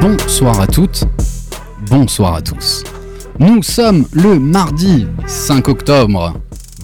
Bonsoir 0.00 0.60
à 0.60 0.66
toutes, 0.66 1.04
bonsoir 1.88 2.34
à 2.34 2.42
tous. 2.42 2.84
Nous 3.38 3.62
sommes 3.62 4.06
le 4.12 4.38
mardi 4.38 5.06
5 5.26 5.68
octobre. 5.68 6.34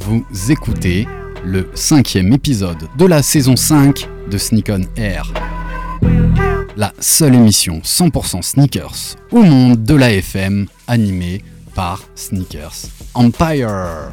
Vous 0.05 0.25
écoutez 0.51 1.07
le 1.45 1.69
cinquième 1.75 2.33
épisode 2.33 2.89
de 2.97 3.05
la 3.05 3.23
saison 3.23 3.57
5 3.57 4.09
de 4.31 4.39
Sneak 4.39 4.71
On 4.71 5.01
Air. 5.01 5.33
La 6.77 6.93
seule 6.99 7.35
émission 7.35 7.81
100% 7.85 8.43
sneakers 8.43 9.17
au 9.33 9.43
monde 9.43 9.85
de 9.85 9.95
la 9.95 10.13
FM 10.13 10.67
animée 10.87 11.45
par 11.75 12.03
Sneakers 12.15 12.87
Empire. 13.15 14.13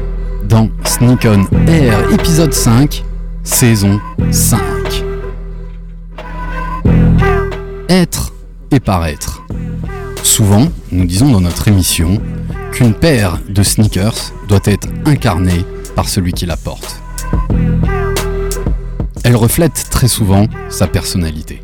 dans 1.01 1.17
Sneak 1.17 1.25
On 1.25 1.67
Air 1.67 2.11
épisode 2.13 2.53
5, 2.53 3.03
saison 3.43 3.99
5. 4.29 4.59
Être 7.89 8.31
et 8.69 8.79
paraître. 8.79 9.41
Souvent, 10.21 10.67
nous 10.91 11.05
disons 11.05 11.31
dans 11.31 11.41
notre 11.41 11.67
émission 11.67 12.21
qu'une 12.71 12.93
paire 12.93 13.39
de 13.49 13.63
sneakers 13.63 14.31
doit 14.47 14.61
être 14.65 14.87
incarnée 15.05 15.65
par 15.95 16.07
celui 16.07 16.33
qui 16.33 16.45
la 16.45 16.55
porte. 16.55 17.01
Elle 19.23 19.35
reflète 19.35 19.87
très 19.89 20.07
souvent 20.07 20.47
sa 20.69 20.87
personnalité. 20.87 21.63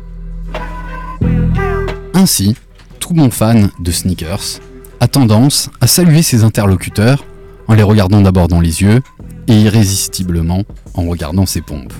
Ainsi, 2.12 2.56
tout 2.98 3.14
bon 3.14 3.30
fan 3.30 3.70
de 3.78 3.92
sneakers 3.92 4.60
a 5.00 5.06
tendance 5.06 5.70
à 5.80 5.86
saluer 5.86 6.22
ses 6.22 6.42
interlocuteurs 6.42 7.24
en 7.68 7.74
les 7.74 7.82
regardant 7.82 8.20
d'abord 8.20 8.48
dans 8.48 8.60
les 8.60 8.82
yeux 8.82 9.00
et 9.48 9.54
irrésistiblement 9.54 10.62
en 10.94 11.04
regardant 11.08 11.46
ses 11.46 11.62
pompes. 11.62 11.92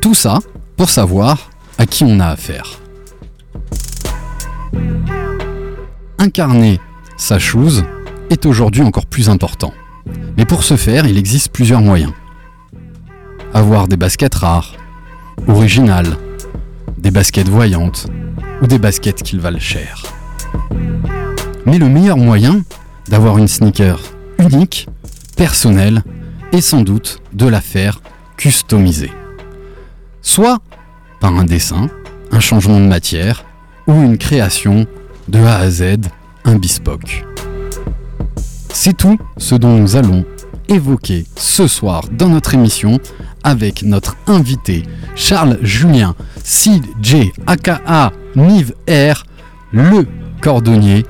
Tout 0.00 0.14
ça 0.14 0.40
pour 0.76 0.90
savoir 0.90 1.50
à 1.78 1.86
qui 1.86 2.04
on 2.04 2.20
a 2.20 2.26
affaire. 2.26 2.80
Incarner 6.18 6.80
sa 7.16 7.38
chose 7.38 7.84
est 8.30 8.44
aujourd'hui 8.44 8.82
encore 8.82 9.06
plus 9.06 9.30
important. 9.30 9.72
Mais 10.36 10.44
pour 10.44 10.64
ce 10.64 10.76
faire, 10.76 11.06
il 11.06 11.16
existe 11.16 11.50
plusieurs 11.52 11.80
moyens. 11.80 12.12
Avoir 13.52 13.88
des 13.88 13.96
baskets 13.96 14.34
rares, 14.34 14.74
originales, 15.46 16.16
des 16.98 17.10
baskets 17.10 17.48
voyantes 17.48 18.08
ou 18.60 18.66
des 18.66 18.78
baskets 18.78 19.22
qui 19.22 19.38
valent 19.38 19.60
cher. 19.60 20.02
Mais 21.66 21.78
le 21.78 21.88
meilleur 21.88 22.16
moyen 22.16 22.62
d'avoir 23.08 23.38
une 23.38 23.48
sneaker 23.48 24.13
unique, 24.48 24.88
personnelle, 25.36 26.02
est 26.52 26.60
sans 26.60 26.82
doute 26.82 27.20
de 27.32 27.46
la 27.46 27.60
faire 27.60 28.00
customiser. 28.36 29.12
Soit 30.22 30.58
par 31.20 31.34
un 31.34 31.44
dessin, 31.44 31.88
un 32.30 32.40
changement 32.40 32.80
de 32.80 32.86
matière 32.86 33.44
ou 33.86 33.92
une 33.92 34.18
création 34.18 34.86
de 35.28 35.38
A 35.40 35.58
à 35.58 35.70
Z, 35.70 35.96
un 36.44 36.56
bespoke. 36.56 37.24
C'est 38.72 38.96
tout 38.96 39.18
ce 39.36 39.54
dont 39.54 39.76
nous 39.76 39.96
allons 39.96 40.24
évoquer 40.68 41.26
ce 41.36 41.66
soir 41.66 42.04
dans 42.10 42.28
notre 42.28 42.54
émission 42.54 42.98
avec 43.42 43.82
notre 43.82 44.16
invité 44.26 44.82
Charles 45.14 45.58
Julien 45.62 46.14
CJ 46.42 47.30
aka 47.46 48.12
Nive 48.34 48.74
R, 48.88 49.24
le 49.72 50.06
cordonnier 50.40 51.04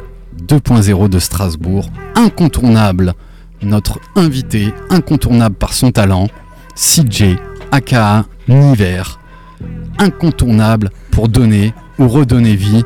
2.0 0.46 1.08
de 1.08 1.18
Strasbourg, 1.18 1.88
incontournable, 2.16 3.14
notre 3.64 3.98
invité 4.16 4.72
incontournable 4.90 5.54
par 5.54 5.72
son 5.72 5.90
talent, 5.90 6.28
CJ 6.74 7.36
aka 7.70 8.24
Niver, 8.48 9.02
incontournable 9.98 10.90
pour 11.10 11.28
donner 11.28 11.72
ou 11.98 12.08
redonner 12.08 12.56
vie 12.56 12.84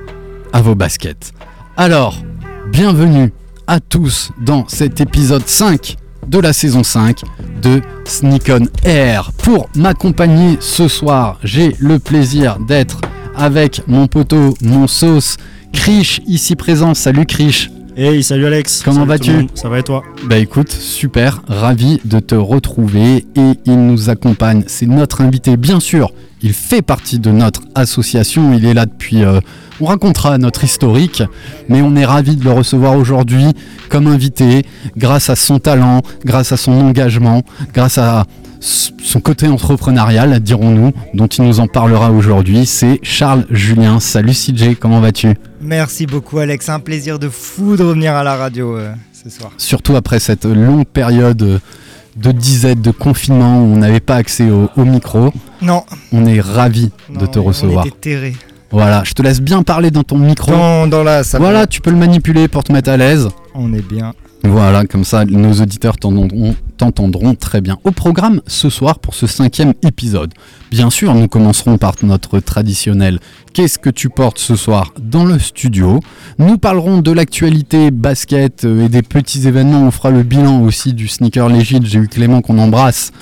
à 0.52 0.62
vos 0.62 0.74
baskets. 0.74 1.32
Alors, 1.76 2.22
bienvenue 2.70 3.32
à 3.66 3.80
tous 3.80 4.30
dans 4.40 4.66
cet 4.68 5.00
épisode 5.00 5.46
5 5.46 5.96
de 6.26 6.38
la 6.38 6.52
saison 6.52 6.82
5 6.82 7.22
de 7.62 7.80
Sneak 8.04 8.50
On 8.50 8.66
Air. 8.84 9.32
Pour 9.38 9.68
m'accompagner 9.74 10.58
ce 10.60 10.88
soir, 10.88 11.38
j'ai 11.42 11.74
le 11.78 11.98
plaisir 11.98 12.58
d'être 12.58 13.00
avec 13.36 13.82
mon 13.86 14.06
poteau, 14.06 14.54
mon 14.60 14.86
sauce, 14.86 15.36
Krish, 15.72 16.20
ici 16.26 16.56
présent. 16.56 16.94
Salut 16.94 17.26
Krish. 17.26 17.70
Hey, 18.00 18.22
salut 18.22 18.46
Alex. 18.46 18.82
Comment 18.84 19.04
vas-tu. 19.04 19.48
Ça 19.54 19.68
va 19.68 19.80
et 19.80 19.82
toi 19.82 20.04
Bah 20.28 20.38
écoute, 20.38 20.70
super, 20.70 21.42
ravi 21.48 22.00
de 22.04 22.20
te 22.20 22.36
retrouver 22.36 23.26
et 23.34 23.52
il 23.66 23.86
nous 23.86 24.08
accompagne. 24.08 24.62
C'est 24.68 24.86
notre 24.86 25.20
invité, 25.20 25.56
bien 25.56 25.80
sûr. 25.80 26.12
Il 26.40 26.52
fait 26.52 26.80
partie 26.80 27.18
de 27.18 27.32
notre 27.32 27.62
association. 27.74 28.52
Il 28.54 28.64
est 28.66 28.74
là 28.74 28.86
depuis. 28.86 29.24
euh, 29.24 29.40
on 29.80 29.86
racontera 29.86 30.38
notre 30.38 30.62
historique, 30.62 31.24
mais 31.68 31.82
on 31.82 31.96
est 31.96 32.04
ravi 32.04 32.36
de 32.36 32.44
le 32.44 32.52
recevoir 32.52 32.96
aujourd'hui 32.96 33.46
comme 33.88 34.06
invité, 34.06 34.64
grâce 34.96 35.28
à 35.28 35.34
son 35.34 35.58
talent, 35.58 36.02
grâce 36.24 36.52
à 36.52 36.56
son 36.56 36.72
engagement, 36.74 37.42
grâce 37.74 37.98
à 37.98 38.26
son 38.60 39.18
côté 39.20 39.48
entrepreneurial, 39.48 40.38
dirons-nous, 40.38 40.92
dont 41.14 41.26
il 41.26 41.42
nous 41.44 41.58
en 41.58 41.66
parlera 41.66 42.12
aujourd'hui. 42.12 42.64
C'est 42.64 43.00
Charles 43.02 43.44
Julien. 43.50 43.98
Salut 43.98 44.34
CJ, 44.34 44.76
comment 44.78 45.00
vas-tu? 45.00 45.34
Merci 45.60 46.06
beaucoup 46.06 46.38
Alex, 46.38 46.68
un 46.68 46.80
plaisir 46.80 47.18
de 47.18 47.28
fou 47.28 47.76
de 47.76 47.82
revenir 47.82 48.14
à 48.14 48.22
la 48.22 48.36
radio 48.36 48.76
euh, 48.76 48.92
ce 49.12 49.28
soir. 49.28 49.50
surtout 49.58 49.96
après 49.96 50.20
cette 50.20 50.44
longue 50.44 50.84
période 50.86 51.60
de 52.16 52.32
disette, 52.32 52.80
de 52.80 52.90
confinement 52.90 53.60
où 53.60 53.64
on 53.74 53.76
n'avait 53.76 54.00
pas 54.00 54.16
accès 54.16 54.50
au, 54.50 54.68
au 54.76 54.84
micro. 54.84 55.32
Non, 55.62 55.84
On 56.12 56.26
est 56.26 56.40
ravi 56.40 56.90
de 57.10 57.26
te 57.26 57.38
on 57.38 57.44
recevoir. 57.44 57.86
était 57.86 57.96
terrés. 57.96 58.36
Voilà, 58.70 59.02
je 59.04 59.12
te 59.14 59.22
laisse 59.22 59.40
bien 59.40 59.62
parler 59.62 59.90
dans 59.90 60.02
ton 60.02 60.18
micro. 60.18 60.50
Dans, 60.52 60.86
dans 60.86 61.02
la 61.02 61.24
salle, 61.24 61.40
Voilà, 61.40 61.66
tu 61.66 61.80
peux 61.80 61.90
le 61.90 61.96
manipuler 61.96 62.48
pour 62.48 62.64
te 62.64 62.72
mettre 62.72 62.90
à 62.90 62.96
l'aise. 62.96 63.28
on 63.54 63.72
est 63.72 63.86
bien. 63.86 64.12
Voilà, 64.50 64.86
comme 64.86 65.04
ça, 65.04 65.26
nos 65.26 65.60
auditeurs 65.60 65.98
t'entendront 65.98 67.34
très 67.34 67.60
bien. 67.60 67.76
Au 67.84 67.90
programme 67.90 68.40
ce 68.46 68.70
soir 68.70 68.98
pour 68.98 69.14
ce 69.14 69.26
cinquième 69.26 69.74
épisode. 69.82 70.32
Bien 70.70 70.88
sûr, 70.88 71.14
nous 71.14 71.28
commencerons 71.28 71.76
par 71.76 71.94
notre 72.02 72.40
traditionnel 72.40 73.20
Qu'est-ce 73.52 73.78
que 73.78 73.90
tu 73.90 74.08
portes 74.08 74.38
ce 74.38 74.56
soir 74.56 74.94
dans 74.98 75.26
le 75.26 75.38
studio? 75.38 76.00
Nous 76.38 76.56
parlerons 76.56 77.02
de 77.02 77.12
l'actualité 77.12 77.90
basket 77.90 78.64
euh, 78.64 78.86
et 78.86 78.88
des 78.88 79.02
petits 79.02 79.46
événements. 79.46 79.82
On 79.82 79.90
fera 79.90 80.10
le 80.10 80.22
bilan 80.22 80.62
aussi 80.62 80.94
du 80.94 81.08
sneaker 81.08 81.50
légit. 81.50 81.80
J'ai 81.84 81.98
eu 81.98 82.08
Clément 82.08 82.40
qu'on 82.40 82.58
embrasse 82.58 83.12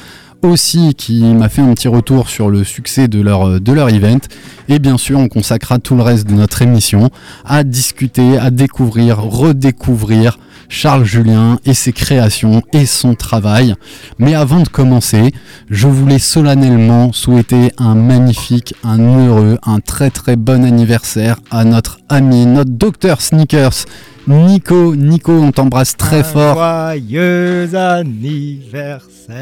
aussi 0.42 0.94
qui 0.94 1.24
m'a 1.24 1.48
fait 1.48 1.62
un 1.62 1.74
petit 1.74 1.88
retour 1.88 2.28
sur 2.28 2.50
le 2.50 2.62
succès 2.62 3.08
de 3.08 3.20
leur, 3.20 3.48
euh, 3.48 3.60
de 3.60 3.72
event. 3.72 4.20
Et 4.68 4.78
bien 4.78 4.96
sûr, 4.96 5.18
on 5.18 5.28
consacrera 5.28 5.78
tout 5.80 5.96
le 5.96 6.02
reste 6.02 6.28
de 6.28 6.34
notre 6.34 6.62
émission 6.62 7.10
à 7.44 7.64
discuter, 7.64 8.38
à 8.38 8.50
découvrir, 8.50 9.18
redécouvrir 9.20 10.38
Charles 10.68 11.04
Julien 11.04 11.58
et 11.64 11.74
ses 11.74 11.92
créations 11.92 12.62
et 12.72 12.86
son 12.86 13.14
travail. 13.14 13.74
Mais 14.18 14.34
avant 14.34 14.60
de 14.60 14.68
commencer, 14.68 15.32
je 15.70 15.86
voulais 15.86 16.18
solennellement 16.18 17.12
souhaiter 17.12 17.72
un 17.78 17.94
magnifique, 17.94 18.74
un 18.84 18.98
heureux, 18.98 19.58
un 19.64 19.80
très 19.80 20.10
très 20.10 20.36
bon 20.36 20.64
anniversaire 20.64 21.36
à 21.50 21.64
notre 21.64 21.98
ami, 22.08 22.46
notre 22.46 22.70
docteur 22.70 23.20
Sneakers, 23.20 23.84
Nico. 24.28 24.96
Nico, 24.96 25.32
on 25.32 25.52
t'embrasse 25.52 25.96
très 25.96 26.20
Un 26.20 26.24
fort. 26.24 26.54
Joyeux 26.56 27.74
anniversaire. 27.76 29.40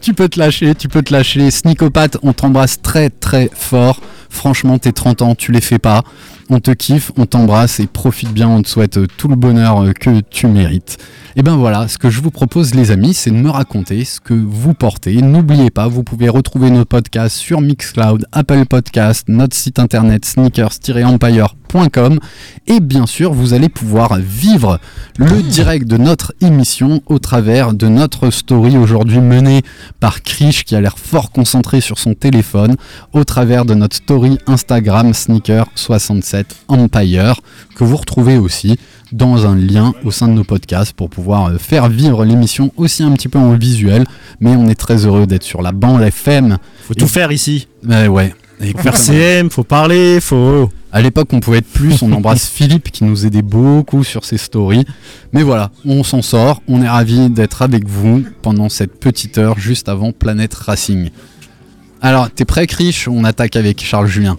tu 0.00 0.14
peux 0.14 0.28
te 0.28 0.38
lâcher, 0.38 0.74
tu 0.74 0.88
peux 0.88 1.02
te 1.02 1.12
lâcher. 1.12 1.50
Sneakopathe, 1.50 2.16
on 2.22 2.32
t'embrasse 2.32 2.80
très 2.80 3.10
très 3.10 3.50
fort. 3.54 4.00
Franchement, 4.30 4.78
tes 4.78 4.92
30 4.92 5.22
ans, 5.22 5.34
tu 5.34 5.52
les 5.52 5.60
fais 5.60 5.78
pas. 5.78 6.02
On 6.48 6.60
te 6.60 6.70
kiffe, 6.70 7.10
on 7.16 7.26
t'embrasse 7.26 7.80
et 7.80 7.86
profite 7.86 8.32
bien. 8.32 8.48
On 8.48 8.62
te 8.62 8.68
souhaite 8.68 8.98
tout 9.16 9.28
le 9.28 9.36
bonheur 9.36 9.82
euh, 9.82 9.92
que 9.92 10.20
tu 10.30 10.46
mérites. 10.46 10.98
Et 11.38 11.42
ben 11.42 11.54
voilà, 11.54 11.86
ce 11.86 11.98
que 11.98 12.08
je 12.08 12.22
vous 12.22 12.30
propose, 12.30 12.74
les 12.74 12.90
amis, 12.90 13.12
c'est 13.12 13.30
de 13.30 13.36
me 13.36 13.50
raconter 13.50 14.06
ce 14.06 14.20
que 14.20 14.32
vous 14.32 14.72
portez. 14.72 15.20
N'oubliez 15.20 15.68
pas, 15.68 15.86
vous 15.86 16.02
pouvez 16.02 16.30
retrouver 16.30 16.70
nos 16.70 16.86
podcasts 16.86 17.36
sur 17.36 17.60
Mixcloud, 17.60 18.24
Apple 18.32 18.64
Podcast, 18.64 19.28
notre 19.28 19.54
site 19.54 19.78
internet 19.78 20.24
sneakers-empire.com. 20.24 22.18
Et 22.66 22.80
bien 22.80 23.04
sûr, 23.04 23.34
vous 23.34 23.52
allez 23.52 23.68
pouvoir 23.68 24.16
vivre 24.16 24.80
le 25.18 25.42
direct 25.42 25.86
de 25.86 25.98
notre 25.98 26.32
émission 26.40 27.02
au 27.04 27.18
travers 27.18 27.74
de 27.74 27.86
notre 27.86 28.30
story 28.30 28.78
aujourd'hui 28.78 29.20
menée 29.20 29.60
par 30.00 30.22
Krish 30.22 30.64
qui 30.64 30.74
a 30.74 30.80
l'air 30.80 30.98
fort 30.98 31.32
concentré 31.32 31.82
sur 31.82 31.98
son 31.98 32.14
téléphone, 32.14 32.76
au 33.12 33.24
travers 33.24 33.66
de 33.66 33.74
notre 33.74 33.96
story 33.96 34.38
Instagram 34.46 35.10
Sneaker67 35.10 36.44
Empire 36.68 37.42
que 37.74 37.84
vous 37.84 37.96
retrouvez 37.98 38.38
aussi 38.38 38.78
dans 39.12 39.46
un 39.46 39.56
lien 39.56 39.94
au 40.04 40.10
sein 40.10 40.28
de 40.28 40.32
nos 40.32 40.44
podcasts 40.44 40.92
pour 40.92 41.10
pouvoir 41.10 41.46
euh, 41.46 41.58
faire 41.58 41.88
vivre 41.88 42.24
l'émission 42.24 42.72
aussi 42.76 43.02
un 43.02 43.12
petit 43.12 43.28
peu 43.28 43.38
en 43.38 43.56
visuel. 43.56 44.04
Mais 44.40 44.50
on 44.56 44.68
est 44.68 44.74
très 44.74 45.06
heureux 45.06 45.26
d'être 45.26 45.42
sur 45.42 45.62
la 45.62 45.72
bande 45.72 46.02
FM. 46.02 46.58
Faut 46.84 46.94
tout 46.94 47.08
faire 47.08 47.32
ici. 47.32 47.68
Ouais, 47.86 48.08
ouais. 48.08 48.34
Faut 48.58 48.78
faire 48.78 48.96
CM, 48.96 49.50
faut 49.50 49.64
parler, 49.64 50.18
faut. 50.20 50.70
À 50.90 51.02
l'époque, 51.02 51.28
on 51.32 51.40
pouvait 51.40 51.58
être 51.58 51.68
plus. 51.68 52.02
On 52.02 52.10
embrasse 52.12 52.46
Philippe 52.54 52.90
qui 52.90 53.04
nous 53.04 53.26
aidait 53.26 53.42
beaucoup 53.42 54.02
sur 54.02 54.24
ses 54.24 54.38
stories. 54.38 54.86
Mais 55.32 55.42
voilà, 55.42 55.70
on 55.84 56.02
s'en 56.02 56.22
sort. 56.22 56.62
On 56.66 56.80
est 56.80 56.88
ravis 56.88 57.28
d'être 57.28 57.60
avec 57.62 57.86
vous 57.86 58.24
pendant 58.42 58.68
cette 58.68 58.98
petite 58.98 59.36
heure 59.36 59.58
juste 59.58 59.88
avant 59.88 60.12
Planète 60.12 60.54
Racing. 60.54 61.10
Alors, 62.00 62.30
t'es 62.30 62.44
prêt, 62.44 62.66
Krish? 62.66 63.08
On 63.08 63.24
attaque 63.24 63.56
avec 63.56 63.82
Charles 63.82 64.06
Julien. 64.06 64.38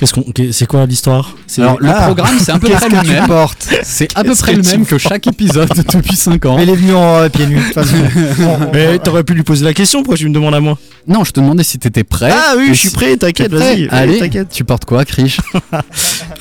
Qu'est-ce 0.00 0.14
qu'on, 0.14 0.24
c'est 0.50 0.64
quoi 0.66 0.86
l'histoire? 0.86 1.36
Alors, 1.58 1.76
le 1.78 1.90
Ah. 1.90 2.06
programme, 2.06 2.38
c'est 2.40 2.52
à 2.52 2.58
peu 2.58 2.70
près 2.70 2.88
le 2.88 2.96
que 2.96 3.04
tu 3.04 3.12
même. 3.12 3.26
portes? 3.26 3.68
C'est 3.82 4.08
à 4.16 4.24
peu 4.24 4.34
près 4.34 4.54
le 4.54 4.62
même 4.62 4.86
que 4.86 4.96
chaque 4.96 5.26
épisode 5.26 5.68
depuis 5.92 6.16
5 6.16 6.46
ans. 6.46 6.56
Mais 6.56 6.62
il 6.62 6.70
est 6.70 6.74
venu 6.74 6.94
en 6.94 7.28
pieds 7.28 7.46
nus, 7.46 7.60
Mais 8.72 8.98
t'aurais 8.98 9.24
pu 9.24 9.34
lui 9.34 9.42
poser 9.42 9.64
la 9.66 9.74
question. 9.74 10.00
Pourquoi 10.02 10.16
tu 10.16 10.26
me 10.26 10.32
demandes 10.32 10.54
à 10.54 10.60
moi? 10.60 10.78
Non, 11.06 11.22
je 11.22 11.32
te 11.32 11.40
demandais 11.40 11.64
si 11.64 11.78
t'étais 11.78 12.02
prêt. 12.02 12.30
Ah 12.32 12.54
oui, 12.56 12.68
je 12.68 12.74
suis 12.74 12.88
prêt. 12.90 13.14
T'inquiète, 13.18 13.52
vas-y. 13.52 13.88
Allez, 13.90 14.18
t'inquiète. 14.20 14.48
tu 14.50 14.64
portes 14.64 14.86
quoi, 14.86 15.04
Krish? 15.04 15.38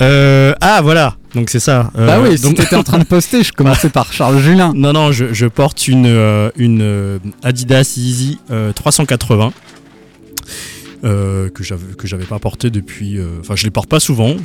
Euh, 0.01 0.53
ah 0.61 0.79
voilà. 0.81 1.15
Donc 1.35 1.50
c'est 1.50 1.59
ça. 1.59 1.91
Euh, 1.97 2.07
Bah 2.07 2.19
oui, 2.23 2.38
si 2.38 2.44
donc- 2.44 2.56
t'étais 2.56 2.75
en 2.77 2.83
train 2.83 3.00
de 3.00 3.03
poster, 3.03 3.44
je 3.44 3.51
commençais 3.51 3.89
par 3.89 4.13
Charles 4.13 4.39
Julien. 4.39 4.71
Non, 4.73 4.94
non, 4.94 5.11
je, 5.11 5.33
je 5.33 5.45
porte 5.45 5.88
une, 5.89 6.06
euh, 6.07 6.50
une 6.56 7.19
Adidas 7.44 7.95
Yeezy 7.97 8.39
euh, 8.50 8.71
380 8.71 9.51
euh, 11.03 11.49
que 11.49 11.63
j'avais 11.63 11.93
que 11.95 12.07
j'avais 12.07 12.25
pas 12.25 12.39
porté 12.39 12.69
depuis. 12.69 13.17
euh, 13.17 13.39
Enfin, 13.39 13.55
je 13.55 13.63
les 13.63 13.71
porte 13.71 13.89
pas 13.89 13.99
souvent. 13.99 14.35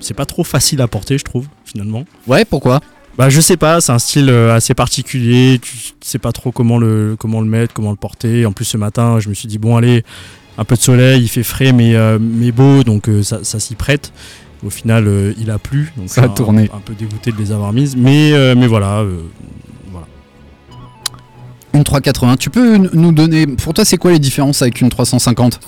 C'est 0.00 0.14
pas 0.14 0.26
trop 0.26 0.44
facile 0.44 0.80
à 0.80 0.88
porter, 0.88 1.18
je 1.18 1.24
trouve, 1.24 1.46
finalement. 1.64 2.04
Ouais, 2.26 2.44
pourquoi? 2.44 2.80
Bah, 3.16 3.28
je 3.30 3.40
sais 3.40 3.56
pas. 3.56 3.80
C'est 3.80 3.92
un 3.92 3.98
style 3.98 4.28
euh, 4.30 4.54
assez 4.54 4.74
particulier. 4.74 5.58
Tu 5.60 5.76
sais 6.00 6.18
pas 6.18 6.32
trop 6.32 6.50
comment 6.52 6.78
le 6.78 7.16
comment 7.18 7.40
le 7.40 7.46
mettre, 7.46 7.72
comment 7.74 7.90
le 7.90 7.96
porter. 7.96 8.46
En 8.46 8.52
plus, 8.52 8.64
ce 8.64 8.76
matin, 8.76 9.20
je 9.20 9.28
me 9.28 9.34
suis 9.34 9.48
dit 9.48 9.58
bon, 9.58 9.76
allez, 9.76 10.02
un 10.58 10.64
peu 10.64 10.74
de 10.76 10.80
soleil, 10.80 11.22
il 11.22 11.28
fait 11.28 11.42
frais, 11.44 11.72
mais 11.72 11.94
mais 12.18 12.50
beau, 12.52 12.82
donc 12.84 13.08
ça, 13.22 13.44
ça 13.44 13.60
s'y 13.60 13.74
prête. 13.74 14.12
Au 14.64 14.70
final, 14.70 15.34
il 15.38 15.50
a 15.50 15.58
plu, 15.58 15.92
donc 15.96 16.08
Ça 16.08 16.22
a 16.22 16.24
un- 16.24 16.28
tourné. 16.28 16.70
Un, 16.74 16.78
peu 16.80 16.94
dégoûté 16.94 17.32
de 17.32 17.36
les 17.36 17.52
avoir 17.52 17.72
mises, 17.72 17.96
mais 17.96 18.54
mais 18.54 18.66
voilà. 18.66 19.04
Une 21.74 21.82
380. 21.82 22.36
Tu 22.36 22.50
peux 22.50 22.76
nous 22.76 23.10
donner. 23.10 23.48
Pour 23.48 23.74
toi, 23.74 23.84
c'est 23.84 23.96
quoi 23.96 24.12
les 24.12 24.20
différences 24.20 24.62
avec 24.62 24.80
une 24.80 24.90
350 24.90 25.58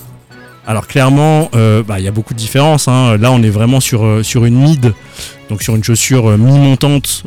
Alors 0.65 0.87
clairement, 0.87 1.51
euh, 1.57 1.83
bah, 1.83 1.99
il 1.99 2.05
y 2.05 2.09
a 2.09 2.13
beaucoup 2.13 2.33
de 2.33 2.39
différences. 2.39 2.87
hein. 2.87 3.17
Là, 3.19 3.33
on 3.33 3.43
est 3.43 3.51
vraiment 3.51 3.81
sur, 3.81 4.05
euh, 4.05 4.23
sur 4.23 4.45
une 4.45 4.55
mid, 4.55 4.95
donc 5.51 5.63
sur 5.63 5.75
une 5.75 5.83
chaussure 5.83 6.31
euh, 6.31 6.37
mi-montante, 6.37 7.25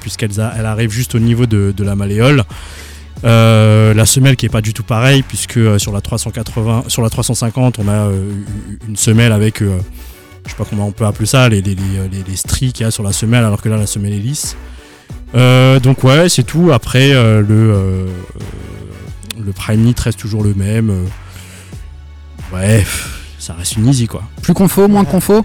puisqu'elle 0.00 0.40
arrive 0.40 0.90
juste 0.90 1.14
au 1.14 1.18
niveau 1.18 1.44
de, 1.44 1.74
la 1.84 1.94
malléole. 1.94 2.44
La 3.22 4.06
semelle 4.06 4.36
qui 4.36 4.46
est 4.46 4.48
pas 4.48 4.62
du 4.62 4.72
tout 4.72 4.82
pareille, 4.82 5.22
puisque 5.22 5.78
sur 5.78 5.92
la 5.92 6.00
380, 6.00 6.84
sur 6.88 7.02
la 7.02 7.10
350, 7.10 7.78
on 7.80 7.88
a 7.88 8.10
une 8.88 8.96
semelle 8.96 9.32
avec, 9.32 9.60
je 9.60 9.66
sais 10.48 10.56
pas 10.56 10.64
comment 10.64 10.86
on 10.86 10.92
peut 10.92 11.04
appeler 11.04 11.26
ça, 11.26 11.50
les, 11.50 11.60
les, 11.60 11.74
les, 11.74 12.70
qu'il 12.72 12.80
y 12.80 12.84
a 12.84 12.90
sur 12.90 13.02
la 13.02 13.12
semelle, 13.12 13.44
alors 13.44 13.60
que 13.60 13.68
là, 13.68 13.76
la 13.76 13.86
semelle 13.86 14.14
est 14.14 14.18
lisse. 14.18 14.56
Euh, 15.34 15.80
donc 15.80 16.04
ouais, 16.04 16.28
c'est 16.28 16.42
tout. 16.42 16.70
Après, 16.72 17.12
euh, 17.12 17.40
le, 17.40 17.72
euh, 17.72 18.06
le 19.44 19.52
prime 19.52 19.80
knit 19.82 19.94
reste 19.98 20.18
toujours 20.18 20.44
le 20.44 20.54
même. 20.54 20.90
Ouais, 22.52 22.78
pff, 22.78 23.34
ça 23.38 23.54
reste 23.54 23.76
une 23.76 23.88
easy 23.88 24.06
quoi. 24.06 24.22
Plus 24.42 24.54
confo, 24.54 24.88
moins 24.88 25.04
confo? 25.04 25.44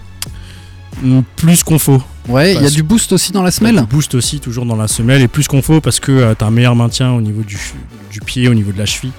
Mm, 1.02 1.20
Plus 1.36 1.62
qu'on 1.62 1.78
faut. 1.78 2.02
Ouais, 2.28 2.54
il 2.54 2.62
y 2.62 2.66
a 2.66 2.70
du 2.70 2.82
boost 2.82 3.12
aussi 3.12 3.32
dans 3.32 3.42
la 3.42 3.50
semelle 3.50 3.82
Boost 3.88 4.14
aussi 4.14 4.38
toujours 4.40 4.66
dans 4.66 4.76
la 4.76 4.88
semelle 4.88 5.22
et 5.22 5.28
plus 5.28 5.48
qu'on 5.48 5.62
faut 5.62 5.80
parce 5.80 5.98
que 6.00 6.12
euh, 6.12 6.34
t'as 6.36 6.46
un 6.46 6.50
meilleur 6.50 6.76
maintien 6.76 7.12
au 7.12 7.22
niveau 7.22 7.40
du, 7.42 7.58
du 8.10 8.20
pied, 8.20 8.48
au 8.48 8.54
niveau 8.54 8.72
de 8.72 8.78
la 8.78 8.84
cheville. 8.84 9.12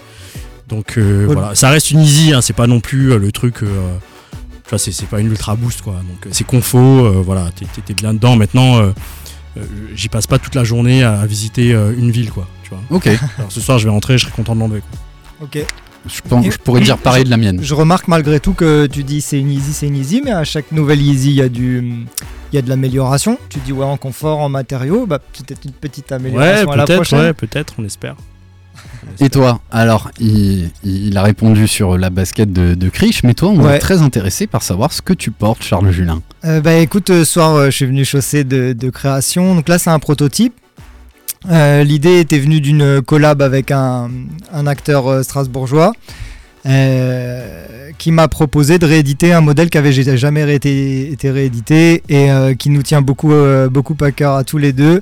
Donc 0.67 0.99
euh, 0.99 1.25
voilà, 1.27 1.55
ça 1.55 1.71
reste 1.71 1.89
une 1.89 2.01
easy, 2.01 2.31
hein, 2.33 2.41
c'est 2.41 2.53
pas 2.53 2.67
non 2.67 2.79
plus 2.79 3.11
euh, 3.11 3.17
le 3.17 3.31
truc. 3.31 3.63
euh, 3.63 3.95
tu 4.65 4.69
vois, 4.69 4.77
c'est 4.77 5.07
pas 5.07 5.19
une 5.19 5.31
ultra 5.31 5.55
boost 5.55 5.81
quoi. 5.81 5.93
Donc 5.93 6.31
c'est 6.31 6.43
confo, 6.45 6.77
euh, 6.77 7.23
voilà, 7.25 7.49
t'es- 7.55 7.93
bien 7.95 8.13
dedans. 8.13 8.35
Maintenant, 8.35 8.77
euh, 8.77 8.91
j'y 9.95 10.09
passe 10.09 10.27
pas 10.27 10.39
toute 10.39 10.55
la 10.55 10.63
journée 10.63 11.03
à, 11.03 11.25
visiter 11.25 11.73
euh, 11.73 11.93
une 11.97 12.11
ville 12.11 12.31
quoi. 12.31 12.47
Tu 12.63 12.69
vois. 12.69 12.79
Ok, 12.89 13.07
Alors 13.37 13.51
ce 13.51 13.59
soir 13.61 13.79
je 13.79 13.85
vais 13.85 13.89
rentrer, 13.91 14.17
je 14.17 14.23
serai 14.25 14.33
content 14.33 14.55
de 14.55 14.59
l'enlever. 14.61 14.81
Ok. 15.41 15.57
je, 16.07 16.21
pense, 16.27 16.45
je 16.45 16.57
pourrais 16.57 16.81
dire 16.81 16.97
pareil 16.97 17.23
de 17.23 17.29
la 17.29 17.37
mienne. 17.37 17.59
Je 17.61 17.73
remarque 17.73 18.07
malgré 18.07 18.39
tout 18.39 18.53
que 18.53 18.85
tu 18.87 19.03
dis 19.03 19.21
c'est 19.21 19.39
une 19.39 19.49
easy, 19.51 19.73
c'est 19.73 19.87
une 19.87 19.95
easy, 19.95 20.21
mais 20.23 20.31
à 20.31 20.43
chaque 20.43 20.71
nouvelle 20.71 21.01
easy, 21.01 21.29
il 21.29 21.35
y 21.35 21.41
a 21.41 21.49
du, 21.49 21.79
il 22.51 22.55
y 22.55 22.57
a 22.57 22.61
de 22.61 22.69
l'amélioration. 22.69 23.37
Tu 23.49 23.59
dis 23.59 23.71
ouais 23.73 23.85
en 23.85 23.97
confort, 23.97 24.39
en 24.39 24.49
matériaux, 24.49 25.05
bah 25.05 25.19
peut-être 25.19 25.65
une 25.65 25.71
petite 25.71 26.11
Ouais, 26.11 26.15
amélioration 26.17 26.71
à 26.71 26.75
la 26.75 26.85
peut-être, 26.85 26.95
prochaine. 26.97 27.19
ouais, 27.19 27.33
peut-être, 27.33 27.73
on 27.77 27.85
espère. 27.85 28.15
On 29.19 29.25
Et 29.25 29.29
toi? 29.29 29.59
Alors, 29.71 30.09
il, 30.19 30.69
il 30.83 31.17
a 31.17 31.23
répondu 31.23 31.67
sur 31.67 31.97
la 31.97 32.09
basket 32.09 32.53
de, 32.53 32.75
de 32.75 32.89
Krish, 32.89 33.23
mais 33.23 33.33
toi, 33.33 33.49
on 33.49 33.59
Ouais. 33.61 33.75
est 33.75 33.79
très 33.79 34.01
intéressé 34.01 34.47
par 34.47 34.61
savoir 34.63 34.93
ce 34.93 35.01
que 35.01 35.11
tu 35.13 35.31
portes, 35.31 35.63
Charles 35.63 35.91
Julien. 35.91 36.21
Euh, 36.45 36.61
bah 36.61 36.75
écoute, 36.75 37.09
euh, 37.09 37.25
ce 37.25 37.33
soir 37.33 37.55
euh, 37.55 37.65
je 37.65 37.71
suis 37.71 37.85
venu 37.85 38.05
chausser 38.05 38.43
de, 38.43 38.89
création. 38.89 39.55
Donc 39.55 39.67
là 39.67 39.77
c'est 39.77 39.89
un 39.89 39.99
prototype. 39.99 40.53
L'idée 41.49 42.19
était 42.19 42.39
venue 42.39 42.59
d'une 42.59 43.01
collab 43.01 43.41
avec 43.41 43.71
un, 43.71 44.09
un 44.51 44.67
acteur 44.67 45.23
strasbourgeois 45.23 45.93
qui 47.97 48.11
m'a 48.11 48.27
proposé 48.27 48.77
de 48.77 48.85
rééditer 48.85 49.31
un 49.31 49.39
modèle 49.39 49.69
qui 49.69 49.77
avait 49.77 49.93
jamais 49.93 50.53
été, 50.53 51.11
été 51.11 51.31
réédité 51.31 52.03
et 52.09 52.29
qui 52.57 52.69
nous 52.69 52.83
tient 52.83 53.01
beaucoup, 53.01 53.33
beaucoup 53.71 53.95
à 54.01 54.11
cœur 54.11 54.35
à 54.35 54.43
tous 54.43 54.57
les 54.57 54.73
deux. 54.73 55.01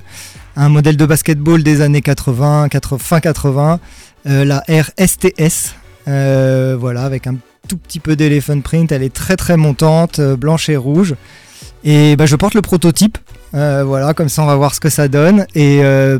Un 0.56 0.68
modèle 0.68 0.96
de 0.96 1.06
basketball 1.06 1.64
des 1.64 1.80
années 1.80 2.02
80, 2.02 2.68
80 2.68 2.98
fin 2.98 3.20
80, 3.20 3.80
euh, 4.26 4.44
la 4.44 4.62
RSTS, 4.68 5.74
voilà, 6.06 7.02
avec 7.02 7.26
un 7.26 7.36
tout 7.68 7.76
petit 7.76 8.00
peu 8.00 8.16
d'éléphant 8.16 8.60
print. 8.60 8.90
Elle 8.90 9.02
est 9.02 9.12
très 9.12 9.36
très 9.36 9.56
montante, 9.56 10.18
euh, 10.18 10.36
blanche 10.36 10.68
et 10.68 10.76
rouge. 10.76 11.14
Et 11.84 12.16
bah, 12.16 12.26
je 12.26 12.36
porte 12.36 12.54
le 12.54 12.62
prototype. 12.62 13.18
Euh, 13.54 13.84
voilà, 13.84 14.14
comme 14.14 14.28
ça 14.28 14.42
on 14.42 14.46
va 14.46 14.56
voir 14.56 14.74
ce 14.74 14.80
que 14.80 14.90
ça 14.90 15.08
donne. 15.08 15.46
Et 15.54 15.80
euh, 15.82 16.18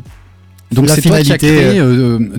Donc, 0.71 0.87
La 0.87 0.95
c'est 0.95 1.02
finalité, 1.02 1.83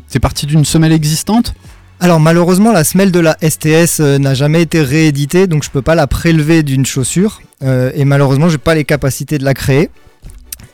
T'es 0.09 0.19
parti 0.19 0.45
d'une 0.45 0.65
semelle 0.65 0.93
existante? 0.93 1.53
Alors 2.01 2.21
malheureusement 2.21 2.71
la 2.71 2.85
semelle 2.85 3.11
de 3.11 3.19
la 3.19 3.37
STS 3.41 3.99
euh, 3.99 4.17
n'a 4.19 4.33
jamais 4.33 4.61
été 4.61 4.81
rééditée, 4.81 5.47
donc 5.47 5.65
je 5.65 5.69
peux 5.69 5.81
pas 5.81 5.95
la 5.95 6.07
prélever 6.07 6.63
d'une 6.63 6.85
chaussure. 6.85 7.41
Euh, 7.61 7.91
et 7.93 8.05
malheureusement 8.05 8.47
j'ai 8.47 8.57
pas 8.57 8.73
les 8.73 8.85
capacités 8.85 9.37
de 9.37 9.43
la 9.43 9.53
créer. 9.53 9.89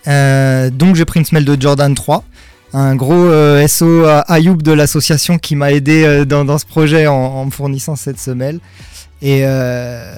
Euh, 0.08 0.70
donc 0.70 0.96
j'ai 0.96 1.06
pris 1.06 1.20
une 1.20 1.25
semelle 1.25 1.46
de 1.46 1.60
Jordan 1.60 1.96
3. 1.96 2.24
Un 2.74 2.95
gros 2.95 3.13
euh, 3.13 3.65
SO 3.67 4.03
à 4.05 4.19
Ayoub 4.34 4.57
de 4.62 4.72
l'association 4.74 5.38
qui 5.38 5.55
m'a 5.55 5.72
aidé 5.72 6.03
euh, 6.03 6.25
dans, 6.25 6.43
dans 6.43 6.57
ce 6.57 6.65
projet 6.65 7.07
en, 7.07 7.13
en 7.13 7.45
me 7.45 7.51
fournissant 7.51 7.95
cette 7.95 8.19
semelle. 8.19 8.60
Et, 9.22 9.41
euh, 9.43 10.13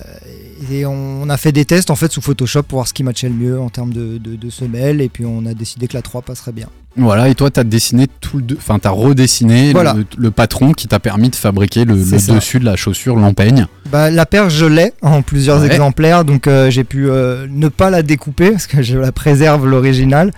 et 0.71 0.85
on 0.87 1.29
a 1.29 1.37
fait 1.37 1.51
des 1.51 1.65
tests 1.65 1.91
en 1.91 1.95
fait 1.95 2.11
sous 2.11 2.19
Photoshop 2.19 2.63
pour 2.63 2.77
voir 2.79 2.87
ce 2.87 2.93
qui 2.93 3.03
matchait 3.03 3.29
le 3.29 3.35
mieux 3.35 3.59
en 3.59 3.69
termes 3.69 3.93
de, 3.93 4.17
de, 4.17 4.35
de 4.35 4.49
semelle. 4.49 5.01
Et 5.01 5.09
puis 5.09 5.23
on 5.25 5.45
a 5.45 5.53
décidé 5.53 5.87
que 5.87 5.93
la 5.93 6.01
3 6.01 6.23
passerait 6.23 6.51
bien. 6.51 6.67
Voilà, 6.99 7.29
et 7.29 7.35
toi, 7.35 7.51
t'as 7.51 7.63
dessiné 7.63 8.07
tout 8.21 8.39
le. 8.39 8.57
Enfin, 8.57 8.79
t'as 8.79 8.89
redessiné 8.89 9.71
Voilà. 9.71 9.93
le, 9.93 10.03
le 10.17 10.31
patron 10.31 10.71
qui 10.71 10.87
t'a 10.87 10.99
permis 10.99 11.29
de 11.29 11.35
fabriquer 11.35 11.85
le, 11.85 11.93
dessus 11.93 12.59
de 12.59 12.65
la 12.65 12.75
chaussure, 12.75 13.15
l'empeigne. 13.17 13.67
Bah, 13.91 14.09
la 14.09 14.25
paire, 14.25 14.49
je 14.49 14.65
l'ai 14.65 14.93
en 15.03 15.21
plusieurs 15.21 15.61
Ouais. 15.61 15.67
exemplaires, 15.67 16.25
donc 16.25 16.47
euh, 16.47 16.71
j'ai 16.71 16.83
pu 16.83 17.07
euh, 17.07 17.45
ne 17.51 17.67
pas 17.67 17.91
la 17.91 18.01
découper 18.01 18.49
parce 18.49 18.65
que 18.65 18.81
je 18.81 18.97
la 18.97 19.11
préserve 19.11 19.67
l'original. 19.67 20.31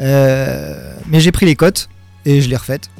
Euh, 0.00 0.92
mais 1.08 1.20
j'ai 1.20 1.32
pris 1.32 1.46
les 1.46 1.56
cotes 1.56 1.88
et 2.24 2.40
je 2.40 2.48
l'ai 2.48 2.56
refaite. 2.56 2.90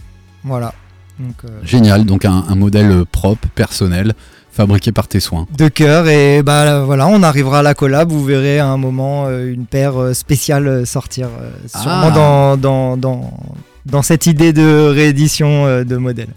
Voilà. 0.44 0.72
Donc, 1.18 1.34
euh, 1.44 1.48
Génial, 1.64 2.04
donc 2.04 2.24
un, 2.24 2.44
un 2.48 2.54
modèle 2.54 3.04
propre, 3.10 3.48
personnel, 3.54 4.14
fabriqué 4.52 4.92
par 4.92 5.08
tes 5.08 5.20
soins. 5.20 5.46
de 5.56 5.68
cœur 5.68 6.06
et 6.08 6.42
bah 6.42 6.64
là, 6.64 6.80
voilà, 6.84 7.06
on 7.08 7.22
arrivera 7.22 7.60
à 7.60 7.62
la 7.62 7.74
collab. 7.74 8.10
Vous 8.10 8.24
verrez 8.24 8.58
à 8.58 8.66
un 8.68 8.76
moment 8.76 9.26
euh, 9.26 9.52
une 9.52 9.66
paire 9.66 10.00
euh, 10.00 10.14
spéciale 10.14 10.86
sortir, 10.86 11.28
euh, 11.40 11.50
sûrement 11.68 12.08
Ah. 12.08 12.10
dans, 12.10 12.56
dans, 12.56 12.96
dans, 12.96 13.32
dans 13.86 14.02
cette 14.02 14.26
idée 14.26 14.52
de 14.52 14.88
réédition 14.88 15.84
de 15.84 15.96
modèle. 15.96 16.28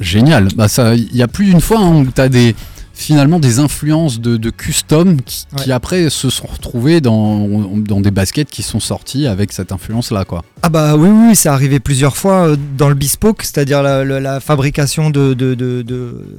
Génial. 0.00 0.48
Bah 0.56 0.68
ça, 0.68 0.94
il 0.94 1.14
y 1.14 1.22
a 1.22 1.28
plus 1.28 1.44
d'une 1.46 1.60
fois 1.60 1.78
hein, 1.80 1.96
où 1.96 2.06
t'as 2.06 2.28
des 2.28 2.54
finalement 3.00 3.38
des 3.40 3.58
influences 3.58 4.20
de, 4.20 4.36
de 4.36 4.50
custom 4.50 5.20
qui, 5.22 5.46
après 5.72 6.10
se 6.10 6.28
sont 6.28 6.46
retrouvées 6.46 7.00
dans, 7.00 7.48
dans 7.78 8.00
des 8.00 8.10
baskets 8.10 8.50
qui 8.50 8.62
sont 8.62 8.78
sorties 8.80 9.26
avec 9.26 9.52
cette 9.52 9.72
influence-là, 9.72 10.24
quoi. 10.26 10.44
Ah 10.62 10.68
bah 10.68 10.96
oui, 10.96 11.08
oui, 11.08 11.34
c'est 11.34 11.48
arrivé 11.48 11.80
plusieurs 11.80 12.16
fois 12.16 12.48
euh, 12.48 12.56
dans 12.76 12.88
le 12.90 12.94
bespoke, 12.94 13.42
c'est-à-dire 13.42 13.82
la, 13.82 14.04
la- 14.04 14.20
la 14.20 14.40
fabrication 14.40 15.08
de, 15.08 15.32
de, 15.32 15.54
de, 15.54 15.80
de- 15.82 15.84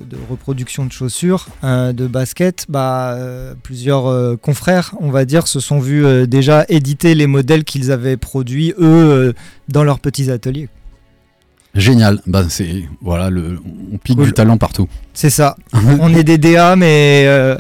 de 0.10 0.18
reproduction 0.30 0.86
de 0.86 0.92
chaussures, 0.92 1.48
euh, 1.64 1.94
de 1.94 2.06
baskets. 2.06 2.66
Bah, 2.70 3.14
euh, 3.16 3.54
plusieurs 3.64 4.06
euh, 4.08 4.36
confrères, 4.38 4.94
on 5.00 5.10
va 5.10 5.26
dire, 5.26 5.48
se 5.48 5.60
sont 5.60 5.80
vus 5.80 6.28
déjà 6.28 6.66
éditer 6.70 7.16
les 7.16 7.28
modèles 7.28 7.64
qu'ils 7.64 7.92
avaient 7.92 8.18
produits, 8.18 8.74
eux, 8.80 9.34
dans 9.70 9.84
leurs 9.84 10.00
petits 10.00 10.30
ateliers. 10.30 10.70
Génial. 11.76 12.20
Bah, 12.28 12.44
c'est, 12.50 12.84
voilà, 13.02 13.30
le, 13.30 13.60
on 13.94 13.98
pique 13.98 14.18
Cool. 14.18 14.28
du 14.28 14.34
talent 14.34 14.58
partout. 14.58 14.88
C'est 15.14 15.30
ça. 15.30 15.56
On 15.74 16.14
est 16.14 16.24
des 16.24 16.38
DA, 16.38 16.76
mais 16.76 17.24
euh, 17.26 17.58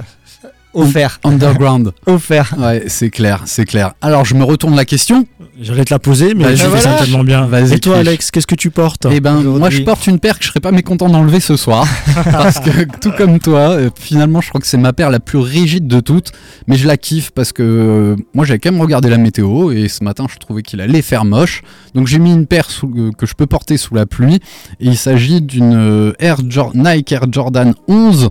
offert. 0.73 1.19
Underground. 1.23 1.91
offert. 2.05 2.53
Ouais, 2.57 2.83
c'est 2.87 3.09
clair, 3.09 3.43
c'est 3.45 3.65
clair. 3.65 3.93
Alors, 4.01 4.25
je 4.25 4.35
me 4.35 4.43
retourne 4.43 4.75
la 4.75 4.85
question. 4.85 5.25
J'allais 5.59 5.85
te 5.85 5.93
la 5.93 5.99
poser, 5.99 6.33
mais 6.33 6.45
Bah, 6.45 6.55
je- 6.55 6.63
fais 6.63 6.67
voilà. 6.67 6.93
tellement 7.03 7.23
bien. 7.23 7.45
Vas-y, 7.45 7.73
Et 7.73 7.79
toi. 7.79 7.97
Alex, 7.97 8.31
qu'est-ce 8.31 8.47
que 8.47 8.55
tu 8.55 8.71
portes 8.71 9.05
Eh 9.11 9.19
ben, 9.19 9.41
moi, 9.41 9.69
je 9.69 9.81
porte 9.83 10.07
une 10.07 10.19
paire 10.19 10.37
que 10.39 10.43
je 10.45 10.49
serais 10.49 10.59
pas 10.59 10.71
mécontent 10.71 11.07
d'enlever 11.09 11.39
ce 11.39 11.55
soir. 11.55 11.85
parce 12.31 12.59
que, 12.59 12.85
tout 12.99 13.11
comme 13.17 13.39
toi, 13.39 13.59
euh, 13.71 13.89
finalement, 13.99 14.41
je 14.41 14.49
crois 14.49 14.59
que 14.61 14.65
c'est 14.67 14.77
ma 14.77 14.93
paire 14.93 15.09
la 15.11 15.19
plus 15.19 15.37
rigide 15.37 15.87
de 15.87 15.99
toutes. 15.99 16.31
Mais 16.67 16.77
je 16.77 16.87
la 16.87 16.97
kiffe 16.97 17.31
parce 17.31 17.51
que 17.53 17.61
euh, 17.63 18.15
moi, 18.33 18.45
j'avais 18.45 18.59
quand 18.59 18.71
même 18.71 18.81
regardé 18.81 19.09
la 19.09 19.17
météo 19.17 19.71
et 19.71 19.87
ce 19.87 20.03
matin, 20.03 20.25
je 20.33 20.37
trouvais 20.39 20.61
qu'il 20.63 20.81
allait 20.81 21.01
faire 21.03 21.25
moche. 21.25 21.61
Donc, 21.93 22.07
j'ai 22.07 22.17
mis 22.19 22.31
une 22.31 22.47
paire 22.47 22.69
sous- 22.71 22.91
euh, 22.97 23.11
que 23.15 23.25
je 23.25 23.35
peux 23.35 23.45
porter 23.45 23.77
sous 23.77 23.93
la 23.93 24.05
pluie. 24.05 24.35
Et 24.79 24.87
il 24.87 24.97
s'agit 24.97 25.41
d'une 25.41 25.73
euh, 25.75 26.13
Air 26.19 26.37
Nike 26.73 27.11
Air 27.11 27.25
Jordan 27.31 27.73
11. 27.87 28.29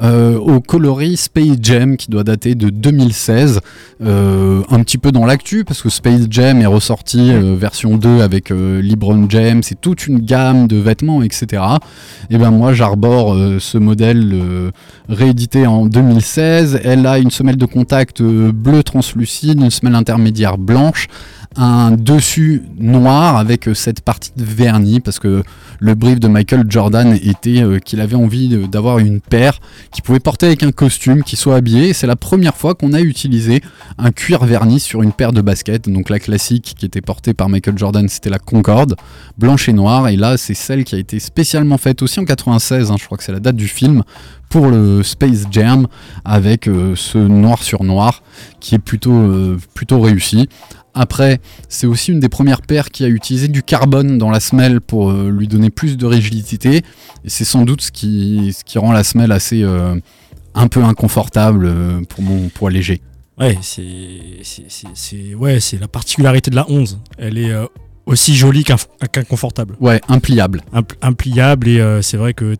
Euh, 0.00 0.38
au 0.38 0.60
coloris 0.60 1.16
Space 1.16 1.58
Jam 1.60 1.96
qui 1.96 2.10
doit 2.10 2.24
dater 2.24 2.54
de 2.54 2.70
2016 2.70 3.60
Euh, 4.04 4.62
un 4.68 4.82
petit 4.82 4.98
peu 4.98 5.12
dans 5.12 5.24
l'actu 5.24 5.64
parce 5.64 5.80
que 5.80 5.88
Space 5.88 6.26
Jam 6.28 6.60
est 6.60 6.66
ressorti 6.66 7.30
euh, 7.30 7.54
version 7.56 7.96
2 7.96 8.20
avec 8.20 8.50
LeBron 8.50 9.26
James 9.28 9.62
c'est 9.62 9.80
toute 9.80 10.08
une 10.08 10.18
gamme 10.18 10.66
de 10.66 10.76
vêtements 10.76 11.22
etc 11.22 11.62
et 12.28 12.36
ben 12.36 12.50
moi 12.50 12.72
j'arbore 12.72 13.36
ce 13.60 13.78
modèle 13.78 14.34
réédité 15.08 15.68
en 15.68 15.86
2016 15.86 16.80
elle 16.82 17.06
a 17.06 17.18
une 17.18 17.30
semelle 17.30 17.56
de 17.56 17.66
contact 17.66 18.22
bleu 18.22 18.82
translucide 18.82 19.60
une 19.60 19.70
semelle 19.70 19.94
intermédiaire 19.94 20.58
blanche 20.58 21.06
un 21.56 21.90
dessus 21.92 22.62
noir 22.78 23.36
avec 23.36 23.68
euh, 23.68 23.74
cette 23.74 24.00
partie 24.00 24.32
de 24.36 24.44
vernis 24.44 25.00
parce 25.00 25.18
que 25.18 25.42
le 25.80 25.94
brief 25.94 26.20
de 26.20 26.28
Michael 26.28 26.64
Jordan 26.68 27.18
était 27.22 27.62
euh, 27.62 27.78
qu'il 27.78 28.00
avait 28.00 28.16
envie 28.16 28.48
d'avoir 28.68 28.98
une 28.98 29.20
paire 29.20 29.58
qu'il 29.90 30.02
pouvait 30.02 30.20
porter 30.20 30.46
avec 30.46 30.62
un 30.62 30.72
costume 30.72 31.22
qui 31.22 31.36
soit 31.36 31.56
habillé. 31.56 31.92
C'est 31.92 32.06
la 32.06 32.16
première 32.16 32.56
fois 32.56 32.74
qu'on 32.74 32.92
a 32.92 33.00
utilisé 33.00 33.60
un 33.98 34.12
cuir 34.12 34.44
verni 34.44 34.80
sur 34.80 35.02
une 35.02 35.12
paire 35.12 35.32
de 35.32 35.42
baskets. 35.42 35.88
Donc 35.88 36.08
la 36.08 36.18
classique 36.18 36.74
qui 36.76 36.86
était 36.86 37.00
portée 37.00 37.34
par 37.34 37.48
Michael 37.48 37.76
Jordan 37.76 38.08
c'était 38.08 38.30
la 38.30 38.38
Concorde 38.38 38.96
blanche 39.36 39.68
et 39.68 39.72
noire. 39.72 40.08
Et 40.08 40.16
là 40.16 40.36
c'est 40.36 40.54
celle 40.54 40.84
qui 40.84 40.94
a 40.94 40.98
été 40.98 41.18
spécialement 41.18 41.78
faite 41.78 42.02
aussi 42.02 42.20
en 42.20 42.24
96 42.24 42.90
hein, 42.90 42.96
je 42.98 43.04
crois 43.04 43.18
que 43.18 43.24
c'est 43.24 43.32
la 43.32 43.40
date 43.40 43.56
du 43.56 43.68
film 43.68 44.02
pour 44.48 44.66
le 44.66 45.02
Space 45.02 45.46
Jam 45.50 45.86
avec 46.24 46.68
euh, 46.68 46.94
ce 46.94 47.18
noir 47.18 47.62
sur 47.62 47.84
noir 47.84 48.22
qui 48.60 48.74
est 48.74 48.78
plutôt, 48.78 49.56
plutôt 49.74 50.00
réussi 50.00 50.48
après, 50.94 51.40
c'est 51.68 51.86
aussi 51.86 52.12
une 52.12 52.20
des 52.20 52.28
premières 52.28 52.62
paires 52.62 52.90
qui 52.90 53.04
a 53.04 53.08
utilisé 53.08 53.48
du 53.48 53.62
carbone 53.62 54.18
dans 54.18 54.30
la 54.30 54.40
semelle 54.40 54.80
pour 54.80 55.10
euh, 55.10 55.30
lui 55.30 55.48
donner 55.48 55.70
plus 55.70 55.96
de 55.96 56.04
rigidité. 56.06 56.76
Et 57.24 57.28
c'est 57.28 57.44
sans 57.44 57.64
doute 57.64 57.80
ce 57.82 57.90
qui, 57.92 58.54
ce 58.56 58.64
qui 58.64 58.78
rend 58.78 58.92
la 58.92 59.04
semelle 59.04 59.32
assez 59.32 59.62
euh, 59.62 59.94
un 60.54 60.68
peu 60.68 60.82
inconfortable 60.84 61.64
euh, 61.66 62.00
pour 62.08 62.22
mon 62.22 62.48
poids 62.48 62.70
léger. 62.70 63.00
Ouais, 63.38 63.58
c'est 63.62 65.34
ouais, 65.34 65.60
c'est 65.60 65.78
la 65.78 65.88
particularité 65.88 66.50
de 66.50 66.56
la 66.56 66.70
11. 66.70 66.98
Elle 67.18 67.38
est 67.38 67.50
euh, 67.50 67.64
aussi 68.06 68.34
jolie 68.34 68.64
qu'inconfortable. 68.64 69.76
Ouais, 69.80 70.00
impliable. 70.08 70.62
Impl- 70.74 70.96
impliable 71.00 71.68
et 71.68 71.98
c'est 72.02 72.18
vrai 72.18 72.34
que 72.34 72.56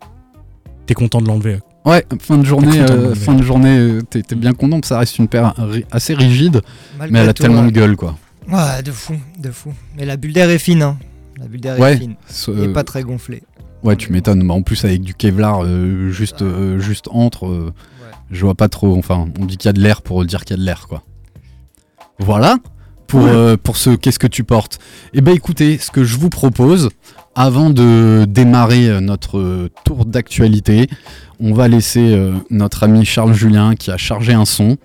t'es 0.87 0.95
content 0.95 1.21
de 1.21 1.27
l'enlever. 1.29 1.59
Ouais, 1.85 2.05
fin 2.21 2.39
de 2.39 2.45
journée, 2.45 2.79
euh, 2.81 3.15
fin 3.15 3.35
de 3.35 3.43
journée, 3.43 3.77
euh, 3.77 4.03
t'es 4.09 4.23
bien 4.37 4.53
content, 4.53 4.81
ça 4.85 4.99
reste 5.01 5.19
une 5.19 5.27
paire 5.27 5.53
assez 5.91 6.15
rigide, 6.15 6.61
Malgré 6.97 7.13
mais 7.13 7.19
elle 7.25 7.29
a 7.31 7.33
tout, 7.35 7.43
tellement 7.43 7.63
ouais. 7.63 7.67
de 7.67 7.73
gueule 7.73 7.97
quoi. 7.97 8.17
Ouais, 8.49 8.83
de 8.85 8.93
fou, 8.93 9.15
de 9.39 9.51
fou. 9.51 9.73
Mais 9.97 10.05
la 10.05 10.17
bulle 10.17 10.33
d'air 10.33 10.49
est 10.51 10.59
fine, 10.59 10.83
hein. 10.83 10.97
La 11.41 11.47
bulle 11.47 11.61
d'air 11.61 11.79
Ouais. 11.81 11.95
est 11.95 11.99
fine. 11.99 12.15
Ce- 12.29 12.51
Et 12.51 12.73
pas 12.73 12.85
très 12.85 13.03
gonflée. 13.03 13.43
Ouais, 13.83 13.97
tu 13.97 14.13
m'étonnes. 14.13 14.47
Bah, 14.47 14.55
en 14.55 14.63
plus, 14.63 14.85
avec 14.85 15.01
du 15.03 15.13
Kevlar 15.15 15.65
euh, 15.65 16.11
juste, 16.11 16.43
euh, 16.43 16.79
juste 16.79 17.09
entre, 17.11 17.47
euh, 17.47 17.73
Ouais. 18.01 18.11
je 18.31 18.45
vois 18.45 18.55
pas 18.55 18.69
trop. 18.69 18.97
Enfin, 18.97 19.27
on 19.41 19.45
dit 19.45 19.57
qu'il 19.57 19.69
y 19.69 19.71
a 19.71 19.73
de 19.73 19.81
l'air 19.81 20.03
pour 20.03 20.25
dire 20.25 20.45
qu'il 20.45 20.57
y 20.57 20.59
a 20.59 20.63
de 20.63 20.67
l'air, 20.67 20.87
quoi. 20.89 21.03
Voilà 22.21 22.59
pour, 23.09 23.27
euh, 23.27 23.57
pour 23.63 23.77
ce 23.77 23.91
Qu'est-ce 23.91 24.19
que 24.21 24.27
tu 24.29 24.45
portes? 24.45 24.79
Eh 25.15 25.21
ben, 25.21 25.35
écoutez, 25.35 25.79
ce 25.79 25.91
que 25.91 26.05
je 26.05 26.17
vous 26.17 26.31
propose, 26.31 26.91
avant 27.35 27.71
de 27.71 28.25
démarrer 28.29 28.89
euh, 28.89 29.01
notre 29.01 29.39
euh, 29.39 29.71
tour 29.85 30.05
d'actualité, 30.05 30.89
on 31.43 31.53
va 31.55 31.67
laisser 31.67 32.15
euh, 32.15 32.39
notre 32.51 32.85
ami 32.85 33.05
Charles 33.05 33.35
Julien 33.35 33.75
qui 33.75 33.91
a 33.91 33.97
chargé 33.97 34.33
un 34.33 34.45
son. 34.45 34.79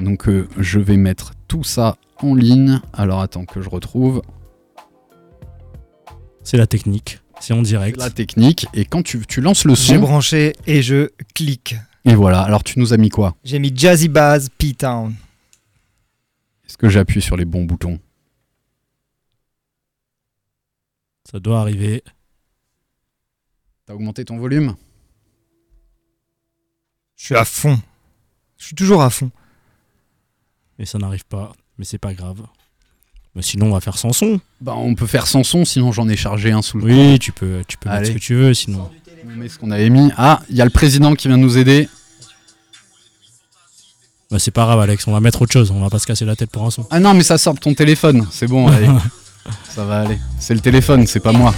Donc, 0.00 0.26
euh, 0.28 0.48
je 0.58 0.78
vais 0.80 0.96
mettre 0.96 1.34
tout 1.48 1.62
ça 1.64 1.98
en 2.22 2.34
ligne. 2.34 2.80
Alors, 2.94 3.20
attends 3.20 3.44
que 3.44 3.60
je 3.60 3.68
retrouve 3.68 4.22
C'est 6.42 6.56
la 6.56 6.66
technique. 6.66 7.20
C'est 7.40 7.52
en 7.52 7.60
direct. 7.62 7.98
la 7.98 8.10
technique. 8.10 8.66
Et 8.72 8.84
quand 8.86 9.02
tu, 9.02 9.20
tu 9.26 9.40
lances 9.42 9.64
le 9.64 9.74
J'ai 9.74 9.94
son, 9.94 10.00
branché 10.00 10.54
et 10.66 10.82
je 10.82 11.10
clique. 11.34 11.76
et 12.06 12.14
voilà. 12.14 12.40
Alors, 12.40 12.64
tu 12.64 12.78
nous 12.78 12.94
as 12.94 12.96
mis 12.96 13.10
quoi? 13.10 13.36
J'ai 13.44 13.58
mis 13.58 13.70
Jazzy 13.74 14.08
Bass 14.08 14.48
P-Town. 14.48 15.14
Est-ce 16.66 16.78
que 16.78 16.88
j'appuie 16.88 17.20
sur 17.20 17.36
les 17.36 17.44
bons 17.44 17.64
boutons? 17.64 17.98
Ça 21.30 21.38
doit 21.38 21.60
arriver. 21.60 22.02
T'as 23.84 23.92
augmenté 23.94 24.24
ton 24.24 24.38
volume? 24.38 24.74
Je 27.18 27.24
suis 27.26 27.34
à 27.36 27.44
fond. 27.44 27.78
Je 28.58 28.66
suis 28.66 28.74
toujours 28.74 29.02
à 29.02 29.10
fond. 29.10 29.30
Et 30.78 30.86
ça 30.86 30.98
n'arrive 30.98 31.24
pas. 31.26 31.52
Mais 31.78 31.84
c'est 31.84 31.98
pas 31.98 32.14
grave. 32.14 32.40
Mais 33.34 33.42
sinon, 33.42 33.66
on 33.66 33.72
va 33.72 33.80
faire 33.80 33.98
sans 33.98 34.12
son. 34.12 34.40
Bah 34.60 34.74
on 34.76 34.94
peut 34.94 35.06
faire 35.06 35.26
sans 35.26 35.44
son, 35.44 35.64
sinon 35.64 35.92
j'en 35.92 36.08
ai 36.08 36.16
chargé 36.16 36.50
un 36.52 36.62
sous 36.62 36.78
le 36.78 36.84
Oui, 36.86 37.18
tu 37.18 37.32
peux, 37.32 37.62
tu 37.68 37.76
peux 37.76 37.88
mettre 37.90 38.06
ce 38.06 38.12
que 38.12 38.18
tu 38.18 38.34
veux. 38.34 38.54
Sinon, 38.54 38.90
On 39.24 39.36
met 39.36 39.48
ce 39.48 39.58
qu'on 39.58 39.70
avait 39.70 39.90
mis. 39.90 40.10
Ah, 40.16 40.40
il 40.48 40.56
y 40.56 40.62
a 40.62 40.64
le 40.64 40.70
président 40.70 41.14
qui 41.14 41.28
vient 41.28 41.36
nous 41.36 41.58
aider. 41.58 41.88
bah, 44.30 44.38
c'est 44.38 44.50
pas 44.50 44.64
grave, 44.64 44.80
Alex. 44.80 45.06
On 45.06 45.12
va 45.12 45.20
mettre 45.20 45.42
autre 45.42 45.52
chose. 45.52 45.70
On 45.70 45.80
va 45.80 45.90
pas 45.90 45.98
se 45.98 46.06
casser 46.06 46.24
la 46.24 46.36
tête 46.36 46.50
pour 46.50 46.64
un 46.64 46.70
son. 46.70 46.86
Ah 46.90 47.00
non, 47.00 47.14
mais 47.14 47.22
ça 47.22 47.36
sort 47.36 47.54
de 47.54 47.60
ton 47.60 47.74
téléphone. 47.74 48.26
C'est 48.30 48.46
bon, 48.48 48.68
allez. 48.68 48.88
ça 49.68 49.84
va 49.84 50.00
aller. 50.02 50.18
C'est 50.38 50.54
le 50.54 50.60
téléphone, 50.60 51.06
c'est 51.06 51.20
pas 51.20 51.32
moi. 51.32 51.54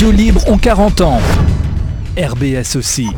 Radios 0.00 0.16
libres 0.16 0.48
ont 0.48 0.56
40 0.56 1.02
ans. 1.02 1.20
RBS 2.16 2.76
aussi. 2.76 3.08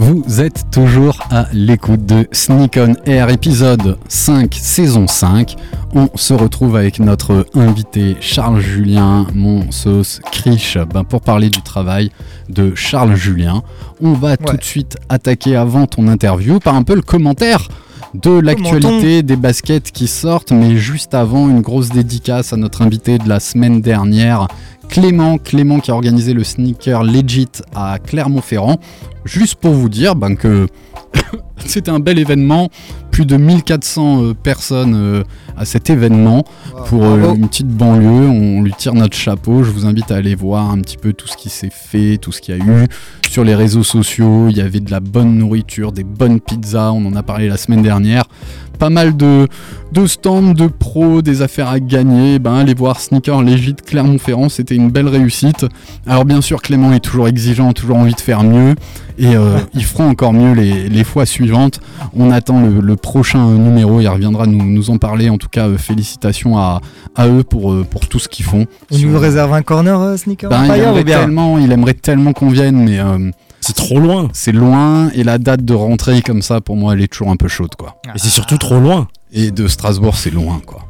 Vous 0.00 0.40
êtes 0.40 0.70
toujours 0.70 1.18
à 1.28 1.46
l'écoute 1.52 2.06
de 2.06 2.28
Sneak 2.30 2.78
on 2.80 2.94
Air 3.04 3.30
épisode 3.30 3.98
5 4.06 4.54
saison 4.54 5.08
5. 5.08 5.56
On 5.92 6.08
se 6.14 6.34
retrouve 6.34 6.76
avec 6.76 7.00
notre 7.00 7.44
invité 7.54 8.16
Charles 8.20 8.60
Julien, 8.60 9.26
mon 9.34 9.72
sauce 9.72 10.20
Krish, 10.30 10.78
ben, 10.94 11.02
pour 11.02 11.20
parler 11.20 11.50
du 11.50 11.62
travail 11.62 12.12
de 12.48 12.76
Charles 12.76 13.16
Julien. 13.16 13.64
On 14.00 14.12
va 14.12 14.36
tout 14.36 14.56
de 14.56 14.62
suite 14.62 14.98
attaquer 15.08 15.56
avant 15.56 15.86
ton 15.86 16.06
interview 16.06 16.60
par 16.60 16.76
un 16.76 16.84
peu 16.84 16.94
le 16.94 17.02
commentaire 17.02 17.66
de 18.14 18.38
l'actualité 18.38 19.22
des 19.22 19.36
baskets 19.36 19.90
qui 19.90 20.06
sortent, 20.06 20.52
mais 20.52 20.76
juste 20.76 21.14
avant 21.14 21.48
une 21.48 21.60
grosse 21.60 21.88
dédicace 21.90 22.52
à 22.52 22.56
notre 22.56 22.82
invité 22.82 23.18
de 23.18 23.28
la 23.28 23.40
semaine 23.40 23.80
dernière, 23.80 24.46
Clément, 24.88 25.38
Clément 25.38 25.80
qui 25.80 25.90
a 25.90 25.94
organisé 25.94 26.32
le 26.32 26.44
sneaker 26.44 27.04
Legit 27.04 27.48
à 27.74 27.98
Clermont-Ferrand. 27.98 28.78
Juste 29.24 29.56
pour 29.56 29.72
vous 29.72 29.88
dire 29.88 30.14
ben, 30.16 30.36
que 30.36 30.66
c'était 31.64 31.90
un 31.90 32.00
bel 32.00 32.18
événement, 32.18 32.68
plus 33.10 33.26
de 33.26 33.36
1400 33.36 34.22
euh, 34.22 34.34
personnes 34.34 34.94
euh, 34.94 35.22
à 35.56 35.64
cet 35.64 35.90
événement 35.90 36.44
pour 36.86 37.04
euh, 37.04 37.34
une 37.34 37.48
petite 37.48 37.68
banlieue. 37.68 38.28
On 38.28 38.62
lui 38.62 38.72
tire 38.72 38.94
notre 38.94 39.16
chapeau. 39.16 39.62
Je 39.62 39.70
vous 39.70 39.86
invite 39.86 40.10
à 40.10 40.16
aller 40.16 40.34
voir 40.34 40.70
un 40.70 40.78
petit 40.80 40.96
peu 40.96 41.12
tout 41.12 41.26
ce 41.26 41.36
qui 41.36 41.48
s'est 41.50 41.72
fait, 41.72 42.16
tout 42.16 42.32
ce 42.32 42.40
qu'il 42.40 42.56
y 42.56 42.60
a 42.60 42.64
eu 42.64 42.86
sur 43.28 43.44
les 43.44 43.54
réseaux 43.54 43.82
sociaux. 43.82 44.48
Il 44.48 44.56
y 44.56 44.60
avait 44.60 44.80
de 44.80 44.90
la 44.90 45.00
bonne 45.00 45.36
nourriture, 45.36 45.92
des 45.92 46.04
bonnes 46.04 46.40
pizzas. 46.40 46.92
On 46.92 47.04
en 47.06 47.16
a 47.16 47.22
parlé 47.22 47.48
la 47.48 47.56
semaine 47.56 47.82
dernière. 47.82 48.24
Pas 48.78 48.90
mal 48.90 49.16
de, 49.16 49.48
de 49.92 50.06
stands 50.06 50.52
de 50.54 50.66
pros, 50.68 51.20
des 51.22 51.42
affaires 51.42 51.68
à 51.68 51.80
gagner. 51.80 52.38
Ben, 52.38 52.54
allez 52.54 52.74
voir 52.74 53.00
Sneaker 53.00 53.42
Legit 53.42 53.74
Clermont-Ferrand, 53.74 54.48
c'était 54.48 54.74
une 54.76 54.90
belle 54.90 55.08
réussite. 55.08 55.66
Alors 56.06 56.24
bien 56.24 56.40
sûr, 56.40 56.62
Clément 56.62 56.92
est 56.92 57.00
toujours 57.00 57.26
exigeant, 57.28 57.72
toujours 57.72 57.96
envie 57.96 58.14
de 58.14 58.20
faire 58.20 58.44
mieux. 58.44 58.74
Et 59.18 59.34
euh, 59.34 59.58
ils 59.74 59.84
feront 59.84 60.08
encore 60.08 60.32
mieux 60.32 60.52
les, 60.52 60.88
les 60.88 61.04
fois 61.04 61.26
suivantes. 61.26 61.80
On 62.16 62.30
attend 62.30 62.60
le, 62.60 62.80
le 62.80 62.96
prochain 62.96 63.50
numéro, 63.50 64.00
il 64.00 64.06
reviendra 64.08 64.46
nous, 64.46 64.62
nous 64.64 64.90
en 64.90 64.98
parler. 64.98 65.28
En 65.28 65.38
tout 65.38 65.48
cas, 65.50 65.66
euh, 65.66 65.76
félicitations 65.78 66.56
à, 66.56 66.80
à 67.16 67.26
eux 67.26 67.42
pour, 67.42 67.72
euh, 67.72 67.84
pour 67.88 68.06
tout 68.08 68.18
ce 68.20 68.28
qu'ils 68.28 68.44
font. 68.44 68.66
Il 68.90 68.98
Sur- 68.98 69.10
nous 69.10 69.18
réserve 69.18 69.52
un 69.54 69.62
corner, 69.62 70.00
euh, 70.00 70.16
Sneaker? 70.16 70.48
Ben, 70.50 70.66
il, 70.66 70.80
aimerait 70.82 71.04
tellement, 71.04 71.58
il 71.58 71.72
aimerait 71.72 71.94
tellement 71.94 72.32
qu'on 72.32 72.48
vienne, 72.50 72.76
mais 72.84 73.00
euh, 73.00 73.30
C'est 73.68 73.76
trop 73.76 74.00
loin. 74.00 74.28
c'est 74.32 74.52
loin. 74.52 75.10
Et 75.14 75.22
la 75.24 75.38
date 75.38 75.64
de 75.64 75.74
rentrée 75.74 76.22
comme 76.22 76.42
ça, 76.42 76.60
pour 76.60 76.76
moi, 76.76 76.94
elle 76.94 77.02
est 77.02 77.08
toujours 77.08 77.30
un 77.30 77.36
peu 77.36 77.48
chaude. 77.48 77.74
quoi. 77.76 78.00
Et 78.14 78.18
c'est 78.18 78.28
surtout 78.30 78.56
trop 78.58 78.80
loin. 78.80 79.08
Et 79.32 79.50
de 79.50 79.68
Strasbourg, 79.68 80.16
c'est 80.16 80.30
loin, 80.30 80.60
quoi. 80.64 80.84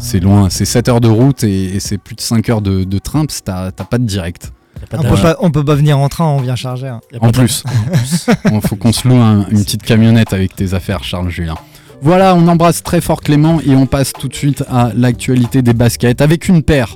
C'est 0.00 0.20
loin, 0.20 0.48
c'est 0.50 0.64
7 0.64 0.88
heures 0.88 1.00
de 1.00 1.08
route 1.08 1.42
et, 1.44 1.76
et 1.76 1.80
c'est 1.80 1.98
plus 1.98 2.14
de 2.14 2.20
5 2.20 2.48
heures 2.50 2.60
de, 2.60 2.84
de 2.84 2.98
train, 2.98 3.24
parce 3.24 3.40
que 3.40 3.44
t'as 3.44 3.70
pas 3.84 3.98
de 3.98 4.04
direct. 4.04 4.52
A 4.82 4.86
pas 4.86 4.98
on 4.98 5.02
peut, 5.10 5.20
pas, 5.22 5.36
on 5.40 5.50
peut 5.50 5.64
pas 5.64 5.74
venir 5.74 5.98
en 5.98 6.08
train, 6.08 6.26
on 6.26 6.38
vient 6.40 6.54
charger. 6.56 6.86
hein. 6.88 7.00
En 7.20 7.30
plus, 7.32 7.64
il 8.52 8.60
faut 8.60 8.76
qu'on 8.76 8.92
se 8.92 9.08
loue 9.08 9.16
un- 9.16 9.46
une 9.48 9.64
petite 9.64 9.82
camionnette 9.82 10.32
avec 10.32 10.54
tes 10.54 10.74
affaires, 10.74 11.02
Charles 11.02 11.30
Julien. 11.30 11.56
Voilà, 12.00 12.36
on 12.36 12.46
embrasse 12.46 12.82
très 12.84 13.00
fort 13.00 13.20
Clément 13.20 13.60
et 13.66 13.74
on 13.74 13.86
passe 13.86 14.12
tout 14.12 14.28
de 14.28 14.34
suite 14.34 14.62
à 14.70 14.90
l'actualité 14.94 15.62
des 15.62 15.72
baskets 15.72 16.20
avec 16.20 16.46
une 16.48 16.62
paire 16.62 16.94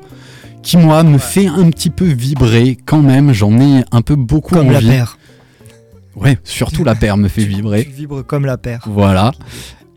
qui, 0.62 0.76
moi, 0.76 1.02
me 1.02 1.18
fait 1.18 1.46
un 1.46 1.68
petit 1.70 1.90
peu 1.90 2.04
vibrer 2.06 2.78
quand 2.86 3.02
même. 3.02 3.32
J'en 3.32 3.58
ai 3.60 3.84
un 3.92 4.02
peu 4.02 4.16
beaucoup 4.16 4.54
Comme 4.54 4.70
la 4.70 4.78
envie. 4.78 4.88
paire. 4.88 5.18
Ouais, 6.16 6.38
surtout 6.44 6.84
la 6.84 6.94
paire 6.94 7.16
me 7.16 7.28
fait 7.28 7.44
vibrer. 7.44 7.84
Tu 7.84 7.90
vibres 7.90 8.24
comme 8.24 8.44
la 8.46 8.58
paire. 8.58 8.82
Voilà. 8.86 9.32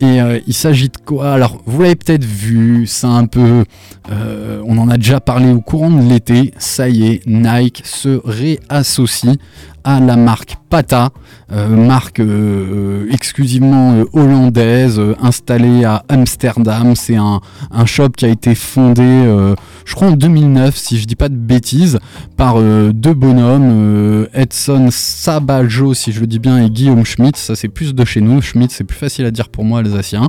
Et 0.00 0.20
euh, 0.20 0.40
il 0.46 0.52
s'agit 0.54 0.88
de 0.88 0.96
quoi? 1.04 1.32
Alors, 1.32 1.62
vous 1.64 1.80
l'avez 1.82 1.96
peut-être 1.96 2.24
vu, 2.24 2.86
c'est 2.86 3.06
un 3.06 3.26
peu. 3.26 3.64
euh, 4.10 4.62
on 4.66 4.76
en 4.78 4.88
a 4.90 4.96
déjà 4.98 5.20
parlé 5.20 5.50
au 5.52 5.60
courant 5.60 5.90
de 5.90 6.02
l'été. 6.08 6.52
Ça 6.58 6.88
y 6.88 7.06
est, 7.06 7.26
Nike 7.26 7.82
se 7.84 8.20
réassocie 8.24 9.36
à 9.84 10.00
la 10.00 10.16
marque 10.16 10.56
Euh, 11.52 11.68
marque 11.68 12.18
euh, 12.18 13.06
exclusivement 13.12 13.92
euh, 13.92 14.04
hollandaise, 14.12 15.00
installée 15.22 15.84
à 15.84 16.02
Amsterdam. 16.08 16.96
C'est 16.96 17.14
un, 17.14 17.40
un 17.70 17.86
shop 17.86 18.10
qui 18.16 18.24
a 18.24 18.28
été 18.28 18.56
fondé, 18.56 19.04
je 19.84 19.94
crois, 19.94 20.08
en 20.08 20.16
2009, 20.16 20.76
si 20.76 20.98
je 20.98 21.06
dis 21.06 21.14
pas 21.14 21.28
de 21.28 21.36
bêtises, 21.36 21.98
par 22.36 22.60
deux 22.60 23.14
bonhommes, 23.14 24.26
Edson 24.34 24.88
Sabajo, 24.90 25.94
si 25.94 26.12
je 26.12 26.20
le 26.20 26.26
dis 26.26 26.38
bien, 26.38 26.64
et 26.64 26.70
Guillaume 26.70 27.04
Schmitt. 27.04 27.36
Ça, 27.36 27.54
c'est 27.54 27.68
plus 27.68 27.94
de 27.94 28.04
chez 28.04 28.20
nous. 28.20 28.42
Schmitt, 28.42 28.72
c'est 28.72 28.84
plus 28.84 28.96
facile 28.96 29.24
à 29.26 29.30
dire 29.30 29.48
pour 29.48 29.64
moi, 29.64 29.80
alsacien. 29.80 30.28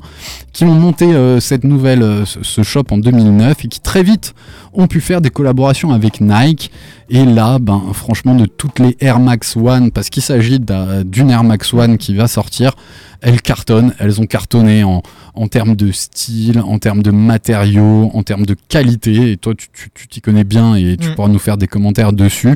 Qui 0.54 0.66
ont 0.66 0.74
monté 0.74 1.08
cette 1.40 1.64
nouvelle, 1.64 2.24
ce 2.26 2.64
shop 2.64 2.86
en 2.92 2.98
2009 2.98 3.66
et 3.66 3.68
qui 3.68 3.80
très 3.80 4.04
vite 4.04 4.34
ont 4.78 4.88
pu 4.88 5.02
faire 5.02 5.20
des 5.22 5.30
collaborations 5.30 5.92
avec 5.92 6.22
Nike. 6.22 6.72
Et 7.10 7.26
là, 7.26 7.58
ben, 7.60 7.82
franchement, 7.94 8.36
de 8.36 8.46
toutes 8.46 8.80
les 8.80 8.96
Air 9.00 9.20
Max 9.20 9.58
One, 9.58 9.92
parce 9.92 10.10
qu'il 10.10 10.24
s'agit 10.24 10.60
d'un- 10.60 11.04
d'une 11.04 11.30
Air 11.32 11.44
Max 11.44 11.74
One 11.74 11.98
qui 11.98 12.16
va 12.16 12.28
sortir, 12.28 12.72
elles 13.22 13.42
cartonnent. 13.42 13.94
Elles 14.00 14.22
ont 14.22 14.26
cartonné 14.26 14.84
en, 14.84 15.02
en 15.34 15.48
termes 15.48 15.76
de 15.76 15.92
style, 15.92 16.60
en 16.60 16.80
termes 16.80 17.02
de 17.04 17.12
matériaux, 17.12 18.12
en 18.14 18.24
termes 18.24 18.46
de 18.46 18.56
qualité. 18.70 19.32
Et 19.32 19.38
toi, 19.38 19.54
tu 19.56 19.68
tu- 19.74 19.90
tu 19.94 20.08
t'y 20.08 20.22
connais 20.22 20.44
bien 20.44 20.76
et 20.76 20.98
tu 20.98 21.10
Mm. 21.10 21.16
pourras 21.16 21.28
nous 21.30 21.40
faire 21.40 21.58
des 21.58 21.68
commentaires 21.68 22.14
dessus. 22.14 22.56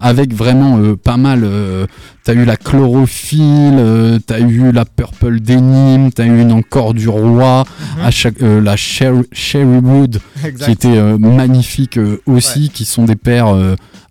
Avec 0.00 0.34
vraiment 0.34 0.78
euh, 0.78 0.96
pas 0.96 1.16
mal. 1.16 1.40
euh, 1.44 1.86
t'as 2.24 2.34
eu 2.34 2.44
la 2.44 2.56
chlorophylle, 2.56 3.76
euh, 3.78 4.18
t'as 4.24 4.40
eu 4.40 4.72
la 4.72 4.84
purple 4.84 5.40
denim, 5.40 6.10
t'as 6.10 6.26
eu 6.26 6.40
une 6.40 6.52
encore 6.52 6.92
du 6.94 7.08
roi, 7.08 7.64
à 8.02 8.10
chaque, 8.10 8.40
la 8.40 8.76
cherry, 8.76 9.22
Cherrywood 9.32 10.20
qui 10.64 10.70
était 10.70 11.00
magnifique 11.18 11.98
aussi, 12.26 12.68
qui 12.70 12.84
sont 12.84 13.04
des 13.04 13.16
paires 13.16 13.54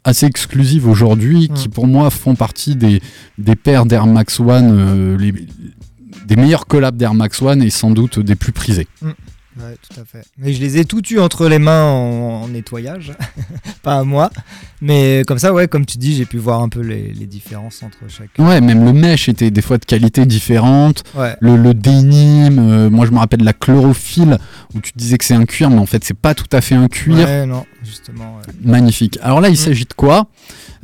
assez 0.04 0.26
exclusives 0.26 0.88
aujourd'hui, 0.88 1.50
Mm. 1.50 1.54
qui 1.54 1.70
pour 1.70 1.86
moi 1.88 2.10
font 2.10 2.36
partie 2.36 2.76
des, 2.76 3.02
des 3.38 3.56
paires 3.56 3.86
d'Air 3.86 4.08
Max 4.08 4.40
One 4.40 5.16
les, 5.18 5.34
des 6.30 6.36
meilleurs 6.36 6.68
collabs 6.68 6.96
d'Air 6.96 7.14
Max 7.14 7.42
One 7.42 7.62
et 7.62 7.70
sans 7.70 7.92
doute 7.92 8.20
des 8.20 8.36
plus 8.36 8.52
prisés. 8.54 8.88
Ouais, 9.04 9.76
tout 9.82 10.00
à 10.00 10.06
fait. 10.06 10.24
Mais 10.38 10.54
je 10.54 10.62
les 10.62 10.78
ai 10.78 10.86
tout 10.86 11.06
eu 11.12 11.20
entre 11.20 11.50
les 11.50 11.60
mains 11.60 11.84
en, 11.84 12.44
en 12.44 12.48
nettoyage, 12.48 13.12
pas 13.84 13.98
à 14.00 14.04
moi. 14.06 14.30
Mais 14.80 15.24
comme 15.28 15.40
ça, 15.40 15.54
ouais, 15.54 15.68
comme 15.68 15.86
tu 15.86 15.98
dis, 15.98 16.16
j'ai 16.16 16.24
pu 16.26 16.38
voir 16.38 16.62
un 16.62 16.70
peu 16.70 16.80
les, 16.80 17.12
les 17.12 17.26
différences 17.26 17.84
entre 17.84 17.98
chacun. 18.08 18.48
Ouais, 18.48 18.62
même 18.62 18.86
le 18.86 18.94
mesh 18.94 19.28
était 19.28 19.52
des 19.52 19.62
fois 19.62 19.78
de 19.78 19.84
qualité 19.84 20.26
différente. 20.26 21.04
Ouais. 21.14 21.36
Le, 21.42 21.58
le 21.58 21.74
denim, 21.74 22.58
euh, 22.58 22.90
moi 22.90 23.06
je 23.06 23.12
me 23.12 23.18
rappelle 23.18 23.44
la 23.44 23.52
chlorophylle 23.54 24.38
où 24.76 24.80
tu 24.80 24.92
disais 24.96 25.18
que 25.18 25.26
c'est 25.26 25.34
un 25.36 25.46
cuir, 25.46 25.70
mais 25.70 25.80
en 25.80 25.86
fait 25.88 26.06
c'est 26.06 26.14
pas 26.18 26.34
tout 26.36 26.48
à 26.54 26.62
fait 26.62 26.76
un 26.76 26.88
cuir. 26.88 27.28
Ouais, 27.28 27.46
non, 27.46 27.66
justement. 27.84 28.38
ouais. 28.38 28.54
Magnifique. 28.64 29.20
Alors 29.22 29.42
là, 29.42 29.50
il 29.50 29.54
Mm. 29.54 29.56
s'agit 29.58 29.86
de 29.86 29.94
quoi? 29.94 30.28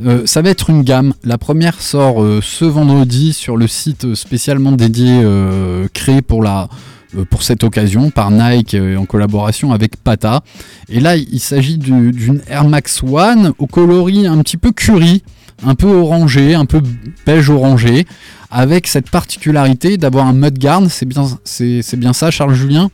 Euh, 0.04 0.26
Ça 0.26 0.42
va 0.42 0.50
être 0.50 0.70
une 0.70 0.84
gamme. 0.84 1.14
La 1.24 1.38
première 1.38 1.82
sort 1.82 2.22
euh, 2.22 2.40
ce 2.42 2.66
vendredi 2.66 3.34
sur 3.34 3.56
le 3.58 3.68
site 3.68 4.14
spécialement 4.16 4.74
dédié, 4.74 5.22
euh, 5.24 5.88
créé 5.94 6.22
pour 6.22 6.46
euh, 6.46 7.24
cette 7.40 7.64
occasion 7.64 8.10
par 8.10 8.30
Nike 8.32 8.74
euh, 8.74 8.98
en 8.98 9.06
collaboration 9.06 9.72
avec 9.72 9.96
Pata. 9.98 10.42
Et 10.90 11.00
là, 11.00 11.16
il 11.16 11.40
s'agit 11.40 11.78
du- 11.78 12.12
d'une 12.12 12.42
Air 12.50 12.66
Max 12.68 13.02
One 13.04 13.54
au 13.58 13.68
coloris 13.68 14.28
un 14.28 14.38
petit 14.40 14.58
peu 14.58 14.72
curry, 14.72 15.24
un 15.66 15.76
peu 15.76 15.88
orangé, 15.88 16.56
un 16.56 16.66
peu 16.66 16.82
beige 17.26 17.50
orangé, 17.50 18.06
avec 18.52 18.88
cette 18.88 19.10
particularité 19.10 19.98
d'avoir 19.98 20.28
un 20.28 20.34
mudguard. 20.34 20.84
C'est 20.90 21.06
bien, 21.06 21.26
c'est 21.46 21.96
bien 21.98 22.12
ça, 22.14 22.32
Charles 22.32 22.54
Julien. 22.54 22.90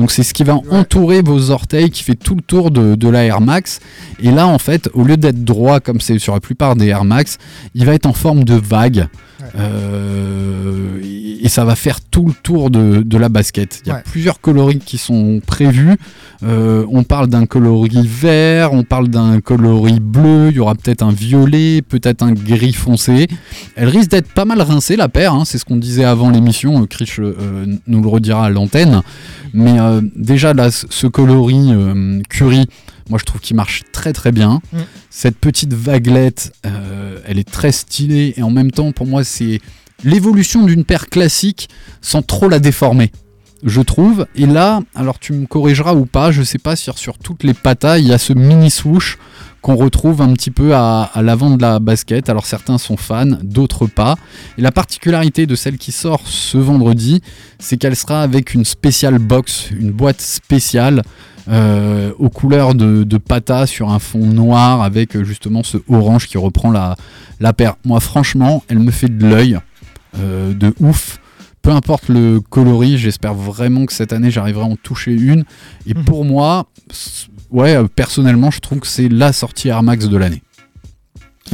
Donc 0.00 0.12
c'est 0.12 0.22
ce 0.22 0.32
qui 0.32 0.44
va 0.44 0.54
entourer 0.70 1.20
vos 1.20 1.50
orteils, 1.50 1.90
qui 1.90 2.02
fait 2.02 2.14
tout 2.14 2.34
le 2.34 2.40
tour 2.40 2.70
de, 2.70 3.08
la 3.08 3.24
Air 3.24 3.42
Max. 3.42 3.80
Et 4.22 4.30
là, 4.30 4.46
en 4.46 4.58
fait, 4.58 4.88
au 4.94 5.04
lieu 5.04 5.18
d'être 5.18 5.44
droit 5.44 5.78
comme 5.78 6.00
c'est 6.00 6.18
sur 6.18 6.32
la 6.32 6.40
plupart 6.40 6.74
des 6.74 6.86
Air 6.86 7.04
Max, 7.04 7.36
il 7.74 7.84
va 7.84 7.92
être 7.92 8.06
en 8.06 8.14
forme 8.14 8.44
de 8.44 8.54
vague. 8.54 9.08
Euh, 9.56 11.00
et 11.02 11.20
et 11.42 11.48
ça 11.48 11.64
va 11.64 11.74
faire 11.74 12.02
tout 12.02 12.26
le 12.26 12.34
tour 12.34 12.68
de, 12.70 13.00
de 13.02 13.16
la 13.16 13.30
basket. 13.30 13.80
Il 13.84 13.88
y 13.88 13.92
a 13.92 13.94
Ouais. 13.94 14.02
plusieurs 14.04 14.42
coloris 14.42 14.78
qui 14.78 14.98
sont 14.98 15.40
prévus. 15.46 15.96
Euh, 16.42 16.84
on 16.90 17.02
parle 17.02 17.28
d'un 17.28 17.46
coloris 17.46 18.06
vert, 18.06 18.74
on 18.74 18.82
parle 18.82 19.08
d'un 19.08 19.40
coloris 19.40 20.00
bleu, 20.00 20.48
il 20.50 20.56
y 20.56 20.60
aura 20.60 20.74
peut-être 20.74 21.02
un 21.02 21.12
violet, 21.12 21.80
peut-être 21.80 22.22
un 22.22 22.32
gris 22.32 22.74
foncé. 22.74 23.26
Elle 23.74 23.88
risque 23.88 24.10
d'être 24.10 24.30
pas 24.34 24.44
mal 24.44 24.60
rincée 24.60 24.96
la 24.96 25.08
paire, 25.08 25.32
hein, 25.32 25.44
c'est 25.46 25.56
ce 25.56 25.64
qu'on 25.64 25.76
disait 25.78 26.04
avant 26.04 26.28
l'émission, 26.28 26.82
euh, 26.82 26.86
Krish 26.86 27.18
euh, 27.20 27.66
nous 27.86 28.02
le 28.02 28.08
redira 28.08 28.44
à 28.44 28.50
l'antenne. 28.50 29.00
Mais 29.54 29.76
déjà 30.14 30.52
là, 30.52 30.70
ce 30.70 31.06
coloris 31.06 31.72
curry, 32.28 32.66
moi 33.10 33.18
je 33.18 33.24
trouve 33.24 33.40
qu'il 33.40 33.56
marche 33.56 33.82
très 33.92 34.12
très 34.12 34.32
bien. 34.32 34.62
Mm. 34.72 34.78
Cette 35.10 35.36
petite 35.36 35.74
vaguelette, 35.74 36.52
euh, 36.64 37.18
elle 37.26 37.38
est 37.38 37.50
très 37.50 37.72
stylée 37.72 38.34
et 38.36 38.42
en 38.42 38.50
même 38.50 38.70
temps 38.70 38.92
pour 38.92 39.06
moi 39.06 39.24
c'est 39.24 39.60
l'évolution 40.04 40.64
d'une 40.64 40.84
paire 40.84 41.08
classique 41.08 41.68
sans 42.00 42.22
trop 42.22 42.48
la 42.48 42.58
déformer. 42.58 43.10
Je 43.62 43.82
trouve. 43.82 44.26
Et 44.36 44.46
là, 44.46 44.80
alors 44.94 45.18
tu 45.18 45.34
me 45.34 45.46
corrigeras 45.46 45.94
ou 45.94 46.06
pas, 46.06 46.32
je 46.32 46.42
sais 46.42 46.58
pas 46.58 46.76
si 46.76 46.90
sur 46.96 47.18
toutes 47.18 47.42
les 47.42 47.52
patas 47.52 47.98
il 47.98 48.06
y 48.06 48.12
a 48.12 48.18
ce 48.18 48.32
mini 48.32 48.70
swoosh 48.70 49.18
qu'on 49.62 49.76
retrouve 49.76 50.22
un 50.22 50.32
petit 50.32 50.50
peu 50.50 50.74
à, 50.74 51.02
à 51.02 51.22
l'avant 51.22 51.50
de 51.50 51.60
la 51.60 51.78
basket. 51.80 52.28
Alors 52.28 52.46
certains 52.46 52.78
sont 52.78 52.96
fans, 52.96 53.26
d'autres 53.42 53.86
pas. 53.86 54.16
Et 54.58 54.62
la 54.62 54.72
particularité 54.72 55.46
de 55.46 55.54
celle 55.54 55.76
qui 55.78 55.92
sort 55.92 56.22
ce 56.26 56.58
vendredi, 56.58 57.20
c'est 57.58 57.76
qu'elle 57.76 57.96
sera 57.96 58.22
avec 58.22 58.54
une 58.54 58.64
spéciale 58.64 59.18
box, 59.18 59.70
une 59.70 59.90
boîte 59.90 60.20
spéciale 60.20 61.02
euh, 61.48 62.12
aux 62.18 62.28
couleurs 62.30 62.74
de, 62.74 63.02
de 63.02 63.18
pata 63.18 63.66
sur 63.66 63.90
un 63.90 63.98
fond 63.98 64.24
noir 64.26 64.82
avec 64.82 65.16
euh, 65.16 65.24
justement 65.24 65.62
ce 65.62 65.78
orange 65.88 66.26
qui 66.28 66.38
reprend 66.38 66.70
la, 66.70 66.96
la 67.40 67.52
paire. 67.52 67.76
Moi 67.84 67.98
franchement, 68.00 68.62
elle 68.68 68.78
me 68.78 68.90
fait 68.90 69.08
de 69.08 69.26
l'œil 69.26 69.58
euh, 70.18 70.52
de 70.54 70.74
ouf. 70.80 71.18
Peu 71.62 71.70
importe 71.70 72.08
le 72.08 72.40
coloris, 72.40 72.96
j'espère 72.98 73.34
vraiment 73.34 73.84
que 73.84 73.92
cette 73.92 74.12
année 74.14 74.30
j'arriverai 74.30 74.62
à 74.64 74.68
en 74.68 74.76
toucher 74.76 75.12
une. 75.12 75.44
Et 75.86 75.92
Mhm. 75.94 76.04
pour 76.04 76.24
moi, 76.24 76.66
ouais, 77.50 77.76
euh, 77.76 77.84
personnellement, 77.94 78.50
je 78.50 78.60
trouve 78.60 78.80
que 78.80 78.86
c'est 78.86 79.08
la 79.08 79.32
sortie 79.32 79.68
Air 79.68 79.82
Max 79.82 80.08
de 80.08 80.16
l'année. 80.16 80.42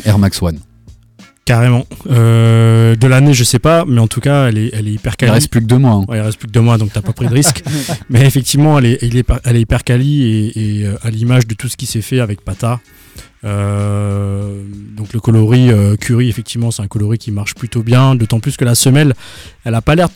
Air 0.05 0.19
Max 0.19 0.41
One. 0.43 0.59
Carrément. 1.45 1.87
Euh, 2.11 2.97
de 2.97 3.07
l'année, 3.07 3.33
je 3.33 3.45
sais 3.45 3.61
pas, 3.61 3.85
mais 3.87 4.01
en 4.01 4.09
tout 4.09 4.21
cas, 4.21 4.49
elle 4.49 4.59
est, 4.59 4.71
elle 4.73 4.89
est 4.89 4.93
hyper 4.95 5.13
Il 5.13 5.17
quali. 5.17 5.33
reste 5.33 5.49
plus 5.51 5.61
que 5.61 5.67
deux 5.67 5.79
mois. 5.79 5.93
hein. 5.93 6.05
Ouais, 6.09 6.19
il 6.19 6.21
reste 6.21 6.39
plus 6.39 6.49
que 6.49 6.53
deux 6.53 6.61
mois, 6.61 6.77
donc 6.77 6.93
t'as 6.93 7.03
pas 7.03 7.13
pris 7.13 7.29
de 7.29 7.33
risque. 7.33 7.63
mais 8.11 8.27
effectivement, 8.27 8.79
elle 8.81 8.87
est, 8.87 8.99
elle 9.03 9.17
est, 9.17 9.23
par- 9.23 9.39
elle 9.45 9.55
est 9.57 9.61
hyper 9.61 9.85
quali 9.85 10.23
et, 10.25 10.81
et, 10.81 10.87
euh, 10.87 10.97
à 11.03 11.11
l'image 11.11 11.47
de 11.47 11.55
tout 11.55 11.69
ce 11.69 11.77
qui 11.77 11.87
s'est 11.87 12.03
fait 12.03 12.19
avec 12.19 12.41
Pata. 12.45 12.81
Euh, 13.45 14.63
donc 14.97 15.13
le 15.13 15.21
coloris 15.21 15.71
euh, 15.71 15.97
Curie, 15.97 16.29
effectivement, 16.29 16.71
c'est 16.73 16.83
un 16.83 16.89
coloris 16.89 17.19
qui 17.19 17.31
marche 17.31 17.55
plutôt 17.55 17.83
bien, 17.85 18.17
d'autant 18.17 18.41
plus 18.41 18.57
que 18.57 18.65
la 18.65 18.75
semelle, 18.75 19.15
elle 19.65 19.75
a 19.75 19.83
pas 19.83 19.95
l'air 19.95 20.09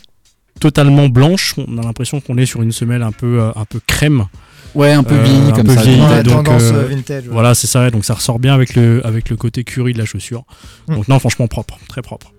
totalement 0.59 1.07
blanche. 1.07 1.55
On 1.57 1.77
a 1.77 1.81
l'impression 1.81 2.19
qu'on 2.19 2.37
est 2.37 2.45
sur 2.45 2.61
une 2.61 2.73
semelle 2.73 3.03
un 3.03 3.11
peu, 3.13 3.41
un 3.55 3.65
peu 3.65 3.79
crème. 3.87 4.25
Ouais, 4.75 4.91
un 4.93 5.03
peu 5.03 5.15
Euh, 5.15 5.23
vieilli 5.23 5.51
comme 5.53 5.65
peu 5.67 5.75
ça. 5.75 5.81
vieilli. 5.81 6.01
Ouais, 6.01 6.23
donc, 6.23 6.45
tendance 6.45 6.63
euh, 6.63 6.83
euh, 6.83 6.87
vintage. 6.87 7.23
ouais. 7.23 7.29
Voilà, 7.31 7.53
c'est 7.55 7.67
ça. 7.67 7.89
Donc 7.91 8.05
ça 8.05 8.13
ressort 8.13 8.39
bien 8.39 8.53
avec 8.53 8.75
le, 8.75 9.05
avec 9.05 9.29
le 9.29 9.35
côté 9.35 9.63
Curie 9.63 9.93
de 9.93 9.97
la 9.99 10.05
chaussure. 10.05 10.43
Mm. 10.87 10.95
Donc 10.95 11.07
non, 11.07 11.19
franchement 11.19 11.47
propre, 11.47 11.77
très 11.89 12.01
propre. 12.01 12.31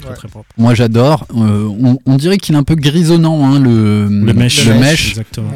Très, 0.00 0.10
Ouais. 0.10 0.16
très 0.16 0.28
propre. 0.28 0.48
Moi 0.58 0.74
j'adore. 0.74 1.26
Euh, 1.36 1.68
on, 1.80 1.98
on 2.06 2.16
dirait 2.16 2.38
qu'il 2.38 2.54
est 2.54 2.58
un 2.58 2.62
peu 2.64 2.74
grisonnant, 2.74 3.44
hein, 3.52 3.60
le, 3.60 4.08
Le 4.08 4.32
mesh. 4.32 4.66
le 4.66 4.72
Le 4.74 4.80
mesh. 4.80 5.10
Exactement. 5.10 5.52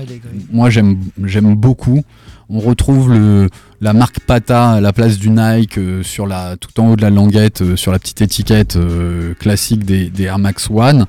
Moi 0.53 0.71
j'aime 0.71 0.99
j'aime 1.25 1.55
beaucoup. 1.55 2.03
On 2.49 2.61
retrouve 2.61 3.13
le, 3.13 3.49
la 3.81 3.93
marque 3.93 4.21
Pata 4.21 4.71
à 4.75 4.81
la 4.81 4.93
place 4.93 5.19
du 5.19 5.31
Nike 5.31 5.79
euh, 5.79 6.05
sur 6.05 6.29
la, 6.29 6.57
tout 6.57 6.79
en 6.81 6.91
haut 6.93 6.97
de 6.97 7.03
la 7.03 7.11
languette, 7.11 7.63
euh, 7.63 7.75
sur 7.75 7.91
la 7.91 7.99
petite 7.99 8.21
étiquette 8.23 8.77
euh, 8.77 9.35
classique 9.35 9.85
des, 9.85 10.11
des 10.11 10.25
Air 10.25 10.39
Max 10.39 10.69
One. 10.71 11.07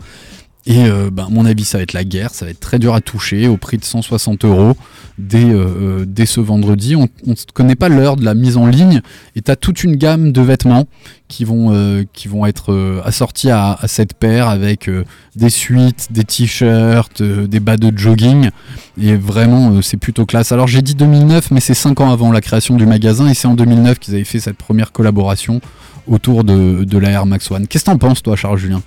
Et 0.68 0.86
euh, 0.86 1.10
ben, 1.10 1.30
mon 1.32 1.46
avis, 1.46 1.64
ça 1.64 1.78
va 1.78 1.84
être 1.84 1.94
la 1.94 2.04
guerre, 2.04 2.34
ça 2.34 2.44
va 2.44 2.52
être 2.52 2.60
très 2.60 2.78
dur 2.78 2.94
à 2.94 3.00
toucher 3.00 3.48
au 3.48 3.56
prix 3.56 3.78
de 3.78 3.86
160 3.86 4.44
euros 4.44 4.76
dès, 5.18 5.46
euh, 5.46 5.56
euh, 5.56 6.06
dès 6.06 6.26
ce 6.26 6.42
vendredi. 6.42 6.98
On 6.98 7.08
ne 7.26 7.36
connaît 7.54 7.76
pas 7.76 7.88
l'heure 7.88 8.18
de 8.18 8.26
la 8.26 8.34
mise 8.34 8.58
en 8.58 8.68
ligne 8.68 9.02
et 9.38 9.42
tu 9.42 9.50
as 9.50 9.56
toute 9.56 9.86
une 9.86 9.96
gamme 9.96 10.34
de 10.34 10.42
vêtements 10.42 10.86
qui 11.30 11.46
vont, 11.46 11.74
euh, 11.74 12.04
être 12.46 13.02
assortis 13.06 13.50
à, 13.50 13.80
cette 13.88 14.14
paire 14.14 14.50
avec 14.50 14.90
des 15.36 15.50
suites, 15.50 16.08
des 16.12 16.24
t-shirts, 16.24 17.22
des 17.24 17.60
bas 17.60 17.78
de 17.78 17.98
jogging. 17.98 18.50
Et 19.02 19.16
vraiment, 19.16 19.82
c'est 19.82 19.98
plutôt 19.98 20.26
classe. 20.26 20.52
Alors 20.52 20.68
j'ai 20.68 20.82
dit 20.82 20.96
2009, 20.96 21.52
mais 21.52 21.62
c'est 21.62 21.74
5 21.74 22.02
ans 22.02 22.12
avant 22.12 22.32
la 22.32 22.42
création 22.42 22.76
du 22.76 22.86
magasin 22.86 23.28
et 23.28 23.34
c'est 23.34 23.48
en 23.48 23.56
2009 23.56 24.00
qu'ils 24.00 24.16
avaient 24.16 24.24
fait 24.24 24.40
cette 24.40 24.58
première 24.58 24.92
collaboration 24.92 25.62
autour 26.08 26.44
de, 26.44 26.84
de 26.84 26.98
la 26.98 27.10
Air 27.12 27.26
Max 27.26 27.50
One. 27.52 27.68
Qu'est-ce 27.68 27.86
que 27.86 27.92
t'en 27.92 27.98
penses, 27.98 28.22
toi, 28.22 28.36
Charles 28.36 28.58
Julien 28.58 28.82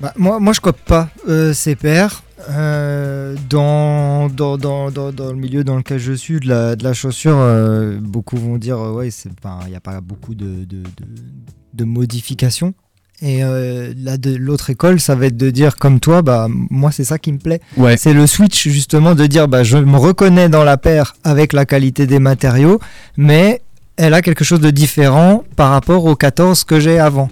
Bah, 0.00 0.12
moi, 0.16 0.38
moi, 0.38 0.52
je 0.52 0.60
cope 0.60 0.80
pas 0.80 1.08
euh, 1.28 1.52
ces 1.52 1.74
paires. 1.74 2.22
Euh, 2.50 3.34
dans, 3.50 4.28
dans, 4.28 4.56
dans, 4.56 4.90
dans, 4.92 5.12
dans 5.12 5.32
le 5.32 5.34
milieu 5.36 5.64
dans 5.64 5.76
lequel 5.76 5.98
je 5.98 6.12
suis, 6.12 6.38
de 6.38 6.48
la, 6.48 6.76
de 6.76 6.84
la 6.84 6.92
chaussure, 6.94 7.36
euh, 7.36 7.98
beaucoup 8.00 8.36
vont 8.36 8.58
dire 8.58 8.78
euh, 8.78 8.92
ouais, 8.92 9.08
il 9.08 9.70
n'y 9.70 9.76
a 9.76 9.80
pas 9.80 10.00
beaucoup 10.00 10.36
de, 10.36 10.64
de, 10.64 10.82
de, 10.82 11.04
de 11.74 11.84
modifications. 11.84 12.74
Et 13.20 13.42
euh, 13.42 13.92
là, 13.96 14.16
de 14.16 14.36
l'autre 14.36 14.70
école, 14.70 15.00
ça 15.00 15.16
va 15.16 15.26
être 15.26 15.36
de 15.36 15.50
dire 15.50 15.76
comme 15.76 15.98
toi, 15.98 16.22
bah 16.22 16.46
moi 16.48 16.92
c'est 16.92 17.02
ça 17.02 17.18
qui 17.18 17.32
me 17.32 17.38
plaît. 17.38 17.60
Ouais. 17.76 17.96
C'est 17.96 18.12
le 18.12 18.28
switch 18.28 18.68
justement 18.68 19.16
de 19.16 19.26
dire 19.26 19.48
bah 19.48 19.64
je 19.64 19.76
me 19.76 19.96
reconnais 19.96 20.48
dans 20.48 20.62
la 20.62 20.76
paire 20.76 21.16
avec 21.24 21.52
la 21.52 21.66
qualité 21.66 22.06
des 22.06 22.20
matériaux, 22.20 22.78
mais 23.16 23.60
elle 23.96 24.14
a 24.14 24.22
quelque 24.22 24.44
chose 24.44 24.60
de 24.60 24.70
différent 24.70 25.42
par 25.56 25.70
rapport 25.70 26.04
aux 26.04 26.14
14 26.14 26.62
que 26.62 26.78
j'ai 26.78 27.00
avant, 27.00 27.28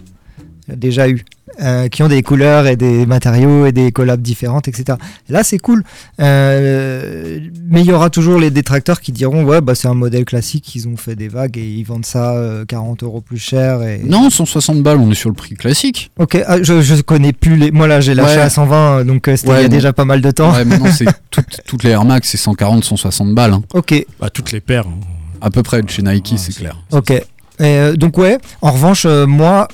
déjà 0.66 1.08
eu, 1.08 1.24
euh, 1.62 1.88
qui 1.88 2.02
ont 2.02 2.08
des 2.08 2.22
couleurs 2.22 2.66
et 2.66 2.76
des 2.76 3.06
matériaux 3.06 3.66
et 3.66 3.72
des 3.72 3.92
collabs 3.92 4.20
différentes, 4.20 4.68
etc. 4.68 4.98
Là 5.28 5.42
c'est 5.44 5.58
cool, 5.58 5.82
Euh, 6.20 7.38
mais 7.70 7.80
il 7.80 7.86
y 7.86 7.92
aura 7.92 8.10
toujours 8.10 8.38
les 8.38 8.50
détracteurs 8.50 9.00
qui 9.00 9.12
diront 9.12 9.44
ouais 9.44 9.60
bah 9.60 9.74
c'est 9.74 9.88
un 9.88 9.94
modèle 9.94 10.24
classique, 10.24 10.74
ils 10.74 10.88
ont 10.88 10.96
fait 10.96 11.14
des 11.14 11.28
vagues 11.28 11.56
et 11.58 11.66
ils 11.66 11.84
vendent 11.84 12.04
ça 12.06 12.34
euh, 12.34 12.64
40 12.64 13.02
euros 13.02 13.20
plus 13.20 13.38
cher. 13.38 13.82
Et... 13.82 14.00
Non, 14.04 14.28
160 14.30 14.82
balles, 14.82 14.98
on 14.98 15.10
est 15.10 15.14
sur 15.14 15.30
le 15.30 15.34
prix 15.34 15.54
classique. 15.54 16.10
Ok, 16.18 16.36
ah, 16.46 16.62
je, 16.62 16.80
je 16.82 17.00
connais 17.02 17.32
plus 17.32 17.56
les. 17.56 17.70
Moi 17.70 17.86
là 17.86 18.00
j'ai 18.00 18.14
lâché 18.14 18.36
Ouais. 18.36 18.42
à 18.42 18.50
120, 18.50 19.04
donc 19.04 19.28
euh, 19.28 19.36
c'était 19.36 19.50
Ouais, 19.50 19.60
il 19.60 19.62
y 19.62 19.66
a 19.66 19.68
déjà 19.68 19.92
pas 19.92 20.04
mal 20.04 20.20
de 20.20 20.30
temps. 20.30 20.52
Ouais, 20.52 20.64
maintenant, 20.64 20.90
c'est 20.92 21.06
toutes, 21.30 21.60
toutes 21.66 21.82
les 21.84 21.90
Air 21.90 22.04
Max, 22.04 22.28
c'est 22.28 22.36
140, 22.36 22.84
160 22.84 23.34
balles. 23.34 23.52
hein. 23.54 23.62
Ok, 23.74 24.04
Bah, 24.20 24.30
toutes 24.30 24.52
les 24.52 24.60
paires. 24.60 24.86
hein. 24.86 24.98
À 25.40 25.50
peu 25.50 25.62
près 25.62 25.82
de 25.82 25.88
chez 25.90 26.02
Nike, 26.02 26.30
Ouais, 26.32 26.38
c'est 26.38 26.52
c'est- 26.52 26.60
clair. 26.60 26.76
ok. 26.92 27.10
Et, 27.10 27.22
euh, 27.60 27.94
donc 27.94 28.18
ouais, 28.18 28.38
en 28.62 28.72
revanche, 28.72 29.04
euh, 29.06 29.26
moi, 29.26 29.68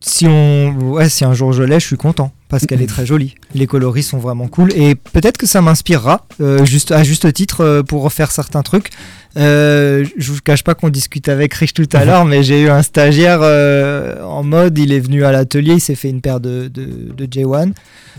si 0.00 0.26
on, 0.28 0.76
ouais, 0.92 1.08
si 1.08 1.24
un 1.24 1.34
jour 1.34 1.52
je 1.52 1.62
l'ai, 1.62 1.80
je 1.80 1.86
suis 1.86 1.96
content 1.96 2.32
parce 2.48 2.66
qu'elle 2.66 2.80
est 2.80 2.86
très 2.86 3.04
jolie. 3.04 3.34
Les 3.54 3.66
coloris 3.66 4.04
sont 4.04 4.18
vraiment 4.18 4.46
cool 4.46 4.72
et 4.74 4.94
peut-être 4.94 5.36
que 5.36 5.46
ça 5.46 5.60
m'inspirera, 5.60 6.26
euh, 6.40 6.64
juste 6.64 6.92
à 6.92 7.02
juste 7.02 7.30
titre, 7.32 7.62
euh, 7.62 7.82
pour 7.82 8.02
refaire 8.02 8.30
certains 8.30 8.62
trucs. 8.62 8.90
Euh, 9.36 10.04
je 10.16 10.32
vous 10.32 10.38
cache 10.42 10.64
pas 10.64 10.74
qu'on 10.74 10.88
discute 10.88 11.28
avec 11.28 11.52
Rich 11.52 11.74
tout 11.74 11.88
à 11.92 12.04
l'heure, 12.04 12.24
mais 12.24 12.42
j'ai 12.42 12.62
eu 12.62 12.70
un 12.70 12.82
stagiaire 12.82 13.40
euh, 13.42 14.22
en 14.24 14.42
mode, 14.42 14.78
il 14.78 14.92
est 14.92 15.00
venu 15.00 15.24
à 15.24 15.32
l'atelier, 15.32 15.74
il 15.74 15.80
s'est 15.80 15.94
fait 15.94 16.08
une 16.08 16.20
paire 16.20 16.40
de, 16.40 16.68
de, 16.68 17.12
de 17.12 17.26
J1, 17.26 17.72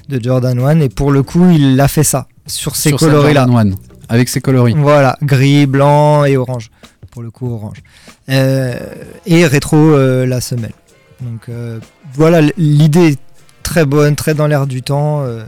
de 0.10 0.24
Jordan 0.24 0.60
1, 0.60 0.82
et 0.82 0.90
pour 0.90 1.12
le 1.12 1.24
coup, 1.24 1.50
il 1.50 1.80
a 1.80 1.88
fait 1.88 2.04
ça 2.04 2.28
sur 2.46 2.76
ces 2.76 2.90
Sur. 2.90 3.00
Jordan 3.00 3.50
One, 3.50 3.76
avec 4.10 4.30
ses 4.30 4.42
coloris. 4.42 4.76
Voilà, 4.78 5.18
gris, 5.24 5.66
blanc 5.66 6.26
et 6.26 6.38
orange. 6.38 6.72
Pour 7.12 7.24
le 7.24 7.32
coup, 7.32 7.52
orange. 7.52 7.82
Et 8.28 9.46
rétro 9.48 9.98
la 9.98 10.42
semelle. 10.42 10.74
Donc 11.22 11.42
euh, 11.50 11.80
voilà, 12.14 12.42
l'idée 12.58 13.10
est 13.14 13.20
très 13.64 13.86
bonne, 13.86 14.16
très 14.16 14.34
dans 14.34 14.48
l'air 14.48 14.68
du 14.68 14.82
temps. 14.82 15.22
euh. 15.24 15.44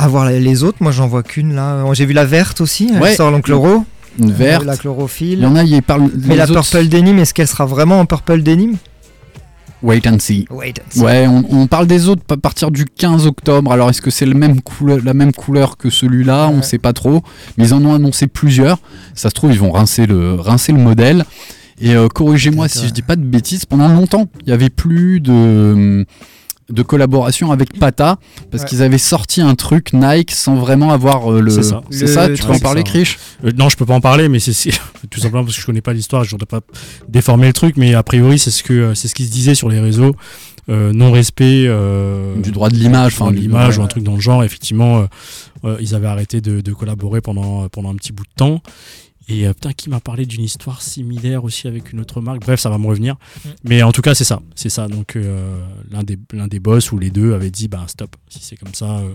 À 0.00 0.06
voir 0.06 0.26
les- 0.30 0.62
autres, 0.62 0.78
moi 0.80 0.92
j'en 0.92 1.08
vois 1.08 1.24
qu'une 1.24 1.54
là. 1.56 1.84
J'ai 1.92 2.06
vu 2.06 2.12
la 2.12 2.24
verte 2.24 2.60
aussi, 2.60 2.88
elle 2.94 3.02
Ouais. 3.02 3.16
sort 3.16 3.34
en 3.34 3.40
chloro. 3.40 3.84
Une 4.20 4.30
Euh, 4.30 4.34
verte. 4.34 4.64
La 4.64 4.74
Il 4.74 4.78
chlorophylle. 4.78 5.40
y 5.40 5.46
en 5.46 5.56
a, 5.56 5.64
ils 5.64 5.82
parlent. 5.82 6.08
Mais 6.24 6.36
la 6.36 6.44
autres- 6.44 6.62
purple 6.70 6.88
denim, 6.88 7.18
est-ce 7.18 7.34
qu'elle 7.34 7.48
sera 7.48 7.66
vraiment 7.66 7.98
en 8.00 8.06
purple 8.06 8.42
denim? 8.42 8.74
Wait 9.82 10.06
and 10.08 10.18
see. 10.20 10.44
Wait 10.50 10.74
and 10.80 10.82
see. 10.90 11.00
Ouais, 11.00 11.26
on, 11.28 11.44
on 11.50 11.66
parle 11.68 11.86
des 11.86 12.08
autres 12.08 12.22
à 12.30 12.36
partir 12.36 12.70
du 12.72 12.84
15 12.84 13.26
octobre. 13.26 13.72
Alors, 13.72 13.90
est-ce 13.90 14.02
que 14.02 14.10
c'est 14.10 14.26
le 14.26 14.34
même 14.34 14.60
couleur, 14.60 14.98
la 15.04 15.14
même 15.14 15.32
couleur 15.32 15.76
que 15.76 15.88
celui-là? 15.90 16.48
On 16.48 16.56
Ouais. 16.56 16.62
sait 16.62 16.78
pas 16.78 16.92
trop. 16.92 17.22
Mais 17.56 17.66
ils 17.68 17.74
en 17.74 17.84
ont 17.84 17.94
annoncé 17.94 18.26
plusieurs. 18.28 18.78
Ça 19.14 19.28
se 19.30 19.34
trouve, 19.34 19.52
ils 19.52 19.58
vont 19.60 19.70
rincer 19.72 20.06
le, 20.06 20.34
rincer 20.34 20.72
le 20.72 20.78
modèle. 20.78 21.24
Et 21.80 21.94
euh, 21.94 22.08
corrigez-moi 22.08 22.68
si 22.68 22.86
je 22.88 22.92
dis 22.92 23.02
pas 23.02 23.16
de 23.16 23.22
bêtises. 23.24 23.64
Pendant 23.66 23.88
longtemps, 23.88 24.28
il 24.42 24.48
y 24.48 24.52
avait 24.52 24.70
plus 24.70 25.20
de 25.20 26.04
de 26.70 26.82
collaboration 26.82 27.50
avec 27.50 27.78
Pata 27.78 28.18
parce 28.50 28.64
Ouais. 28.64 28.68
qu'ils 28.68 28.82
avaient 28.82 28.98
sorti 28.98 29.40
un 29.40 29.54
truc 29.54 29.94
Nike 29.94 30.32
sans 30.32 30.54
vraiment 30.56 30.90
avoir 30.92 31.32
euh, 31.32 31.40
le. 31.40 31.50
C'est 31.50 31.62
ça. 31.62 31.82
C'est 31.88 32.02
Le 32.02 32.06
ça. 32.08 32.28
Tu 32.28 32.42
peux 32.42 32.52
en 32.52 32.58
parler, 32.58 32.82
ça. 32.84 32.90
Krish? 32.92 33.18
Euh, 33.44 33.52
non, 33.56 33.70
je 33.70 33.76
peux 33.78 33.86
pas 33.86 33.94
en 33.94 34.02
parler, 34.02 34.28
mais 34.28 34.38
c'est 34.38 34.52
tout 35.10 35.18
simplement 35.20 35.44
parce 35.44 35.54
que 35.56 35.62
je 35.62 35.66
connais 35.66 35.80
pas 35.80 35.94
l'histoire, 35.94 36.24
je 36.24 36.30
voudrais 36.32 36.44
pas 36.46 36.60
déformer 37.08 37.46
le 37.46 37.54
truc, 37.54 37.76
mais 37.78 37.94
a 37.94 38.02
priori 38.02 38.38
c'est 38.38 38.50
ce 38.50 38.62
que 38.62 38.92
c'est 38.94 39.08
ce 39.08 39.14
qui 39.14 39.24
se 39.24 39.30
disait 39.32 39.54
sur 39.54 39.70
les 39.70 39.80
réseaux, 39.80 40.14
euh, 40.68 40.92
non 40.92 41.10
respect 41.10 41.64
euh, 41.66 42.36
Du 42.38 42.50
droit 42.50 42.68
de 42.68 42.74
l'image, 42.76 43.14
enfin 43.18 43.32
l'image 43.32 43.76
ouais. 43.78 43.82
ou 43.82 43.84
un 43.86 43.88
truc 43.88 44.02
dans 44.04 44.16
le 44.16 44.20
genre. 44.20 44.44
Effectivement, 44.44 44.98
euh, 44.98 45.04
euh, 45.64 45.76
ils 45.80 45.94
avaient 45.94 46.06
arrêté 46.08 46.42
de, 46.42 46.60
de 46.60 46.72
collaborer 46.74 47.22
pendant 47.22 47.66
pendant 47.70 47.88
un 47.90 47.94
petit 47.94 48.12
bout 48.12 48.24
de 48.24 48.34
temps. 48.36 48.60
Et 49.30 49.46
euh, 49.46 49.52
putain, 49.52 49.72
qui 49.72 49.90
m'a 49.90 50.00
parlé 50.00 50.24
d'une 50.24 50.42
histoire 50.42 50.80
similaire 50.80 51.44
aussi 51.44 51.68
avec 51.68 51.92
une 51.92 52.00
autre 52.00 52.20
marque. 52.20 52.40
Bref, 52.40 52.60
ça 52.60 52.70
va 52.70 52.78
me 52.78 52.86
revenir. 52.86 53.16
Mais 53.62 53.82
en 53.82 53.92
tout 53.92 54.00
cas, 54.00 54.14
c'est 54.14 54.24
ça, 54.24 54.40
c'est 54.54 54.70
ça. 54.70 54.88
Donc 54.88 55.16
euh, 55.16 55.60
l'un 55.90 56.02
des 56.02 56.18
l'un 56.32 56.48
des 56.48 56.60
boss 56.60 56.92
ou 56.92 56.98
les 56.98 57.10
deux 57.10 57.34
avaient 57.34 57.50
dit, 57.50 57.68
bah 57.68 57.84
stop. 57.88 58.16
Si 58.28 58.40
c'est 58.42 58.56
comme 58.56 58.74
ça, 58.74 58.98
euh, 58.98 59.10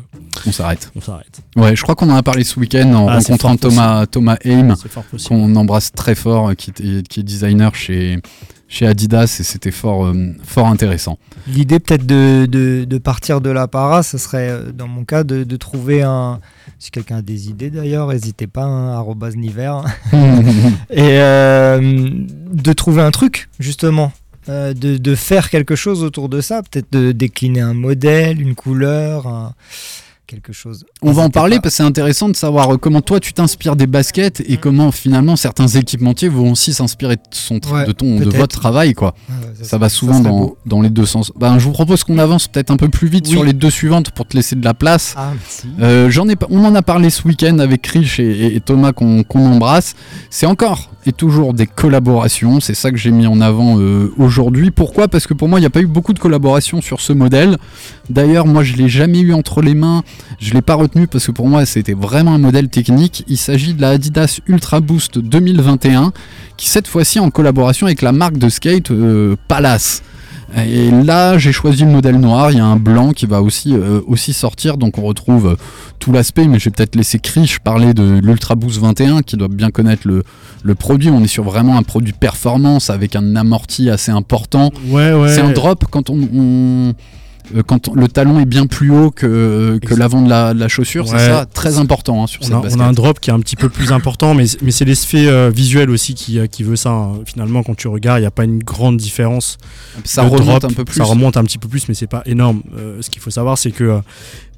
On 0.45 0.51
s'arrête. 0.51 0.91
on 0.95 1.01
s'arrête. 1.01 1.41
Ouais, 1.55 1.75
je 1.75 1.81
crois 1.81 1.95
qu'on 1.95 2.09
en 2.09 2.15
a 2.15 2.23
parlé 2.23 2.43
ce 2.43 2.59
week-end 2.59 2.93
en 2.93 3.07
Ah, 3.07 3.17
rencontrant 3.17 3.55
Thomas 3.57 4.05
Thomas 4.05 4.37
Haim. 4.45 4.75
Qu'on 5.27 5.55
embrasse 5.55 5.91
très 5.91 6.15
fort, 6.15 6.55
qui, 6.55 6.71
qui 6.71 7.19
est 7.19 7.23
designer 7.23 7.73
chez, 7.73 8.19
chez 8.73 8.87
Adidas, 8.87 9.37
et 9.39 9.43
c'était 9.43 9.69
fort, 9.69 10.05
euh, 10.07 10.13
fort 10.43 10.65
intéressant. 10.67 11.19
L'idée 11.47 11.79
peut-être 11.79 12.07
de, 12.07 12.47
de, 12.47 12.85
de 12.85 12.97
partir 12.97 13.39
de 13.39 13.51
la 13.51 13.67
para, 13.67 14.01
ce 14.01 14.17
serait 14.17 14.49
euh, 14.49 14.71
dans 14.71 14.87
mon 14.87 15.03
cas 15.03 15.23
de, 15.23 15.43
de 15.43 15.55
trouver 15.57 16.01
un. 16.01 16.39
Si 16.79 16.89
quelqu'un 16.89 17.17
a 17.17 17.21
des 17.21 17.49
idées 17.49 17.69
d'ailleurs, 17.69 18.07
n'hésitez 18.07 18.47
pas, 18.47 18.63
hein, 18.63 18.93
arrobase 18.93 19.35
Niver. 19.35 19.73
Et 20.89 21.19
euh, 21.19 21.79
de 22.51 22.73
trouver 22.73 23.01
un 23.03 23.11
truc, 23.11 23.47
justement. 23.59 24.11
euh, 24.49 24.73
de, 24.73 24.97
de 24.97 25.15
faire 25.15 25.49
quelque 25.51 25.75
chose 25.75 26.03
autour 26.03 26.27
de 26.27 26.41
ça, 26.41 26.61
peut-être 26.63 26.91
de 26.91 27.11
décliner 27.11 27.61
un 27.61 27.73
modèle, 27.75 28.41
une 28.41 28.55
couleur, 28.55 29.27
un- 29.27 29.53
quelque 30.33 30.51
chose. 30.53 30.85
On 31.01 31.11
va 31.11 31.21
en 31.23 31.29
parler 31.29 31.57
pas. 31.57 31.63
parce 31.63 31.73
que 31.75 31.77
c'est 31.77 31.83
intéressant 31.83 32.27
de 32.29 32.35
savoir 32.35 32.73
euh, 32.73 32.77
comment 32.77 33.01
toi 33.01 33.19
tu 33.19 33.33
t'inspires 33.33 33.75
des 33.75 33.85
baskets 33.87 34.41
et 34.47 34.57
comment 34.57 34.91
finalement 34.91 35.35
certains 35.35 35.67
équipementiers 35.67 36.29
vont 36.29 36.51
aussi 36.51 36.73
s'inspirer 36.73 37.17
de, 37.17 37.21
son 37.31 37.57
tra- 37.57 37.73
Ouais, 37.73 37.85
de, 37.85 37.91
ton, 37.91 38.19
de 38.19 38.29
votre 38.29 38.59
travail. 38.59 38.93
quoi. 38.93 39.13
Ça 39.61 39.77
va 39.77 39.89
souvent 39.89 40.19
dans, 40.19 40.55
dans 40.65 40.81
les 40.81 40.89
deux 40.89 41.05
sens. 41.05 41.31
Ben, 41.39 41.59
je 41.59 41.65
vous 41.65 41.71
propose 41.71 42.03
qu'on 42.03 42.17
avance 42.17 42.47
peut-être 42.47 42.71
un 42.71 42.77
peu 42.77 42.89
plus 42.89 43.07
vite 43.07 43.25
Oui. 43.27 43.31
sur 43.33 43.43
les 43.43 43.53
deux 43.53 43.69
suivantes 43.69 44.11
pour 44.11 44.27
te 44.27 44.35
laisser 44.35 44.55
de 44.55 44.63
la 44.65 44.73
place. 44.73 45.13
Ah, 45.17 45.31
merci. 45.39 45.67
Euh, 45.81 46.09
j'en 46.09 46.27
ai, 46.27 46.35
pas- 46.35 46.47
on 46.49 46.63
en 46.65 46.73
a 46.75 46.81
parlé 46.81 47.09
ce 47.09 47.27
week-end 47.27 47.59
avec 47.59 47.85
Rich 47.87 48.19
et, 48.19 48.23
et- 48.23 48.55
et 48.55 48.59
Thomas 48.61 48.91
qu'on 48.91 49.23
qu'on 49.23 49.45
embrasse. 49.45 49.95
C'est 50.29 50.45
encore 50.47 50.89
et 51.05 51.11
toujours 51.11 51.53
des 51.53 51.67
collaborations. 51.67 52.59
C'est 52.61 52.73
ça 52.75 52.89
que 52.91 52.97
j'ai 52.97 53.11
mis 53.11 53.27
en 53.27 53.41
avant 53.41 53.77
euh, 53.79 54.13
aujourd'hui. 54.17 54.71
Pourquoi? 54.71 55.07
Parce 55.07 55.27
que 55.27 55.33
pour 55.33 55.47
moi, 55.49 55.59
il 55.59 55.61
n'y 55.63 55.65
a 55.67 55.69
pas 55.69 55.81
eu 55.81 55.85
beaucoup 55.87 56.13
de 56.13 56.19
collaborations 56.19 56.81
sur 56.81 57.01
ce 57.01 57.11
modèle. 57.13 57.57
D'ailleurs, 58.09 58.45
moi, 58.45 58.63
je 58.63 58.73
l'ai 58.73 58.89
jamais 58.89 59.19
eu 59.19 59.33
entre 59.33 59.61
les 59.61 59.75
mains. 59.75 60.03
Je 60.39 60.53
l'ai 60.53 60.61
pas 60.61 60.75
retenu 60.75 61.07
parce 61.07 61.25
que 61.27 61.31
pour 61.31 61.47
moi, 61.47 61.65
c'était 61.65 61.93
vraiment 61.93 62.33
un 62.33 62.37
modèle 62.39 62.67
technique. 62.69 63.23
Il 63.27 63.37
s'agit 63.37 63.73
de 63.73 63.81
la 63.81 63.91
Adidas 63.91 64.39
Ultra 64.47 64.81
Boost 64.81 65.19
2021, 65.19 66.11
qui 66.57 66.67
cette 66.69 66.87
fois-ci 66.87 67.19
en 67.19 67.29
collaboration 67.29 67.85
avec 67.87 68.01
la 68.01 68.11
marque 68.11 68.37
de 68.37 68.49
skate 68.49 68.91
euh, 68.91 69.35
Palace. 69.47 70.03
Et 70.67 70.91
là, 70.91 71.39
j'ai 71.39 71.51
choisi 71.51 71.83
le 71.83 71.89
modèle 71.89 72.19
noir. 72.19 72.51
Il 72.51 72.57
y 72.57 72.59
a 72.59 72.65
un 72.65 72.75
blanc 72.75 73.11
qui 73.13 73.25
va 73.25 73.41
aussi, 73.41 73.73
euh, 73.73 74.01
aussi 74.05 74.33
sortir. 74.33 74.77
Donc, 74.77 74.99
on 74.99 75.01
retrouve 75.01 75.47
euh, 75.47 75.55
tout 75.97 76.11
l'aspect. 76.11 76.45
Mais 76.45 76.59
je 76.59 76.65
vais 76.65 76.71
peut-être 76.71 76.95
laisser 76.95 77.17
Krish 77.17 77.57
parler 77.59 77.95
de 77.95 78.19
l'Ultra 78.21 78.53
Boost 78.53 78.79
21, 78.79 79.21
qui 79.23 79.35
doit 79.35 79.47
bien 79.47 79.71
connaître 79.71 80.07
le, 80.07 80.23
le 80.61 80.75
produit. 80.75 81.09
On 81.09 81.23
est 81.23 81.27
sur 81.27 81.43
vraiment 81.43 81.75
un 81.75 81.81
produit 81.83 82.13
performance 82.13 82.91
avec 82.91 83.15
un 83.15 83.35
amorti 83.35 83.89
assez 83.89 84.11
important. 84.11 84.69
Ouais, 84.89 85.13
ouais. 85.13 85.29
C'est 85.33 85.41
un 85.41 85.51
drop 85.53 85.85
quand 85.89 86.11
on, 86.11 86.19
on- 86.35 86.93
quand 87.61 87.87
on- 87.89 87.93
le 87.93 88.07
talon 88.07 88.39
est 88.39 88.45
bien 88.45 88.65
plus 88.67 88.89
haut 88.89 89.11
que, 89.11 89.79
que 89.85 89.93
l'avant 89.93 90.21
de 90.21 90.29
la, 90.29 90.53
de 90.53 90.59
la 90.59 90.67
chaussure. 90.67 91.07
C'est 91.07 91.17
ça, 91.19 91.45
très 91.45 91.77
important 91.77 92.23
hein, 92.23 92.27
sur 92.27 92.41
On 92.41 92.45
cette 92.45 92.53
a, 92.55 92.59
basket. 92.59 92.79
on 92.81 92.83
a 92.83 92.87
un 92.87 92.93
drop 92.93 93.19
qui 93.19 93.29
est 93.29 93.33
un 93.33 93.39
petit 93.39 93.55
peu 93.55 93.69
plus 93.69 93.91
important, 93.91 94.33
mais, 94.33 94.45
mais 94.61 94.71
c'est 94.71 94.85
l'aspect 94.85 95.27
euh, 95.27 95.51
visuel 95.53 95.89
aussi 95.89 96.13
qui, 96.15 96.39
euh, 96.39 96.47
qui 96.47 96.63
veut 96.63 96.75
ça. 96.75 96.89
hein. 96.91 97.19
Finalement, 97.25 97.63
quand 97.63 97.75
tu 97.75 97.87
regardes, 97.87 98.19
il 98.19 98.23
n'y 98.23 98.27
a 98.27 98.31
pas 98.31 98.43
une 98.45 98.59
grande 98.63 98.97
différence. 98.97 99.57
ça 100.03 100.23
remonte 100.23 100.45
drop. 100.61 100.63
un 100.65 100.73
peu 100.73 100.85
plus. 100.85 100.97
Ça 100.97 101.03
remonte 101.03 101.37
un 101.37 101.43
petit 101.43 101.57
peu 101.57 101.67
plus, 101.67 101.87
mais 101.87 101.93
c'est 101.93 102.07
pas 102.07 102.23
énorme. 102.25 102.61
Euh, 102.77 103.01
ce 103.01 103.09
qu'il 103.09 103.21
faut 103.21 103.29
savoir, 103.31 103.57
c'est 103.57 103.71
que 103.71 103.83
euh, 103.83 103.99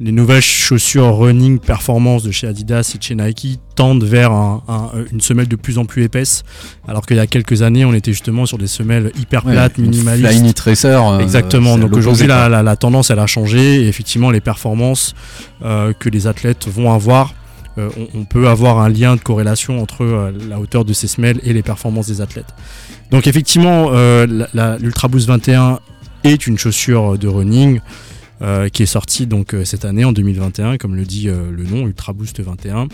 les 0.02 0.12
nouvelles 0.12 0.42
chaussures 0.42 1.16
running 1.16 1.58
performance 1.60 2.24
de 2.24 2.32
chez 2.32 2.48
Adidas 2.48 2.92
et 2.94 2.98
de 2.98 3.04
chez 3.04 3.16
Nike 3.16 3.60
tendent 3.76 4.04
vers 4.04 4.32
un- 4.34 4.62
un- 4.68 4.92
une 5.12 5.22
semelle 5.22 5.48
de 5.48 5.56
plus 5.56 5.78
en 5.78 5.86
plus 5.86 6.04
épaisse, 6.04 6.44
alors 6.88 7.06
qu'il 7.06 7.16
y 7.16 7.20
a 7.22 7.28
quelques 7.28 7.62
années, 7.62 7.86
on 7.86 7.94
était 7.94 8.12
justement 8.12 8.46
sur 8.46 8.58
des 8.58 8.68
semelles 8.68 9.12
hyper 9.18 9.44
plates, 9.44 9.78
minimalistes. 9.78 10.28
Flykney 10.28 10.54
Tracer. 10.54 10.88
euh, 10.88 11.20
Exactement. 11.20 11.78
Donc 11.78 11.92
aujourd'hui, 12.00 12.28
la, 12.28 12.50
la- 12.50 12.64
la 12.64 12.76
tendance, 12.76 13.10
elle 13.10 13.20
a 13.20 13.28
changé. 13.28 13.84
Et 13.84 13.88
effectivement, 13.88 14.32
les 14.32 14.42
performances 14.42 15.14
euh, 15.64 15.94
que 15.98 16.10
les 16.10 16.28
athlètes 16.28 16.68
vont 16.68 16.92
avoir, 16.92 17.34
euh, 17.78 17.90
on, 17.98 18.20
on 18.20 18.26
peut 18.26 18.50
avoir 18.50 18.80
un 18.80 18.90
lien 18.90 19.16
de 19.16 19.22
corrélation 19.22 19.82
entre 19.82 20.04
euh, 20.04 20.32
la 20.50 20.60
hauteur 20.60 20.84
de 20.84 20.92
ces 20.92 21.08
semelles 21.08 21.40
et 21.44 21.54
les 21.54 21.64
performances 21.64 22.08
des 22.08 22.20
athlètes. 22.20 22.54
Donc 23.12 23.28
effectivement, 23.28 23.88
euh, 23.94 24.26
l'Ultra 24.80 25.08
Boost 25.08 25.28
21 25.28 25.80
est 26.26 26.48
une 26.48 26.58
chaussure 26.58 27.18
de 27.18 27.28
running. 27.30 27.80
Euh, 28.46 28.70
qui 28.70 28.84
est 28.84 28.86
sortie 28.86 29.26
donc 29.28 29.54
euh, 29.54 29.66
cette 29.66 29.84
année 29.86 30.06
en 30.06 30.12
2021 30.14 30.78
comme 30.78 30.96
le 30.96 31.04
dit 31.04 31.28
euh, 31.30 31.50
le 31.52 31.64
nom 31.64 31.88
Ultra 31.88 32.14
Boost 32.14 32.40
21 32.40 32.88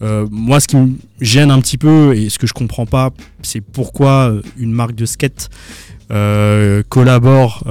Euh, 0.00 0.28
moi 0.30 0.60
ce 0.60 0.68
qui 0.68 0.76
me 0.76 0.90
gêne 1.20 1.50
un 1.50 1.60
petit 1.60 1.76
peu 1.76 2.14
et 2.16 2.28
ce 2.30 2.38
que 2.38 2.46
je 2.46 2.52
comprends 2.52 2.86
pas 2.86 3.10
c'est 3.42 3.60
pourquoi 3.60 4.32
une 4.56 4.70
marque 4.72 4.94
de 4.94 5.06
skate 5.06 5.48
collabore 6.88 7.64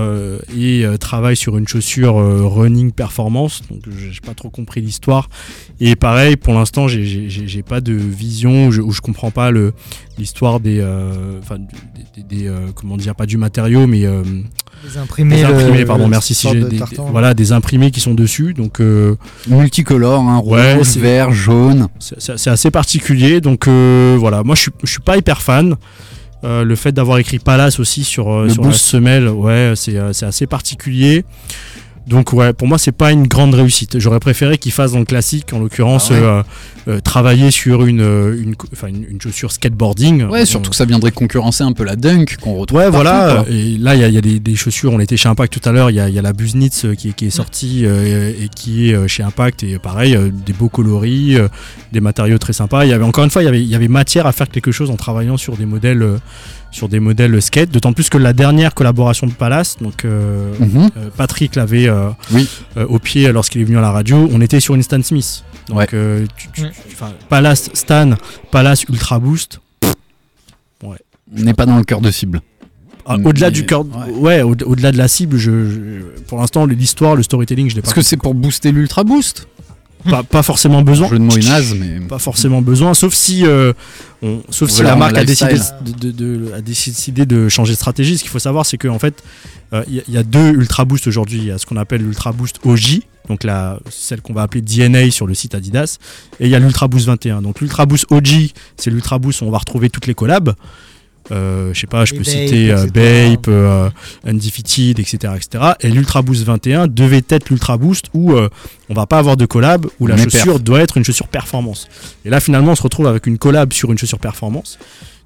et 0.55 0.85
travaille 0.99 1.35
sur 1.35 1.57
une 1.57 1.67
chaussure 1.67 2.15
running 2.53 2.91
performance. 2.91 3.61
Donc 3.71 3.81
j'ai 3.97 4.19
pas 4.21 4.35
trop 4.35 4.51
compris 4.51 4.79
l'histoire. 4.81 5.27
Et 5.79 5.95
pareil, 5.95 6.35
pour 6.35 6.53
l'instant, 6.53 6.87
j'ai- 6.87 7.63
pas 7.63 7.81
de 7.81 7.93
vision 7.93 8.67
où 8.67 8.71
je, 8.71 8.81
où 8.81 8.91
je 8.91 9.01
comprends 9.01 9.31
pas 9.31 9.49
l'histoire 10.19 10.59
des, 10.59 10.85
comment 12.75 12.97
dire, 12.97 13.15
pas 13.15 13.25
du 13.25 13.37
matériau, 13.37 13.87
mais 13.87 14.05
imprimés, 14.97 15.35
des 15.37 15.43
imprimés. 15.43 15.79
le- 15.79 15.85
pardon, 15.85 16.05
le 16.05 16.09
merci. 16.11 16.33
Si 16.33 16.41
sorte 16.43 16.55
j'ai 16.55 16.63
de 16.63 16.67
des, 16.69 16.77
tartan. 16.77 17.05
des- 17.05 17.11
voilà 17.11 17.33
des 17.33 17.51
imprimés 17.51 17.91
qui 17.91 17.99
sont 17.99 18.13
dessus. 18.13 18.53
Donc 18.53 18.79
euh, 18.81 19.15
Multicolore, 19.47 20.21
hein, 20.21 20.41
Ouais, 20.45 20.75
rose, 20.75 20.87
c'est- 20.87 20.99
vert, 20.99 21.31
jaune. 21.31 21.87
c'est 21.99 22.47
assez 22.49 22.71
particulier. 22.71 23.41
Donc 23.41 23.67
euh, 23.67 24.15
voilà, 24.19 24.43
moi 24.43 24.55
je 24.55 24.61
suis, 24.61 24.71
je 24.83 24.89
suis 24.91 25.01
pas 25.01 25.17
hyper 25.17 25.41
fan. 25.41 25.75
Euh, 26.43 26.63
le 26.63 26.75
fait 26.75 26.91
d'avoir 26.91 27.17
écrit 27.17 27.39
Palace 27.39 27.79
aussi 27.79 28.03
sur, 28.03 28.31
euh, 28.31 28.43
Le 28.43 28.49
sur 28.49 28.61
la 28.61 28.67
boost. 28.69 28.85
semelle, 28.85 29.27
ouais, 29.27 29.73
c'est 29.75 29.95
euh, 29.97 30.13
c'est 30.13 30.27
assez 30.27 30.45
particulier. 30.45 31.25
Donc 32.07 32.31
ouais, 32.31 32.53
pour 32.53 32.67
moi 32.67 32.77
c'est 32.77 32.93
pas 32.93 33.11
une 33.11 33.27
grande 33.27 33.53
réussite. 33.53 33.99
J'aurais 33.99 34.19
préféré 34.21 34.57
qu'il 34.57 34.71
fasse 34.71 34.93
dans 34.93 34.99
le 34.99 35.05
classique, 35.05 35.51
en 35.51 35.59
l'occurrence, 35.59 36.07
Ah 36.09 36.13
ouais. 36.13 36.19
euh, 36.23 36.43
euh, 36.87 36.99
travailler 37.01 37.51
sur 37.51 37.85
une, 37.85 37.99
euh, 37.99 38.33
une, 38.41 38.55
une, 38.87 39.05
une 39.11 39.21
chaussure 39.21 39.51
skateboarding. 39.51 40.23
Ouais, 40.23 40.45
surtout 40.45 40.69
que 40.69 40.75
ça 40.77 40.85
viendrait 40.85 41.11
concurrencer 41.11 41.63
un 41.65 41.73
peu 41.73 41.83
la 41.83 41.97
Dunk 41.97 42.37
qu'on 42.41 42.55
retrouve. 42.55 42.79
Ouais, 42.79 42.89
voilà. 42.89 43.43
quoi. 43.43 43.53
Et 43.53 43.77
là, 43.77 43.95
il 43.95 44.01
y 44.01 44.03
a, 44.05 44.07
il 44.07 44.13
y 44.13 44.17
a 44.17 44.21
des, 44.21 44.39
des 44.39 44.55
chaussures. 44.55 44.93
On 44.93 44.99
était 45.01 45.17
chez 45.17 45.27
Impact 45.27 45.59
tout 45.59 45.67
à 45.67 45.73
l'heure. 45.73 45.89
Il 45.89 45.97
y 45.97 45.99
a, 45.99 46.07
il 46.07 46.15
y 46.15 46.19
a 46.19 46.21
la 46.21 46.31
Buznitz 46.31 46.85
qui, 46.97 47.09
est- 47.09 47.13
qui 47.13 47.25
est 47.25 47.29
sortie 47.29 47.81
euh, 47.85 48.31
et 48.41 48.47
qui 48.47 48.89
est 48.91 49.07
chez 49.09 49.23
Impact. 49.23 49.63
Et 49.63 49.77
pareil, 49.77 50.17
des 50.45 50.53
beaux 50.53 50.69
coloris, 50.69 51.35
des 51.91 51.99
matériaux 51.99 52.37
très 52.37 52.53
sympas. 52.53 52.85
Il 52.85 52.89
y 52.89 52.93
avait 52.93 53.03
encore 53.03 53.25
une 53.25 53.31
fois, 53.31 53.41
il 53.41 53.45
y 53.45 53.49
avait, 53.49 53.61
il 53.61 53.67
y 53.67 53.75
avait 53.75 53.89
matière 53.89 54.25
à 54.27 54.31
faire 54.31 54.47
quelque 54.47 54.71
chose 54.71 54.89
en 54.91 54.95
travaillant 54.95 55.35
sur 55.35 55.57
des 55.57 55.65
modèles, 55.65 56.05
sur 56.71 56.89
des 56.89 56.99
modèles 56.99 57.41
skate. 57.41 57.71
D'autant 57.71 57.93
plus 57.93 58.09
que 58.09 58.17
la 58.17 58.33
dernière 58.33 58.73
collaboration 58.73 59.27
de 59.27 59.31
Palace, 59.33 59.77
donc 59.81 60.05
euh, 60.05 60.53
Mhm. 60.59 60.89
euh, 60.97 61.09
Patrick 61.15 61.55
l'avait 61.55 61.87
euh, 61.87 62.09
Oui. 62.31 62.47
euh, 62.77 62.85
au 62.87 62.99
pied 62.99 63.31
lorsqu'il 63.31 63.61
est 63.61 63.65
venu 63.65 63.77
à 63.77 63.81
la 63.81 63.91
radio. 63.91 64.29
On 64.31 64.41
était 64.41 64.59
sur 64.59 64.75
une 64.75 64.83
Stan 64.83 65.01
Smith. 65.01 65.43
Donc, 65.69 65.77
Ouais. 65.79 65.87
euh, 65.93 66.25
tu- 66.37 66.47
tu- 66.53 66.61
Ouais. 66.63 66.71
tu- 66.71 66.93
enfin, 66.93 67.11
Palace 67.29 67.69
Stan, 67.73 68.11
Palace 68.51 68.83
Ultra 68.89 69.19
Boost. 69.19 69.59
On 70.83 70.95
n'est 71.43 71.53
pas 71.53 71.65
dans 71.65 71.77
le 71.77 71.83
cœur 71.83 71.99
de 72.01 72.09
cible. 72.09 72.41
Ah, 73.05 73.17
Mais- 73.17 73.27
au-delà 73.27 73.51
du 73.51 73.65
cœur, 73.65 73.83
ouais. 73.85 74.11
ouais, 74.13 74.41
au- 74.43 74.55
au-delà 74.65 74.91
de 74.91 74.97
la 74.97 75.07
cible, 75.07 75.37
je, 75.37 75.69
je- 75.69 76.21
pour 76.27 76.39
l'instant, 76.39 76.65
l'histoire, 76.65 77.15
le 77.15 77.23
storytelling, 77.23 77.69
je 77.69 77.75
l'ai 77.75 77.81
pas. 77.81 77.85
Parce 77.85 77.95
que 77.95 78.01
c'est 78.01 78.17
pour 78.17 78.33
booster 78.33 78.71
l'Ultra 78.71 79.03
Boost? 79.03 79.47
Pas, 80.09 80.23
pas 80.23 80.43
forcément 80.43 80.81
besoin. 80.81 81.07
Jeu 81.09 81.17
de 81.19 81.23
mots 81.23 81.35
est 81.37 81.47
naze, 81.47 81.75
mais 81.79 81.99
Pas 82.07 82.19
forcément 82.19 82.61
besoin, 82.61 82.93
sauf 82.93 83.13
si, 83.13 83.45
euh, 83.45 83.73
on- 84.21 84.41
sauf 84.49 84.69
On 84.71 84.73
si 84.73 84.83
la 84.83 84.95
marque 84.95 85.17
a 85.17 85.23
décidé 85.25 85.55
de, 85.81 86.11
de- 86.11 86.11
de- 86.11 86.53
a 86.53 86.61
décidé 86.61 87.25
de 87.25 87.49
changer 87.49 87.73
de 87.73 87.77
stratégie. 87.77 88.17
Ce 88.17 88.23
qu'il 88.23 88.31
faut 88.31 88.39
savoir, 88.39 88.65
c'est 88.65 88.77
qu'en 88.77 88.99
fait, 88.99 89.23
euh, 89.73 89.83
il 89.87 89.95
y, 89.95 89.99
a- 89.99 90.03
il 90.07 90.13
y 90.13 90.17
a 90.17 90.23
deux 90.23 90.49
Ultra 90.51 90.85
Boost 90.85 91.07
aujourd'hui. 91.07 91.39
Il 91.39 91.45
y 91.45 91.51
a 91.51 91.57
ce 91.57 91.65
qu'on 91.65 91.77
appelle 91.77 92.01
l'Ultra 92.01 92.31
Boost 92.31 92.59
OG, 92.63 93.01
donc 93.29 93.43
la, 93.43 93.79
celle 93.89 94.21
qu'on 94.21 94.33
va 94.33 94.43
appeler 94.43 94.61
DNA 94.61 95.11
sur 95.11 95.27
le 95.27 95.33
site 95.33 95.53
Adidas, 95.55 95.97
et 96.39 96.45
il 96.45 96.49
y 96.51 96.55
a 96.55 96.59
l'Ultra 96.59 96.87
Boost 96.87 97.05
21. 97.07 97.41
Donc 97.41 97.59
l'Ultra 97.61 97.85
Boost 97.85 98.05
OG, 98.09 98.51
c'est 98.77 98.89
l'Ultra 98.89 99.19
Boost 99.19 99.41
où 99.41 99.45
on 99.45 99.51
va 99.51 99.57
retrouver 99.57 99.89
toutes 99.89 100.07
les 100.07 100.13
collabs. 100.13 100.53
Euh, 101.31 101.73
je 101.73 101.79
sais 101.79 101.87
pas, 101.87 102.05
je 102.05 102.13
peux 102.13 102.23
citer 102.23 102.71
euh. 102.71 102.85
Bape, 102.85 103.47
euh, 103.47 103.89
Undefeated, 104.25 104.99
etc., 104.99 105.33
etc. 105.35 105.73
Et 105.81 105.89
l'Ultra 105.89 106.21
Boost 106.21 106.43
21 106.43 106.87
devait 106.87 107.23
être 107.29 107.49
l'Ultra 107.49 107.77
Boost 107.77 108.05
où 108.13 108.33
euh, 108.33 108.49
on 108.89 108.93
va 108.93 109.05
pas 109.05 109.19
avoir 109.19 109.37
de 109.37 109.45
collab, 109.45 109.85
où 109.99 110.07
la 110.07 110.15
Mais 110.15 110.23
chaussure 110.23 110.53
perf. 110.53 110.61
doit 110.63 110.81
être 110.81 110.97
une 110.97 111.03
chaussure 111.03 111.27
performance. 111.27 111.87
Et 112.25 112.29
là, 112.29 112.39
finalement, 112.39 112.71
on 112.71 112.75
se 112.75 112.83
retrouve 112.83 113.07
avec 113.07 113.27
une 113.27 113.37
collab 113.37 113.73
sur 113.73 113.91
une 113.91 113.97
chaussure 113.97 114.19
performance. 114.19 114.79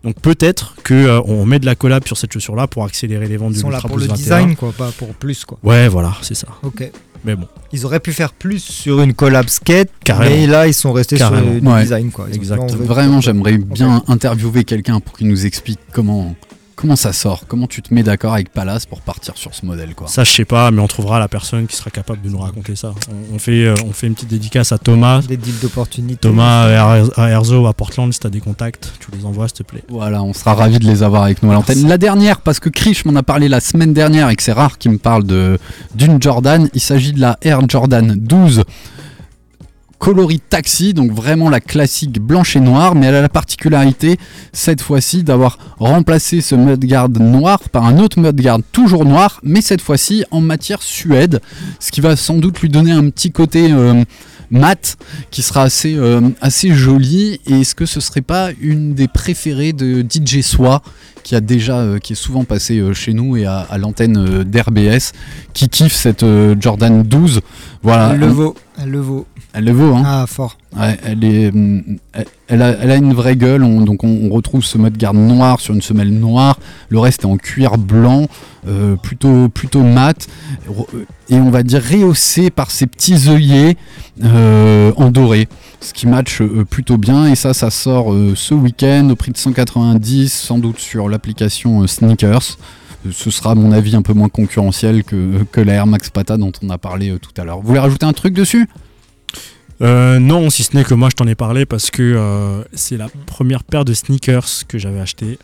Donc 0.04 0.20
peut-être 0.20 0.76
que 0.84 0.94
euh, 0.96 1.22
on 1.26 1.46
met 1.46 1.60
de 1.60 1.66
la 1.68 1.76
collab 1.76 2.08
sur 2.08 2.18
cette 2.18 2.34
chaussure-là 2.34 2.66
pour 2.66 2.84
accélérer 2.86 3.28
les 3.28 3.38
ventes 3.38 3.52
Ils 3.52 3.56
du 3.56 3.60
sont 3.60 3.70
là 3.70 3.76
Ultra 3.78 3.90
pour 3.90 3.98
le 4.00 4.08
Boost 4.08 4.22
21. 4.22 4.38
design, 4.40 4.56
quoi, 4.56 4.72
pas 4.72 4.92
pour 4.98 5.10
plus, 5.14 5.46
quoi. 5.46 5.60
Ouais, 5.62 5.88
voilà, 5.88 6.14
c'est 6.24 6.34
ça. 6.34 6.48
Ok. 6.64 6.90
Mais 7.24 7.36
bon, 7.36 7.48
Ils 7.72 7.86
auraient 7.86 8.00
pu 8.00 8.12
faire 8.14 8.34
plus 8.34 8.60
sur 8.60 9.02
une 9.02 9.14
collab 9.14 9.48
skate, 9.48 9.90
Carrément. 10.04 10.36
mais 10.36 10.48
là 10.48 10.68
ils 10.68 10.74
sont 10.74 10.92
restés 10.92 11.18
Carrément. 11.18 11.60
sur 11.62 11.72
Ouais. 11.72 11.82
design 11.84 12.12
quoi. 12.12 12.28
Dit, 12.32 12.40
veut- 12.40 12.84
Vraiment, 12.86 13.22
j'aimerais 13.22 13.58
bien 13.58 14.04
interviewer 14.08 14.64
quelqu'un 14.64 15.00
pour 15.00 15.18
qu'il 15.18 15.28
nous 15.28 15.46
explique 15.46 15.80
comment, 15.94 16.36
comment 16.82 16.96
ça 16.96 17.14
sort, 17.14 17.44
comment 17.48 17.68
tu 17.68 17.84
te 17.84 17.94
mets 17.94 18.02
d'accord 18.02 18.34
avec 18.34 18.52
Palace 18.52 18.88
pour 18.88 19.02
partir 19.02 19.38
sur 19.38 19.54
ce 19.54 19.66
modèle. 19.66 19.94
Quoi? 19.94 20.08
ça 20.08 20.24
je 20.24 20.32
sais 20.32 20.46
pas, 20.46 20.72
mais 20.72 20.82
on 20.82 20.88
trouvera 20.88 21.20
la 21.20 21.28
personne 21.28 21.68
qui 21.68 21.76
sera 21.76 21.92
capable 21.92 22.22
de 22.24 22.30
nous 22.30 22.40
raconter 22.40 22.76
ça. 22.76 22.94
On, 23.10 23.36
on 23.36 23.40
fait, 23.40 23.66
euh, 23.66 23.76
on 23.88 23.94
fait 23.94 24.08
une 24.08 24.16
petite 24.16 24.30
dédicace 24.30 24.72
à 24.72 24.80
Thomas. 24.80 25.22
Des 25.22 25.38
deals 25.38 25.60
d'opportunité. 25.62 26.18
Thomas 26.20 26.64
à 26.64 27.04
à 27.22 27.30
Erzo 27.30 27.68
à 27.68 27.74
Portland, 27.74 28.12
si 28.12 28.20
t'as 28.20 28.30
des 28.30 28.42
contacts, 28.42 28.94
tu 29.00 29.12
les 29.16 29.26
envoies 29.26 29.48
s'il 29.48 29.58
te 29.58 29.64
plaît. 29.64 29.84
Voilà, 29.90 30.24
on 30.24 30.34
sera 30.34 30.56
ravis 30.56 30.80
de 30.80 30.86
les 30.86 31.04
avoir 31.04 31.24
avec 31.24 31.44
nous 31.44 31.52
à 31.52 31.54
l'antenne. 31.54 31.88
La 31.88 32.00
dernière, 32.00 32.42
parce 32.42 32.60
que 32.60 32.70
Krish 32.70 33.06
m'en 33.06 33.16
a 33.16 33.24
parlé 33.24 33.48
la 33.48 33.60
semaine 33.60 33.94
dernière 33.94 34.30
et 34.30 34.36
que 34.36 34.42
c'est 34.44 34.52
rare 34.52 34.80
qu'il 34.80 34.92
me 34.92 34.98
parle 34.98 35.24
de 35.24 35.60
d'une 35.94 36.22
Jordan. 36.22 36.68
Il 36.74 36.82
s'agit 36.82 37.14
de 37.14 37.20
la 37.20 37.38
Air 37.44 37.62
Jordan 37.68 38.16
12 38.18 38.64
coloris 40.02 40.40
taxi, 40.40 40.96
donc 40.96 41.12
vraiment 41.12 41.48
la 41.48 41.60
classique 41.60 42.20
blanche 42.20 42.56
et 42.56 42.60
noire, 42.60 42.96
mais 42.96 43.06
elle 43.06 43.14
a 43.14 43.22
la 43.22 43.30
particularité 43.30 44.18
cette 44.52 44.82
fois-ci 44.82 45.22
d'avoir 45.22 45.60
remplacé 45.78 46.42
ce 46.42 46.56
mudguard 46.56 47.10
noir 47.10 47.60
par 47.70 47.86
un 47.86 48.00
autre 48.00 48.20
mudguard 48.20 48.58
toujours 48.72 49.06
noir, 49.06 49.40
mais 49.44 49.62
cette 49.62 49.80
fois-ci 49.80 50.26
en 50.32 50.42
matière 50.42 50.82
suède, 50.82 51.40
ce 51.80 51.92
qui 51.92 52.02
va 52.02 52.16
sans 52.16 52.38
doute 52.38 52.62
lui 52.62 52.70
donner 52.70 52.92
un 52.92 53.12
petit 53.12 53.32
côté 53.32 53.72
euh, 53.72 54.04
mat 54.52 54.98
qui 55.32 55.42
sera 55.42 55.64
assez, 55.64 55.96
euh, 55.96 56.22
assez 56.42 56.74
joli. 56.74 57.40
Et 57.48 57.62
est-ce 57.62 57.74
que 57.74 57.86
ce 57.86 58.00
serait 58.00 58.22
pas 58.22 58.50
une 58.62 58.94
des 58.94 59.08
préférées 59.08 59.74
de 59.74 60.02
DJ 60.08 60.42
Soi 60.42 60.82
qui 61.24 61.36
a 61.36 61.42
déjà 61.42 61.78
euh, 61.78 62.00
qui 62.00 62.14
est 62.14 62.16
souvent 62.16 62.44
passé 62.44 62.80
euh, 62.80 62.94
chez 62.94 63.14
nous 63.14 63.38
et 63.38 63.46
à, 63.46 63.60
à 63.60 63.78
l'antenne 63.78 64.44
d'RBS 64.44 65.14
qui 65.54 65.70
kiffe 65.70 65.94
cette 65.94 66.26
Jordan 66.60 67.04
12 67.04 67.42
voilà 67.84 68.16
le. 68.16 68.54
Elle 68.84 68.90
le 68.90 69.00
vaut. 69.00 69.26
elle 69.54 69.66
le 69.66 69.72
vaut 69.72 69.96
hein 69.96 70.04
Ah 70.06 70.26
fort. 70.28 70.58
Ouais, 70.78 70.98
elle, 71.04 71.24
est, 71.24 71.50
hum, 71.50 71.84
elle, 72.48 72.62
a, 72.62 72.70
elle 72.82 72.92
a 72.92 72.96
une 72.96 73.14
vraie 73.14 73.36
gueule, 73.36 73.64
on- 73.64 73.82
donc 73.82 74.04
on, 74.04 74.08
on 74.24 74.30
retrouve 74.34 74.64
ce 74.64 74.78
mode 74.78 74.98
garde 74.98 75.18
noir 75.18 75.60
sur 75.60 75.74
une 75.74 75.82
semelle 75.82 76.12
noire, 76.12 76.58
le 76.90 77.00
reste 77.00 77.24
est 77.24 77.26
en 77.28 77.38
cuir 77.38 77.78
blanc, 77.78 78.28
euh, 78.68 78.96
plutôt, 78.96 79.50
plutôt 79.50 79.84
mat, 79.84 80.28
Re- 80.70 80.88
et 81.30 81.36
on 81.36 81.50
va 81.52 81.64
dire 81.64 81.82
rehaussé 81.84 82.50
par 82.50 82.72
ces 82.72 82.88
petits 82.88 83.30
œillets 83.30 83.76
euh, 84.24 84.92
en 84.98 85.12
doré, 85.12 85.48
ce 85.82 85.94
qui 85.94 86.08
match 86.08 86.42
euh, 86.42 86.64
plutôt 86.70 86.98
bien, 86.98 87.28
et 87.28 87.36
ça, 87.36 87.54
ça 87.54 87.70
sort 87.70 88.14
euh, 88.14 88.34
ce 88.36 88.54
week-end 88.54 89.10
au 89.12 89.16
prix 89.16 89.32
de 89.32 89.38
190, 89.38 90.32
sans 90.32 90.58
doute 90.58 90.80
sur 90.80 91.10
l'application 91.10 91.82
euh, 91.84 91.88
Sneakers. 91.88 92.58
Ce 93.10 93.32
sera 93.32 93.52
à 93.52 93.56
mon 93.56 93.72
avis 93.72 93.96
un 93.96 94.02
peu 94.02 94.14
moins 94.14 94.30
concurrentiel 94.30 95.04
que, 95.04 95.44
que 95.52 95.62
la 95.62 95.74
Air 95.74 95.88
Max 95.88 96.10
Pata 96.10 96.38
dont 96.38 96.52
on 96.62 96.70
a 96.70 96.78
parlé 96.78 97.10
euh, 97.10 97.18
tout 97.18 97.32
à 97.42 97.44
l'heure. 97.44 97.60
Vous 97.60 97.68
voulez 97.68 97.80
rajouter 97.80 98.06
un 98.06 98.14
truc 98.14 98.34
dessus? 98.34 98.70
Euh, 99.82 100.20
non, 100.20 100.52
si 100.52 100.62
ce 100.64 100.76
n'est 100.76 100.84
que 100.84 100.94
moi 100.94 101.10
je 101.10 101.16
t'en 101.16 101.26
ai 101.28 101.34
parlé 101.34 101.66
parce 101.66 101.90
que 101.90 102.04
euh, 102.04 102.64
c'est 102.74 102.98
la 102.98 103.08
première 103.26 103.64
paire 103.64 103.86
de 103.86 103.94
sneakers 103.94 104.68
que 104.68 104.78
j'avais 104.78 105.00
acheté. 105.00 105.40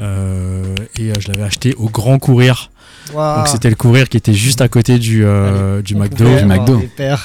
Euh, 0.00 0.74
et 0.98 1.10
euh, 1.10 1.14
je 1.18 1.28
l'avais 1.28 1.42
acheté 1.42 1.74
au 1.76 1.88
Grand 1.88 2.18
Courir. 2.18 2.70
Donc 3.14 3.48
c'était 3.48 3.70
le 3.70 3.74
courir 3.76 4.08
qui 4.08 4.16
était 4.16 4.34
juste 4.34 4.60
à 4.60 4.68
côté 4.68 4.98
du, 4.98 5.24
euh, 5.24 5.82
McDo. 5.94 6.36
du 6.36 6.44
McDo. 6.44 6.82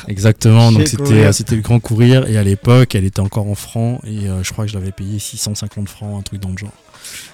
Exactement, 0.08 0.72
donc 0.72 0.88
c'était 0.88 1.26
euh, 1.26 1.32
c'était 1.32 1.56
le 1.56 1.62
grand 1.62 1.80
courir 1.80 2.28
et 2.28 2.38
à 2.38 2.44
l'époque 2.44 2.96
elle 2.96 3.04
était 3.04 3.20
encore 3.20 3.48
en 3.48 3.56
francs 3.56 4.00
et 4.06 4.28
euh, 4.30 4.44
je 4.44 4.52
crois 4.54 4.66
que 4.66 4.72
je 4.72 4.78
l'avais 4.78 4.92
payé 4.92 5.20
650 5.20 5.90
francs, 5.90 6.20
un 6.20 6.22
truc 6.22 6.40
dans 6.40 6.50
le 6.50 6.58
genre. 6.58 6.72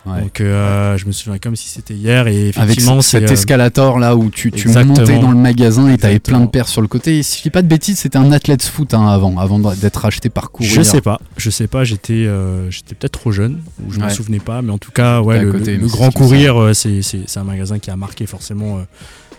Ouais. 0.06 0.22
Donc 0.22 0.42
euh, 0.42 0.98
je 0.98 1.06
me 1.06 1.12
souviens 1.12 1.38
comme 1.40 1.56
si 1.56 1.68
c'était 1.70 1.94
hier 1.94 2.28
et 2.28 2.50
effectivement 2.50 3.02
ce- 3.02 3.10
cet 3.12 3.30
euh, 3.30 3.34
escalator 3.34 4.00
là 4.00 4.16
où 4.16 4.30
tu, 4.30 4.52
tu 4.52 4.68
montais 4.70 5.20
dans 5.20 5.32
le 5.32 5.38
magasin 5.38 5.90
et 5.90 5.98
t'avais 5.98 6.20
plein 6.20 6.40
de 6.40 6.48
paires 6.48 6.68
sur 6.68 6.82
le 6.82 6.88
côté. 6.88 7.20
Et 7.20 7.24
si 7.24 7.38
je 7.40 7.44
dis 7.44 7.50
pas 7.50 7.62
de 7.62 7.68
bêtises, 7.68 8.00
c'était 8.00 8.18
un 8.18 8.32
Athlete's 8.32 8.68
Foot 8.70 8.94
hein, 8.94 9.08
avant, 9.08 9.38
avant 9.38 9.60
d'être 9.60 10.06
acheté 10.06 10.30
par 10.30 10.52
Courir. 10.52 10.72
Je 10.74 10.82
sais 10.82 11.02
pas, 11.02 11.20
je 11.38 11.50
sais 11.50 11.68
pas, 11.68 11.84
j'étais 11.84 12.14
euh, 12.14 12.70
j'étais 12.72 12.96
peut-être 12.96 13.20
trop 13.20 13.32
jeune 13.32 13.60
ou 13.86 13.92
je 13.92 14.00
me 14.00 14.06
Ouais. 14.06 14.10
souvenais 14.10 14.40
pas, 14.40 14.62
mais 14.62 14.72
en 14.72 14.78
tout 14.78 14.92
cas, 14.92 15.22
ouais, 15.22 15.40
le, 15.42 15.52
côté, 15.52 15.72
le- 15.74 15.78
mais 15.78 15.84
le 15.84 15.90
c'est 15.90 15.96
Grand 15.98 16.12
Courir, 16.12 16.72
c'est 16.74 17.38
un 17.38 17.44
magasin 17.44 17.78
qui 17.80 17.92
a 17.92 17.96
marqué 17.96 18.26
forcément 18.26 18.78
euh, 18.78 18.82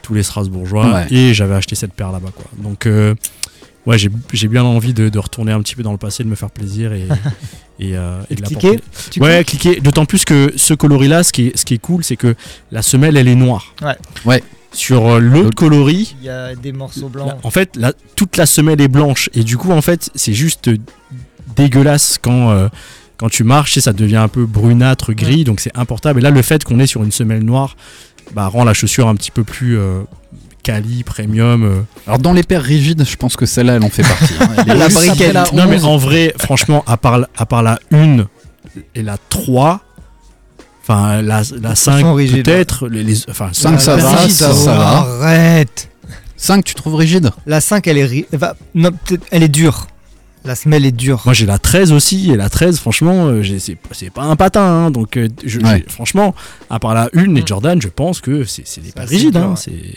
tous 0.03 0.15
les 0.15 0.23
Strasbourgeois 0.23 0.93
Ouais. 0.93 1.07
et 1.11 1.35
j'avais 1.35 1.55
acheté 1.55 1.75
cette 1.75 1.93
paire 1.93 2.13
là-bas 2.13 2.31
quoi. 2.35 2.45
Donc 2.63 2.87
ouais, 3.91 3.99
j'ai 4.33 4.49
bien 4.49 4.63
envie 4.65 4.95
de, 4.95 5.09
de 5.09 5.19
retourner 5.19 5.53
un 5.53 5.61
petit 5.61 5.75
peu 5.75 5.83
dans 5.83 5.93
le 5.93 5.99
passé, 5.99 6.25
de 6.25 6.29
me 6.29 6.35
faire 6.35 6.51
plaisir 6.51 6.93
et 6.93 7.07
et, 7.79 7.97
euh, 7.97 8.21
et 8.31 8.35
de 8.35 8.43
la 8.43 8.47
Cliquer 8.49 8.81
Ouais, 9.19 9.43
cliquer. 9.45 9.81
D'autant 9.81 10.05
plus 10.05 10.25
que 10.25 10.53
ce 10.57 10.75
coloris-là, 10.75 11.23
ce 11.25 11.33
qui 11.33 11.47
est, 11.49 11.57
ce 11.57 11.65
qui 11.65 11.75
est 11.75 11.79
cool, 11.79 12.05
c'est 12.05 12.17
que 12.17 12.35
la 12.71 12.83
semelle, 12.83 13.17
elle 13.17 13.29
est 13.29 13.35
noire. 13.35 13.75
Ouais. 13.83 13.97
Ouais. 14.25 14.43
Sur 14.73 15.07
euh, 15.07 15.19
l'autre 15.19 15.55
coloris, 15.57 16.15
Il 16.21 16.27
y 16.27 16.29
a 16.29 16.55
des 16.55 16.73
morceaux 16.73 17.09
blancs. 17.09 17.27
la- 17.29 17.39
en 17.43 17.51
fait, 17.51 17.75
la- 17.77 17.93
toute 18.17 18.37
la 18.37 18.47
semelle 18.47 18.81
est 18.81 18.89
blanche. 18.89 19.29
Et 19.35 19.43
du 19.45 19.57
coup, 19.57 19.73
en 19.73 19.81
fait, 19.83 20.11
c'est 20.15 20.35
juste 20.35 20.71
dégueulasse 21.57 22.19
quand, 22.23 22.51
euh, 22.51 22.69
quand 23.17 23.29
tu 23.31 23.45
marches 23.45 23.77
et 23.77 23.81
ça 23.81 23.93
devient 23.93 24.17
un 24.17 24.29
peu 24.29 24.47
brunâtre, 24.47 25.13
gris. 25.13 25.45
Donc 25.45 25.61
c'est 25.61 25.77
importable. 25.77 26.21
Et 26.21 26.23
là, 26.23 26.31
le 26.31 26.43
fait 26.43 26.63
qu'on 26.65 26.79
est 26.79 26.87
sur 26.87 27.03
une 27.03 27.13
semelle 27.13 27.43
noire 27.45 27.77
bah, 28.35 28.47
rend 28.47 28.63
la 28.65 28.75
chaussure 28.75 29.09
un 29.09 29.15
petit 29.17 29.31
peu 29.33 29.43
plus 29.43 29.77
euh, 29.79 30.03
quali, 30.63 31.03
premium. 31.05 31.65
euh. 31.65 31.81
Alors 32.07 32.19
dans 32.19 32.33
les 32.33 32.43
paires 32.43 32.63
rigides, 32.63 33.05
je 33.09 33.17
pense 33.17 33.37
que 33.37 33.47
celle-là, 33.47 33.75
elle 33.77 33.85
en 33.85 33.91
fait 33.91 34.03
partie. 34.03 34.35
hein. 34.41 34.65
La 34.75 34.89
briquette. 34.89 35.33
la 35.33 35.45
Non, 35.53 35.67
mais 35.69 35.77
11. 35.77 35.85
en 35.85 35.97
vrai, 35.97 36.35
franchement, 36.39 36.85
à 36.87 36.97
part, 36.97 37.21
à 37.37 37.47
part 37.47 37.63
la 37.63 37.79
1 37.93 38.27
et 38.95 39.03
la 39.03 39.17
3, 39.29 39.81
enfin 40.83 41.23
la, 41.23 41.43
la 41.61 41.75
5 41.75 42.01
sont 42.01 42.15
rigides, 42.15 42.45
peut-être, 42.45 42.89
les, 42.89 43.03
les- 43.05 43.29
enfin 43.31 43.51
Cinq, 43.53 43.73
La- 43.73 43.79
ça 43.79 43.97
la 43.97 44.03
va, 44.03 44.11
rigide, 44.17 44.31
ça, 44.37 44.53
ça 44.55 44.75
va. 44.75 44.87
Arrête. 44.99 45.89
5, 46.37 46.65
tu 46.65 46.75
trouves 46.75 46.95
rigide? 46.95 47.31
La 47.47 47.61
5, 47.61 47.87
elle 47.87 47.99
est, 47.99 48.05
ri- 48.05 48.27
elle 48.33 48.39
va- 48.39 48.57
non, 48.75 48.91
peut-être- 48.91 49.27
elle 49.31 49.43
est 49.43 49.49
dure. 49.49 49.87
La 50.43 50.55
semelle 50.55 50.87
est 50.87 50.91
dure. 50.93 51.21
Moi 51.27 51.35
j'ai 51.35 51.45
la 51.45 51.59
13 51.59 51.93
aussi, 51.93 52.31
et 52.31 52.37
la 52.37 52.49
13, 52.49 52.79
franchement, 52.79 53.27
euh, 53.27 53.43
c'est 53.93 54.11
pas 54.11 54.23
un 54.23 54.37
patin, 54.37 54.63
hein, 54.63 54.91
donc 54.91 55.19
euh, 55.19 55.29
je- 55.45 55.59
Ouais. 55.61 55.85
j'ai- 55.87 55.93
franchement, 55.93 56.35
à 56.71 56.79
part 56.79 56.95
la 56.95 57.11
1 57.15 57.37
et 57.37 57.43
Mm. 57.43 57.47
Jordan, 57.47 57.83
je 57.83 57.89
pense 57.89 58.23
que 58.23 58.45
c'est 58.45 58.65
des 58.81 58.91
pas 58.93 59.03
c'est 59.07 59.15
rigides, 59.17 59.37
hein, 59.37 59.55
ouais. 59.69 59.95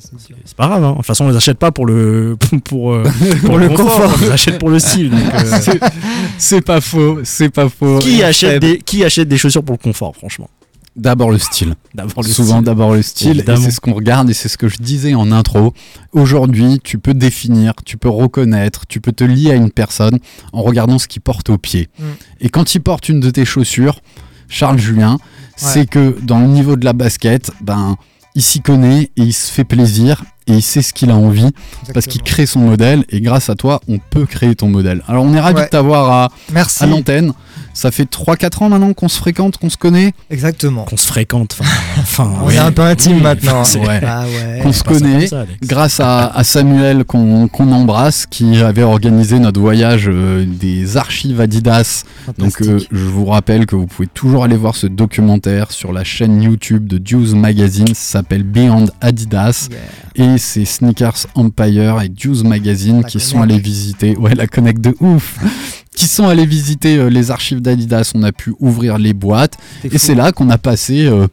C'est 0.00 0.08
Ça, 0.10 0.34
c'est 0.44 0.56
pas 0.56 0.68
grave. 0.68 0.84
hein. 0.84 0.90
De 0.92 0.96
toute 0.96 1.06
façon, 1.06 1.24
on 1.24 1.28
les 1.30 1.36
achète 1.36 1.58
pas 1.58 1.72
pour 1.72 1.86
le, 1.86 2.36
pour, 2.64 2.92
euh, 2.92 3.04
pour 3.44 3.58
le 3.58 3.68
confort. 3.68 4.12
on 4.18 4.20
les 4.24 4.30
achète 4.30 4.58
pour 4.58 4.70
le 4.70 4.78
style. 4.78 5.12
euh, 5.14 5.60
C'est- 6.38 6.60
pas 6.62 6.80
faux, 6.80 7.20
c'est 7.24 7.50
pas 7.50 7.68
faux. 7.68 7.98
qui, 7.98 8.22
achète 8.22 8.60
des, 8.60 8.78
qui 8.78 9.04
achète 9.04 9.28
des 9.28 9.38
chaussures 9.38 9.62
pour 9.64 9.74
le 9.74 9.82
confort, 9.82 10.14
franchement? 10.16 10.48
D'abord 10.94 11.30
le 11.30 11.38
style. 11.38 11.74
D'abord 11.94 12.22
le 12.22 12.28
Souvent 12.28 12.60
d'abord 12.60 12.92
le 12.92 13.00
style, 13.00 13.42
c'est 13.46 13.70
ce 13.70 13.80
qu'on 13.80 13.94
regarde 13.94 14.28
et 14.28 14.34
c'est 14.34 14.50
ce 14.50 14.58
que 14.58 14.68
je 14.68 14.76
disais 14.76 15.14
en 15.14 15.32
intro. 15.32 15.72
Aujourd'hui, 16.12 16.80
tu 16.84 16.98
peux 16.98 17.14
définir, 17.14 17.72
tu 17.86 17.96
peux 17.96 18.10
reconnaître, 18.10 18.86
tu 18.86 19.00
peux 19.00 19.12
te 19.12 19.24
lier 19.24 19.52
à 19.52 19.54
une 19.54 19.70
personne 19.70 20.18
en 20.52 20.60
regardant 20.62 20.98
ce 20.98 21.08
qu'il 21.08 21.22
porte 21.22 21.48
au 21.48 21.56
pied. 21.56 21.88
Mm. 21.98 22.04
Et 22.42 22.48
quand 22.50 22.74
il 22.74 22.80
porte 22.80 23.08
une 23.08 23.20
de 23.20 23.30
tes 23.30 23.46
chaussures, 23.46 24.00
Charles 24.48 24.78
Julien, 24.78 25.16
c'est 25.56 25.88
que 25.88 26.14
dans 26.22 26.40
le 26.40 26.46
niveau 26.46 26.76
de 26.76 26.84
la 26.84 26.92
basket, 26.92 27.50
ben 27.62 27.96
il 28.34 28.42
s'y 28.42 28.60
connaît 28.60 29.10
et 29.16 29.22
il 29.22 29.32
se 29.32 29.52
fait 29.52 29.64
plaisir 29.64 30.22
et 30.46 30.54
il 30.54 30.62
sait 30.62 30.82
ce 30.82 30.92
qu'il 30.92 31.10
a 31.10 31.16
envie 31.16 31.50
parce 31.94 32.06
qu'il 32.06 32.22
crée 32.22 32.46
son 32.46 32.60
modèle 32.60 33.04
et 33.10 33.20
grâce 33.20 33.48
à 33.50 33.54
toi, 33.54 33.80
on 33.88 33.98
peut 33.98 34.26
créer 34.26 34.54
ton 34.54 34.68
modèle. 34.68 35.02
Alors 35.08 35.24
on 35.24 35.32
est 35.34 35.40
ravi 35.40 35.56
Ouais. 35.58 35.64
de 35.64 35.70
t'avoir 35.70 36.10
à, 36.10 36.28
Merci. 36.52 36.82
à 36.82 36.86
l'antenne. 36.86 37.32
Ça 37.74 37.90
fait 37.90 38.04
3-4 38.04 38.64
ans 38.64 38.68
maintenant 38.68 38.92
qu'on 38.92 39.08
se 39.08 39.16
fréquente, 39.18 39.56
qu'on 39.56 39.70
se 39.70 39.78
connaît, 39.78 40.12
Exactement. 40.30 40.84
qu'on 40.84 40.96
se 40.98 41.06
fréquente. 41.06 41.56
Enfin, 41.98 42.30
On 42.42 42.48
oui. 42.48 42.54
est 42.54 42.58
un 42.58 42.70
peu 42.72 42.82
intime 42.82 43.16
Oui, 43.16 43.22
maintenant. 43.22 43.64
c'est- 43.64 43.78
Ouais. 43.78 44.00
Ah 44.06 44.24
ouais. 44.26 44.60
qu'on 44.62 44.72
se 44.72 44.82
connaît. 44.84 45.26
ça, 45.26 45.46
grâce 45.62 45.98
à, 46.00 46.26
à 46.26 46.44
Samuel 46.44 47.04
qu'on 47.04 47.48
embrasse, 47.72 48.26
qui 48.26 48.56
avait 48.60 48.82
organisé 48.82 49.38
notre 49.38 49.58
voyage 49.60 50.04
euh, 50.08 50.44
des 50.46 50.96
archives 50.98 51.40
Adidas. 51.40 52.04
Donc 52.38 52.60
euh, 52.60 52.78
je 52.90 53.04
vous 53.04 53.24
rappelle 53.26 53.64
que 53.64 53.74
vous 53.76 53.86
pouvez 53.86 54.08
toujours 54.08 54.44
aller 54.44 54.56
voir 54.56 54.76
ce 54.76 54.86
documentaire 54.86 55.70
sur 55.72 55.92
la 55.92 56.04
chaîne 56.04 56.42
YouTube 56.42 56.86
de 56.86 57.00
Juice 57.04 57.32
Magazine, 57.32 57.88
ça 57.94 58.18
s'appelle 58.18 58.42
Beyond 58.42 58.86
Adidas. 59.00 59.68
Yeah. 60.16 60.31
et 60.31 60.31
c'est 60.38 60.64
Sneakers 60.64 61.26
Empire 61.34 62.00
et 62.02 62.10
Juice 62.16 62.42
Magazine 62.44 63.02
La 63.02 63.08
qui 63.08 63.20
sont 63.20 63.40
allés 63.40 63.58
visiter, 63.58 64.16
ouais 64.16 64.34
la 64.34 64.46
connect 64.46 64.80
de 64.80 64.94
ouf, 65.00 65.38
qui 65.94 66.06
sont 66.06 66.26
allés 66.26 66.46
visiter 66.46 66.96
euh, 66.96 67.08
les 67.08 67.30
archives 67.30 67.60
d'Adidas, 67.60 68.12
on 68.14 68.22
a 68.22 68.32
pu 68.32 68.54
ouvrir 68.60 68.98
les 68.98 69.12
boîtes. 69.12 69.58
Et 69.84 69.98
c'est 69.98 70.14
là 70.14 70.32
qu'on 70.32 70.50
a 70.50 70.58
passé, 70.58 71.06
euh, 71.06 71.26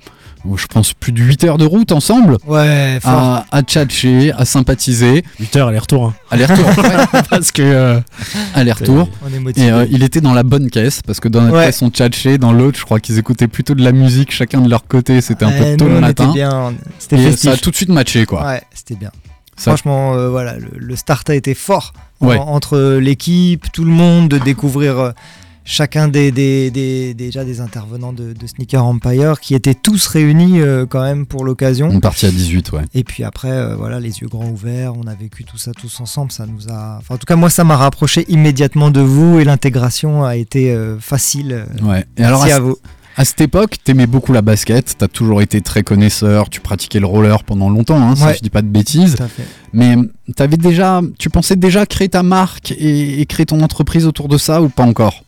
je 0.56 0.66
pense, 0.68 0.94
plus 0.94 1.12
de 1.12 1.22
8 1.22 1.44
heures 1.44 1.58
de 1.58 1.66
route 1.66 1.92
ensemble 1.92 2.38
Ouais, 2.48 3.00
fort. 3.02 3.12
à, 3.12 3.46
à 3.52 3.62
tchatcher, 3.62 4.32
à 4.34 4.46
sympathiser, 4.46 5.24
8 5.40 5.56
heures 5.58 5.68
aller-retour. 5.70 6.06
hein. 6.06 6.14
aller-retour, 6.32 6.66
ouais, 6.84 7.22
Parce 7.30 7.52
que. 7.52 7.62
euh, 7.62 8.00
aller-retour. 8.56 9.10
On 9.24 9.34
est 9.34 9.40
motivé. 9.40 9.68
Et 9.68 9.72
euh, 9.72 9.86
il 9.92 10.04
était 10.04 10.22
dans 10.22 10.34
la 10.34 10.44
bonne 10.44 10.70
caisse 10.70 11.02
parce 11.02 11.20
que 11.20 11.28
dans 11.28 11.42
notre 11.42 11.56
Ouais. 11.58 11.66
caisse 11.66 11.82
on 11.82 11.90
tchatchait, 11.90 12.38
dans 12.38 12.54
l'autre 12.54 12.78
je 12.80 12.86
crois 12.86 13.00
qu'ils 13.00 13.18
écoutaient 13.18 13.48
plutôt 13.48 13.76
de 13.76 13.84
la 13.84 13.92
musique 13.92 14.32
chacun 14.32 14.62
de 14.62 14.70
leur 14.70 14.86
côté, 14.88 15.22
c'était 15.22 15.46
un 15.46 15.50
Ouais, 15.50 15.72
peu 15.72 15.78
tôt 15.78 15.86
nous, 15.88 15.96
le 15.96 16.00
matin. 16.00 16.26
était 16.30 16.34
bien. 16.34 16.74
C'était 17.00 17.18
Et 17.18 17.24
festif. 17.26 17.50
ça 17.50 17.56
a 17.56 17.58
tout 17.58 17.72
de 17.72 17.76
suite 17.76 17.90
matché 17.90 18.26
quoi. 18.26 18.46
Ouais, 18.46 18.62
c'était 18.74 18.96
bien. 18.96 19.12
Ça- 19.58 19.72
Franchement, 19.72 20.14
euh, 20.14 20.30
voilà, 20.30 20.56
le, 20.58 20.70
le 20.78 20.96
start 20.96 21.30
a 21.30 21.36
été 21.36 21.54
fort 21.54 21.92
Ouais. 22.22 22.38
En- 22.38 22.48
entre 22.50 22.98
l'équipe, 23.00 23.72
tout 23.72 23.84
le 23.84 23.92
monde, 23.92 24.30
de 24.30 24.38
découvrir 24.38 25.00
euh, 25.00 25.12
chacun 25.70 26.08
des, 26.08 26.32
des, 26.32 26.72
des- 26.72 27.14
déjà 27.14 27.46
des 27.46 27.62
intervenants 27.62 28.12
de, 28.12 28.34
de 28.34 28.48
Sneaker 28.48 28.84
Empire 28.84 29.40
qui 29.40 29.54
étaient 29.54 29.76
tous 29.76 30.08
réunis 30.08 30.60
euh, 30.62 30.86
quand 30.88 31.04
même 31.04 31.28
pour 31.28 31.46
l'occasion. 31.46 31.90
On 31.92 31.98
est 31.98 32.02
parti 32.02 32.26
à 32.26 32.32
18 32.32 32.72
ouais. 32.72 32.82
Et 32.96 33.04
puis 33.04 33.24
après, 33.24 33.52
euh, 33.52 33.76
voilà, 33.76 34.00
les 34.00 34.20
yeux 34.20 34.28
grands 34.28 34.50
ouverts, 34.50 34.94
on 34.98 35.06
a 35.06 35.14
vécu 35.14 35.44
tout 35.44 35.58
ça 35.60 35.72
tous 35.72 36.00
ensemble. 36.02 36.32
Ça 36.32 36.48
nous 36.48 36.68
a, 36.74 36.98
enfin, 36.98 37.16
en 37.16 37.18
tout 37.20 37.26
cas, 37.28 37.36
moi, 37.36 37.52
ça 37.52 37.64
m'a 37.64 37.78
rapproché 37.78 38.26
immédiatement 38.30 38.90
de 38.90 39.00
vous 39.02 39.40
et 39.40 39.44
l'intégration 39.44 40.24
a 40.24 40.36
été 40.36 40.72
euh, 40.72 40.98
facile. 41.00 41.66
Ouais. 41.84 42.04
Et 42.18 42.24
alors 42.24 42.40
Merci 42.42 42.54
à, 42.54 42.56
à 42.58 42.60
vous. 42.62 42.76
à 43.16 43.26
cette 43.26 43.42
époque, 43.42 43.76
t'aimais 43.84 44.08
beaucoup 44.08 44.34
la 44.34 44.42
basket, 44.42 44.96
t'as 44.98 45.08
toujours 45.08 45.44
été 45.44 45.62
très 45.62 45.84
connaisseur, 45.84 46.50
tu 46.50 46.62
pratiquais 46.62 47.00
le 47.00 47.06
roller 47.06 47.44
pendant 47.44 47.70
longtemps, 47.70 48.02
hein, 48.02 48.16
si 48.16 48.24
Ouais. 48.24 48.34
je 48.34 48.42
dis 48.42 48.50
pas 48.50 48.64
de 48.64 48.68
bêtises. 48.68 49.16
Tout 49.18 49.24
à 49.24 49.28
fait. 49.28 49.44
Mais 49.74 49.96
t'avais 50.36 50.58
déjà, 50.58 51.02
tu 51.20 51.30
pensais 51.30 51.56
déjà 51.56 51.86
créer 51.86 52.10
ta 52.10 52.24
marque 52.24 52.72
et, 52.72 53.22
et 53.22 53.26
créer 53.28 53.46
ton 53.46 53.62
entreprise 53.62 54.08
autour 54.08 54.28
de 54.30 54.40
ça 54.40 54.64
ou 54.64 54.70
pas 54.70 54.84
encore? 54.84 55.24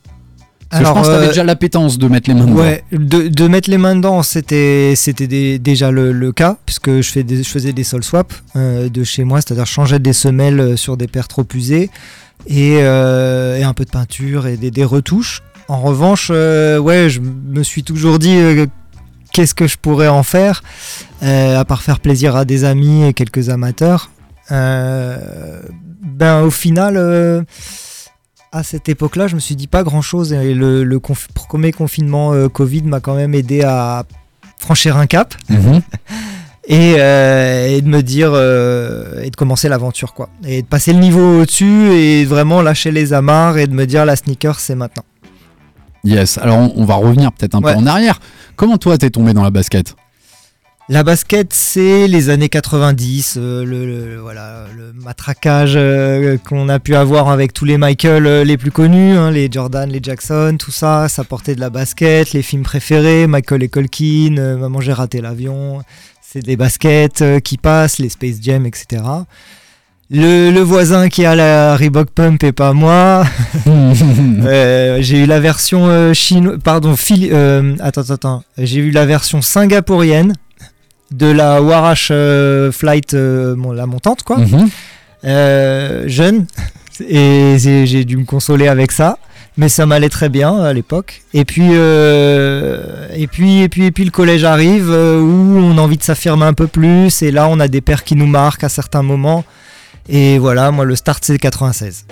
Parce 0.72 0.84
que 0.84 0.88
Alors, 0.88 0.96
je 0.96 1.00
pense 1.00 1.08
que 1.08 1.14
t'avais 1.14 1.26
euh, 1.26 1.30
déjà 1.30 1.44
l'appétence 1.44 1.98
de 1.98 2.08
mettre 2.08 2.30
les 2.30 2.36
mains 2.36 2.46
dedans. 2.46 2.62
Ouais, 2.62 2.84
de, 2.94 3.28
de 3.28 3.48
mettre 3.48 3.70
les 3.70 3.78
mains 3.78 3.96
dedans, 3.98 4.24
c'était 4.24 4.96
déjà 5.60 5.92
le, 5.92 6.14
le 6.14 6.32
cas, 6.32 6.56
puisque 6.66 7.02
je, 7.02 7.12
fais 7.12 7.24
des, 7.24 7.44
je 7.44 7.50
faisais 7.50 7.74
des 7.74 7.84
sol 7.84 8.06
swaps 8.06 8.42
euh, 8.56 8.88
de 8.88 9.04
chez 9.04 9.26
moi, 9.26 9.42
c'est-à-dire 9.42 9.66
je 9.66 9.72
changeais 9.74 10.00
des 10.00 10.14
semelles 10.14 10.62
euh, 10.62 10.78
sur 10.78 10.96
des 10.96 11.08
paires 11.08 11.28
trop 11.28 11.46
usées 11.54 11.90
et, 12.48 12.78
euh, 12.84 13.58
et 13.58 13.64
un 13.64 13.74
peu 13.74 13.84
de 13.84 13.90
peinture 13.90 14.48
et 14.48 14.56
des, 14.56 14.72
des 14.72 14.86
retouches. 14.86 15.42
En 15.68 15.82
revanche, 15.82 16.30
euh, 16.34 16.78
ouais, 16.80 17.10
je 17.10 17.20
me 17.20 17.64
suis 17.64 17.84
toujours 17.84 18.18
dit 18.18 18.38
qu'est-ce 19.34 19.54
que 19.54 19.68
je 19.68 19.76
pourrais 19.78 20.08
en 20.08 20.24
faire, 20.24 20.64
à 21.22 21.66
part 21.66 21.82
faire 21.82 22.00
plaisir 22.00 22.38
à 22.38 22.46
des 22.46 22.64
amis 22.64 23.04
et 23.04 23.14
quelques 23.14 23.50
amateurs. 23.50 24.10
Ben 24.50 26.42
au 26.44 26.50
final. 26.50 27.46
À 28.52 28.64
cette 28.64 28.90
époque-là, 28.90 29.28
je 29.28 29.36
me 29.36 29.40
suis 29.40 29.56
dit 29.56 29.68
pas 29.68 29.84
grand-chose 29.84 30.34
et 30.34 30.54
le, 30.54 30.84
le 30.84 31.00
conf- 31.00 31.28
premier 31.34 31.72
confinement 31.72 32.34
euh, 32.34 32.50
Covid 32.50 32.84
m'a 32.84 33.00
quand 33.00 33.16
même 33.16 33.34
aidé 33.34 33.62
à 33.64 34.04
franchir 34.60 34.98
un 34.98 35.08
cap 35.08 35.34
Mhm. 35.50 35.82
et, 36.68 36.96
euh, 37.00 37.68
et 37.68 37.82
de 37.82 37.88
me 37.88 38.02
dire 38.02 38.32
euh, 38.34 39.22
et 39.24 39.30
de 39.30 39.36
commencer 39.36 39.70
l'aventure 39.70 40.14
quoi 40.14 40.30
et 40.46 40.62
de 40.62 40.68
passer 40.68 40.92
le 40.94 41.00
niveau 41.00 41.42
au-dessus 41.42 41.92
et 41.94 42.26
vraiment 42.26 42.62
lâcher 42.62 42.92
les 42.92 43.14
amarres 43.14 43.58
et 43.58 43.68
de 43.68 43.74
me 43.74 43.86
dire 43.86 44.06
la 44.06 44.16
sneaker 44.16 44.60
c'est 44.60 44.76
maintenant. 44.76 45.04
Yes. 46.04 46.38
Alors 46.40 46.58
on, 46.58 46.74
on 46.76 46.86
va 46.86 46.96
revenir 46.96 47.32
peut-être 47.32 47.56
un 47.56 47.62
Ouais. 47.62 47.74
peu 47.74 47.80
en 47.80 47.86
arrière. 47.86 48.20
Comment 48.56 48.78
toi 48.78 48.98
t'es 48.98 49.10
tombé 49.12 49.34
dans 49.34 49.44
la 49.44 49.52
basket? 49.52 49.96
La 50.92 51.04
basket, 51.04 51.54
c'est 51.54 52.06
les 52.10 52.30
années 52.30 52.50
90, 52.50 53.36
euh, 53.38 53.64
le, 53.64 53.86
le- 53.86 54.20
voilà, 54.20 54.66
le 54.76 54.92
matraquage 54.92 55.76
euh, 55.78 56.36
qu'on 56.38 56.68
a 56.68 56.80
pu 56.80 56.96
avoir 56.96 57.30
avec 57.30 57.54
tous 57.54 57.64
les 57.64 57.78
Michael 57.78 58.28
euh, 58.28 58.44
les 58.44 58.58
plus 58.58 58.72
connus, 58.72 59.16
hein, 59.16 59.32
les 59.32 59.48
Jordan, 59.50 59.90
les 59.90 60.02
Jackson, 60.04 60.58
tout 60.60 60.72
ça, 60.72 61.08
ça 61.08 61.24
portait 61.24 61.56
de 61.56 61.62
la 61.62 61.70
basket, 61.70 62.34
les 62.34 62.42
films 62.42 62.64
préférés, 62.64 63.26
Michael 63.26 63.64
et 63.64 63.70
Colkin, 63.70 64.58
Maman 64.60 64.82
j'ai 64.82 64.92
raté 64.92 65.22
l'avion, 65.22 65.82
c'est 66.22 66.42
des 66.44 66.58
baskets 66.58 67.24
qui 67.42 67.58
passent, 67.58 67.98
les 67.98 68.10
Space 68.10 68.40
Jam, 68.42 68.66
etc. 68.66 69.02
Le, 70.10 70.52
le 70.52 70.60
voisin 70.60 71.08
qui 71.08 71.24
a 71.24 71.36
la 71.36 71.78
Reebok 71.78 72.10
Pump 72.10 72.44
et 72.44 72.52
pas 72.52 72.74
moi. 72.74 73.24
Euh, 74.44 74.98
j'ai 75.02 75.20
eu 75.20 75.26
la 75.28 75.40
version 75.40 75.88
euh, 75.88 76.14
chinoise, 76.14 76.58
pardon, 76.64 76.96
euh, 77.12 77.76
attends, 77.80 78.10
attends. 78.10 78.44
j'ai 78.58 78.80
eu 78.80 78.90
la 78.92 79.06
version 79.06 79.42
singapourienne 79.42 80.34
de 81.12 81.28
la 81.28 81.62
Warash 81.62 82.10
euh, 82.12 82.72
Flight, 82.72 83.14
euh, 83.14 83.56
bon, 83.58 83.72
la 83.72 83.86
montante 83.86 84.24
quoi, 84.24 84.38
Mhm. 84.38 84.70
Euh, 85.24 86.04
jeune, 86.08 86.46
et 87.08 87.58
j'ai 87.60 88.06
dû 88.06 88.18
me 88.18 88.26
consoler 88.26 88.68
avec 88.68 88.92
ça, 88.92 89.20
mais 89.56 89.70
ça 89.70 89.86
m'allait 89.86 90.10
très 90.10 90.30
bien 90.30 90.60
à 90.64 90.74
l'époque. 90.74 91.22
Et 91.34 91.46
puis, 91.46 91.72
et 91.72 93.28
puis, 93.28 93.62
et 93.62 93.70
puis, 93.70 93.86
et 93.86 93.92
puis 93.92 94.04
le 94.06 94.12
collège 94.12 94.44
arrive 94.44 94.90
où 94.90 95.58
on 95.60 95.78
a 95.78 95.82
envie 95.82 95.98
de 95.98 96.04
s'affirmer 96.04 96.46
un 96.46 96.54
peu 96.54 96.68
plus, 96.68 97.22
et 97.22 97.30
là 97.32 97.48
on 97.50 97.60
a 97.60 97.68
des 97.68 97.82
paires 97.82 98.04
qui 98.04 98.16
nous 98.16 98.26
marquent 98.28 98.64
à 98.64 98.70
certains 98.70 99.04
moments. 99.04 99.44
Et 100.10 100.40
voilà, 100.40 100.72
moi 100.72 100.86
le 100.86 100.96
start 100.96 101.24
c'est 101.24 101.38
96. 101.38 102.06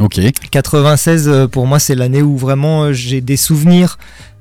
Ok. 0.00 0.20
96, 0.50 1.28
euh, 1.28 1.46
pour 1.46 1.66
moi, 1.66 1.78
c'est 1.78 1.94
l'année 1.94 2.22
où 2.22 2.36
vraiment 2.36 2.92
j'ai 2.92 3.20
des 3.20 3.36
souvenirs 3.36 3.96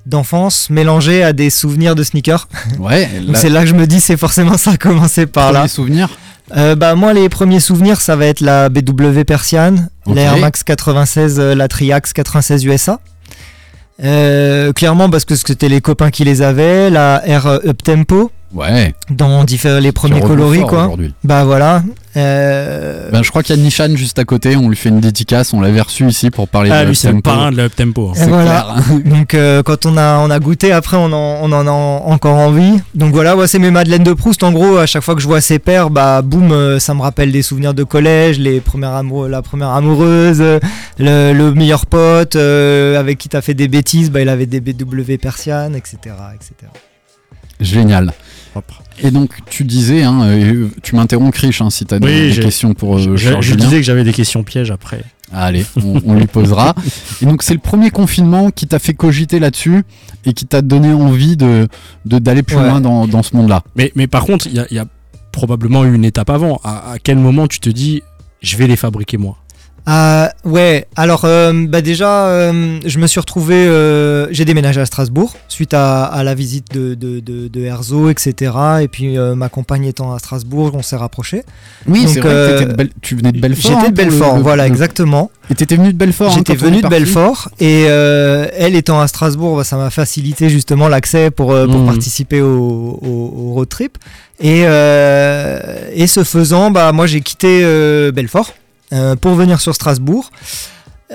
d'enfance 0.06 0.70
mélangés 0.70 1.24
à 1.24 1.34
des 1.34 1.50
souvenirs 1.50 1.96
de 1.96 2.04
sneakers. 2.04 2.48
Ouais. 2.80 3.10
C'est 3.36 3.50
là 3.50 3.62
que 3.62 3.68
je 3.68 3.74
me 3.76 3.88
dis, 3.88 4.02
c'est 4.02 4.18
forcément 4.18 4.58
ça 4.58 4.72
a 4.72 4.78
commencé 4.78 5.26
par 5.26 5.52
là. 5.52 5.60
premier 5.60 5.70
souvenir. 5.70 6.10
Euh, 6.56 6.76
bah, 6.76 6.96
moi, 6.96 7.14
les 7.14 7.30
premiers 7.30 7.62
souvenirs, 7.62 8.02
ça 8.02 8.16
va 8.16 8.26
être 8.26 8.42
la 8.42 8.70
BW 8.70 9.24
Persian, 9.26 9.76
Ok. 10.06 10.16
la 10.16 10.22
Air 10.24 10.38
Max 10.38 10.64
96, 10.64 11.40
euh, 11.40 11.56
la 11.56 11.68
Triax 11.68 12.12
96 12.14 12.66
USA. 12.66 13.00
Euh, 14.04 14.74
clairement, 14.74 15.10
parce 15.10 15.24
que 15.26 15.36
c'était 15.36 15.70
les 15.70 15.80
copains 15.80 16.10
qui 16.10 16.24
les 16.26 16.42
avaient, 16.42 16.90
la 16.90 17.22
Air 17.26 17.48
euh, 17.48 17.60
Up 17.68 17.82
Tempo, 17.84 18.32
Ouais. 18.54 18.94
dans 19.10 19.46
les 19.82 19.92
premiers 19.92 20.22
coloris, 20.22 20.62
quoi. 20.62 20.92
Bah 21.24 21.44
voilà. 21.44 21.84
Euh, 22.16 23.10
Ben, 23.12 23.24
je 23.24 23.30
crois 23.32 23.42
qu'il 23.42 23.56
y 23.56 23.60
a 23.60 23.62
Nishan 23.64 23.96
juste 23.96 24.20
à 24.20 24.24
côté, 24.24 24.56
on 24.56 24.70
lui 24.70 24.76
fait 24.76 24.90
une 24.90 25.00
dédicace, 25.00 25.52
on 25.54 25.62
l'avait 25.62 25.82
reçu 25.82 26.06
ici 26.08 26.30
pour 26.30 26.48
parler 26.48 26.70
Ah, 26.72 26.84
de 26.84 26.90
lui, 26.90 26.96
c'est 26.96 27.12
le 27.12 27.22
parrain 27.22 27.52
de 27.52 27.58
la 27.58 27.70
tempo. 27.70 28.12
hein. 28.16 28.26
Voilà. 28.28 28.68
clair. 28.86 29.00
Donc 29.06 29.34
euh, 29.34 29.64
quand 29.64 29.88
on 29.88 29.98
a, 29.98 30.20
on 30.20 30.30
a 30.30 30.40
goûté, 30.40 30.72
après 30.72 30.96
on 30.98 31.06
en, 31.06 31.40
on 31.42 31.52
en 31.52 31.66
a 31.68 31.72
encore 31.72 32.36
envie. 32.38 32.80
Donc 32.94 33.14
voilà, 33.14 33.36
ouais, 33.36 33.48
c'est 33.48 33.58
mes 33.58 33.72
Madeleines 33.72 34.04
de 34.04 34.14
Proust. 34.14 34.44
En 34.44 34.52
gros, 34.52 34.78
à 34.78 34.86
chaque 34.86 35.02
fois 35.02 35.16
que 35.16 35.22
je 35.22 35.28
vois 35.28 35.42
ces 35.42 35.58
paires, 35.58 35.90
bah 35.90 36.22
boum, 36.22 36.52
euh, 36.52 36.78
ça 36.80 36.94
me 36.94 37.02
rappelle 37.02 37.32
des 37.32 37.42
souvenirs 37.42 37.74
de 37.74 37.84
collège, 37.84 38.38
les 38.38 38.60
premières 38.62 38.94
amour, 38.94 39.28
la 39.28 39.42
première 39.42 39.70
amoureuse, 39.70 40.40
le, 41.00 41.34
le 41.34 41.52
meilleur 41.54 41.88
pote 41.88 42.36
euh, 42.36 43.00
avec 43.00 43.18
qui 43.18 43.28
t'as 43.28 43.42
fait 43.42 43.56
des 43.56 43.68
bêtises, 43.68 44.12
bah 44.12 44.22
il 44.22 44.30
avait 44.30 44.46
des 44.46 44.60
BW 44.62 45.18
persianes, 45.20 45.76
etc., 45.76 45.98
etc. 46.36 46.72
Génial. 47.64 48.14
Et 49.02 49.10
donc, 49.10 49.32
tu 49.50 49.64
disais, 49.64 50.04
hein, 50.04 50.22
euh, 50.24 50.68
tu 50.84 50.96
m'interromps, 50.96 51.34
Krish, 51.36 51.62
hein, 51.62 51.72
si 51.72 51.84
tu 51.86 51.96
as 51.96 51.98
Oui, 51.98 52.30
des, 52.36 52.40
questions 52.40 52.76
pour 52.76 52.98
euh, 52.98 53.00
Je, 53.00 53.16
Charles 53.18 53.42
je 53.42 53.48
Julien. 53.54 53.66
disais 53.66 53.78
que 53.78 53.84
j'avais 53.84 54.04
des 54.04 54.14
questions 54.14 54.44
pièges 54.44 54.70
après. 54.70 55.04
Allez, 55.34 55.66
on, 55.84 56.00
on 56.06 56.14
lui 56.14 56.28
posera. 56.28 56.76
Et 57.22 57.26
donc, 57.26 57.42
c'est 57.42 57.56
le 57.56 57.60
premier 57.60 57.90
confinement 57.90 58.52
qui 58.52 58.68
t'a 58.68 58.78
fait 58.78 58.94
cogiter 58.94 59.40
là-dessus 59.40 59.84
et 60.28 60.34
qui 60.34 60.46
t'a 60.46 60.62
donné 60.62 60.94
envie 60.94 61.36
de 61.38 61.68
de- 62.06 62.20
d'aller 62.20 62.44
plus 62.44 62.56
Ouais. 62.58 62.68
loin 62.70 62.82
dans, 62.82 63.08
dans 63.08 63.24
ce 63.24 63.36
monde-là. 63.36 63.64
Mais, 63.76 63.92
mais 63.96 64.06
par 64.06 64.26
contre, 64.26 64.46
il 64.46 64.54
y 64.54 64.60
a, 64.60 64.68
y 64.70 64.78
a 64.78 64.86
probablement 65.32 65.84
eu 65.86 65.96
une 65.96 66.06
étape 66.06 66.30
avant. 66.30 66.62
À, 66.64 66.92
à 66.92 67.00
quel 67.00 67.18
moment 67.18 67.48
tu 67.48 67.60
te 67.60 67.72
dis, 67.72 68.04
je 68.44 68.56
vais 68.58 68.68
les 68.68 68.76
fabriquer 68.76 69.18
moi? 69.18 69.38
Ah 69.86 70.32
ouais, 70.46 70.88
alors 70.96 71.26
euh, 71.26 71.52
bah 71.68 71.82
déjà, 71.82 72.28
euh, 72.28 72.80
je 72.86 73.00
me 73.00 73.06
suis 73.08 73.20
retrouvé, 73.20 73.56
euh, 73.56 74.28
j'ai 74.32 74.46
déménagé 74.46 74.80
à 74.80 74.86
Strasbourg 74.86 75.36
suite 75.50 75.74
à, 75.74 76.06
à 76.06 76.24
la 76.24 76.36
visite 76.36 76.72
de, 76.74 76.94
de, 76.94 77.20
de, 77.20 77.50
de 77.50 77.62
Herzog, 77.66 78.10
etc. 78.12 78.54
Et 78.82 78.88
puis 78.88 79.18
euh, 79.18 79.36
ma 79.36 79.50
compagne 79.50 79.84
étant 79.86 80.14
à 80.14 80.20
Strasbourg, 80.20 80.72
on 80.74 80.82
s'est 80.82 80.96
rapprochés. 80.96 81.44
Oui, 81.86 82.06
c'est 82.08 82.22
vrai 82.22 82.30
euh, 82.30 82.76
que 82.78 82.84
tu 83.02 83.16
venais 83.18 83.34
de 83.34 83.42
Belfort. 83.42 83.72
J'étais 83.72 83.76
hein, 83.88 83.90
de 83.92 84.02
le- 84.02 84.10
Belfort, 84.10 84.38
le- 84.38 84.42
voilà, 84.44 84.64
le- 84.64 84.72
exactement. 84.72 85.30
Et 85.50 85.56
t'étais 85.56 85.76
venu 85.76 85.92
de 85.92 85.98
Belfort. 85.98 86.32
hein, 86.32 86.36
J'étais 86.38 86.56
venu 86.56 86.82
de 86.82 86.88
Belfort 86.88 87.50
et 87.60 87.86
euh, 87.90 88.48
elle 88.58 88.76
étant 88.76 89.02
à 89.02 89.08
Strasbourg, 89.08 89.58
bah, 89.58 89.64
ça 89.66 89.76
m'a 89.76 89.90
facilité 89.90 90.48
justement 90.50 90.88
l'accès 90.88 91.30
pour, 91.30 91.52
euh, 91.52 91.68
pour 91.68 91.80
Mhm. 91.82 91.88
participer 91.88 92.40
au, 92.42 92.48
au- 93.02 93.34
au 93.50 93.54
road 93.56 93.68
trip. 93.68 93.98
Et, 94.40 94.62
euh, 94.66 95.60
et 95.94 96.08
ce 96.08 96.24
faisant, 96.24 96.72
bah, 96.72 96.94
moi 96.94 97.06
j'ai 97.06 97.20
quitté 97.20 97.62
euh, 97.66 98.14
Belfort 98.14 98.54
euh, 98.94 99.16
pour 99.16 99.34
venir 99.36 99.60
sur 99.60 99.74
Strasbourg 99.76 100.32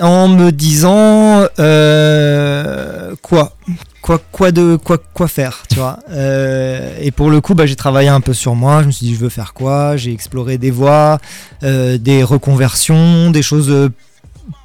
en 0.00 0.28
me 0.28 0.50
disant 0.50 1.46
euh, 1.58 3.14
quoi 3.22 3.56
quoi 4.02 4.20
quoi 4.30 4.52
de 4.52 4.76
quoi 4.76 4.98
quoi 4.98 5.28
faire 5.28 5.64
tu 5.68 5.76
vois 5.76 5.98
Euh, 6.10 6.96
et 7.00 7.10
pour 7.10 7.30
le 7.30 7.40
coup 7.40 7.54
bah, 7.54 7.66
j'ai 7.66 7.76
travaillé 7.76 8.08
un 8.08 8.20
peu 8.20 8.32
sur 8.32 8.54
moi 8.54 8.82
je 8.82 8.86
me 8.86 8.92
suis 8.92 9.06
dit 9.06 9.14
je 9.14 9.20
veux 9.20 9.28
faire 9.28 9.54
quoi 9.54 9.96
j'ai 9.96 10.12
exploré 10.12 10.58
des 10.58 10.70
voies 10.70 11.18
des 11.62 12.22
reconversions 12.22 13.30
des 13.30 13.42
choses 13.42 13.90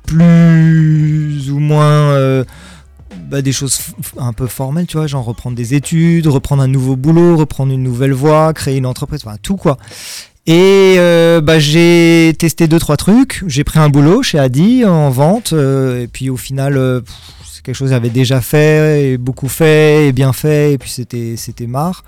plus 0.05 1.49
ou 1.49 1.59
moins 1.59 2.43
bah, 3.33 3.41
des 3.41 3.51
choses 3.51 3.79
un 4.17 4.33
peu 4.33 4.45
formelles, 4.45 4.85
tu 4.85 4.97
vois, 4.97 5.07
genre 5.07 5.25
reprendre 5.25 5.55
des 5.55 5.73
études, 5.73 6.27
reprendre 6.27 6.61
un 6.61 6.67
nouveau 6.67 6.95
boulot, 6.95 7.35
reprendre 7.35 7.73
une 7.73 7.81
nouvelle 7.81 8.13
voie, 8.13 8.53
créer 8.53 8.77
une 8.77 8.85
entreprise, 8.85 9.21
enfin 9.25 9.37
tout 9.41 9.55
quoi. 9.55 9.77
Et 10.45 10.95
euh, 10.97 11.39
bah, 11.39 11.57
j'ai 11.59 12.33
testé 12.37 12.67
deux 12.67 12.79
trois 12.79 12.97
trucs. 12.97 13.43
J'ai 13.47 13.63
pris 13.63 13.79
un 13.79 13.89
boulot 13.89 14.23
chez 14.23 14.39
Adi 14.39 14.83
en 14.85 15.09
vente. 15.09 15.53
euh, 15.53 16.01
et 16.01 16.07
puis 16.07 16.29
au 16.29 16.35
final, 16.35 16.75
euh, 16.75 16.99
c'est 17.49 17.63
quelque 17.63 17.75
chose 17.75 17.89
que 17.89 17.93
j'avais 17.93 18.09
déjà 18.09 18.41
fait, 18.41 19.11
et 19.11 19.17
beaucoup 19.17 19.47
fait, 19.47 20.07
et 20.07 20.11
bien 20.11 20.33
fait. 20.33 20.73
Et 20.73 20.77
puis 20.77 20.89
c'était 20.89 21.35
c'était 21.37 21.67
marre. 21.67 22.03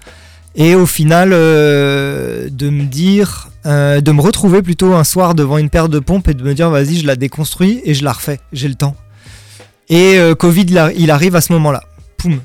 Et 0.58 0.76
au 0.76 0.86
final, 0.86 1.32
de 1.32 2.70
me 2.70 2.84
dire, 2.86 3.50
de 3.66 4.12
me 4.12 4.22
retrouver 4.22 4.62
plutôt 4.62 4.94
un 4.94 5.04
soir 5.04 5.36
devant 5.36 5.58
une 5.58 5.70
paire 5.70 5.90
de 5.90 6.00
pompes 6.00 6.30
et 6.30 6.34
de 6.34 6.44
me 6.44 6.54
dire, 6.54 6.70
vas-y, 6.70 6.96
je 6.96 7.06
la 7.06 7.18
déconstruis 7.18 7.82
et 7.84 7.94
je 7.94 8.06
la 8.06 8.14
refais. 8.14 8.40
J'ai 8.54 8.70
le 8.70 8.76
temps. 8.76 8.96
Et 9.90 10.18
Covid, 10.40 10.66
il, 10.96 11.12
arrive 11.12 11.36
à 11.36 11.42
ce 11.42 11.52
moment-là. 11.52 11.84
Poum. 12.16 12.40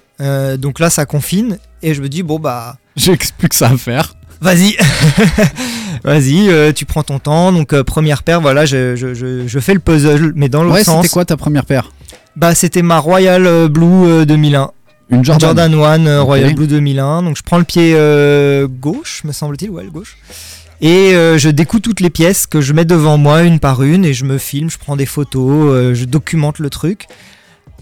Donc 0.59 0.81
là, 0.81 0.91
ça 0.91 1.07
confine. 1.07 1.59
Et 1.85 1.95
je 1.95 2.03
me 2.03 2.09
dis, 2.09 2.25
bon, 2.25 2.41
bah, 2.41 2.79
J'ai 2.97 3.17
plus 3.17 3.49
que 3.49 3.55
ça 3.55 3.69
à 3.69 3.77
faire. 3.77 4.15
Vas-y, 4.41 4.75
vas-y, 6.05 6.49
euh, 6.49 6.73
tu 6.73 6.85
prends 6.85 7.03
ton 7.03 7.19
temps. 7.19 7.53
Donc 7.53 7.73
euh, 7.73 7.85
première 7.85 8.23
paire, 8.23 8.41
voilà, 8.41 8.65
je, 8.67 8.97
je, 8.97 9.15
je, 9.15 9.47
je 9.47 9.59
fais 9.61 9.75
le 9.75 9.81
puzzle, 9.81 10.33
mais 10.35 10.49
dans 10.49 10.63
l'autre 10.63 10.75
Ouais, 10.77 10.85
sens. 10.85 11.03
c'était 11.03 11.13
quoi 11.13 11.25
ta 11.25 11.37
première 11.37 11.65
paire 11.65 11.93
Bah 12.37 12.55
c'était 12.55 12.83
ma 12.83 12.99
Royal 12.99 13.47
euh, 13.47 13.69
Blue 13.69 13.87
euh, 14.07 14.25
2001. 14.25 14.71
Une 15.11 15.25
Jordan. 15.25 15.73
Jordan 15.73 16.07
1 16.07 16.21
Ok. 16.21 16.27
Royal 16.27 16.55
Blue 16.55 16.67
2001. 16.67 17.23
Donc 17.25 17.37
je 17.37 17.43
prends 17.43 17.59
le 17.59 17.65
pied 17.65 17.95
gauche, 18.81 19.23
me 19.25 19.33
semble-t-il, 19.33 19.71
ouais, 19.71 19.83
le 19.85 19.91
gauche. 19.91 20.17
Et 20.83 21.13
je 21.37 21.49
découpe 21.51 21.83
toutes 21.83 22.01
les 22.01 22.09
pièces 22.11 22.47
que 22.47 22.61
je 22.61 22.73
mets 22.73 22.85
devant 22.87 23.19
moi 23.19 23.43
une 23.43 23.59
par 23.59 23.83
une 23.83 24.05
et 24.05 24.15
je 24.15 24.25
me 24.25 24.39
filme, 24.39 24.71
je 24.71 24.79
prends 24.79 24.97
des 24.97 25.05
photos, 25.07 25.95
je 25.95 26.05
documente 26.05 26.59
le 26.61 26.71
truc. 26.71 27.07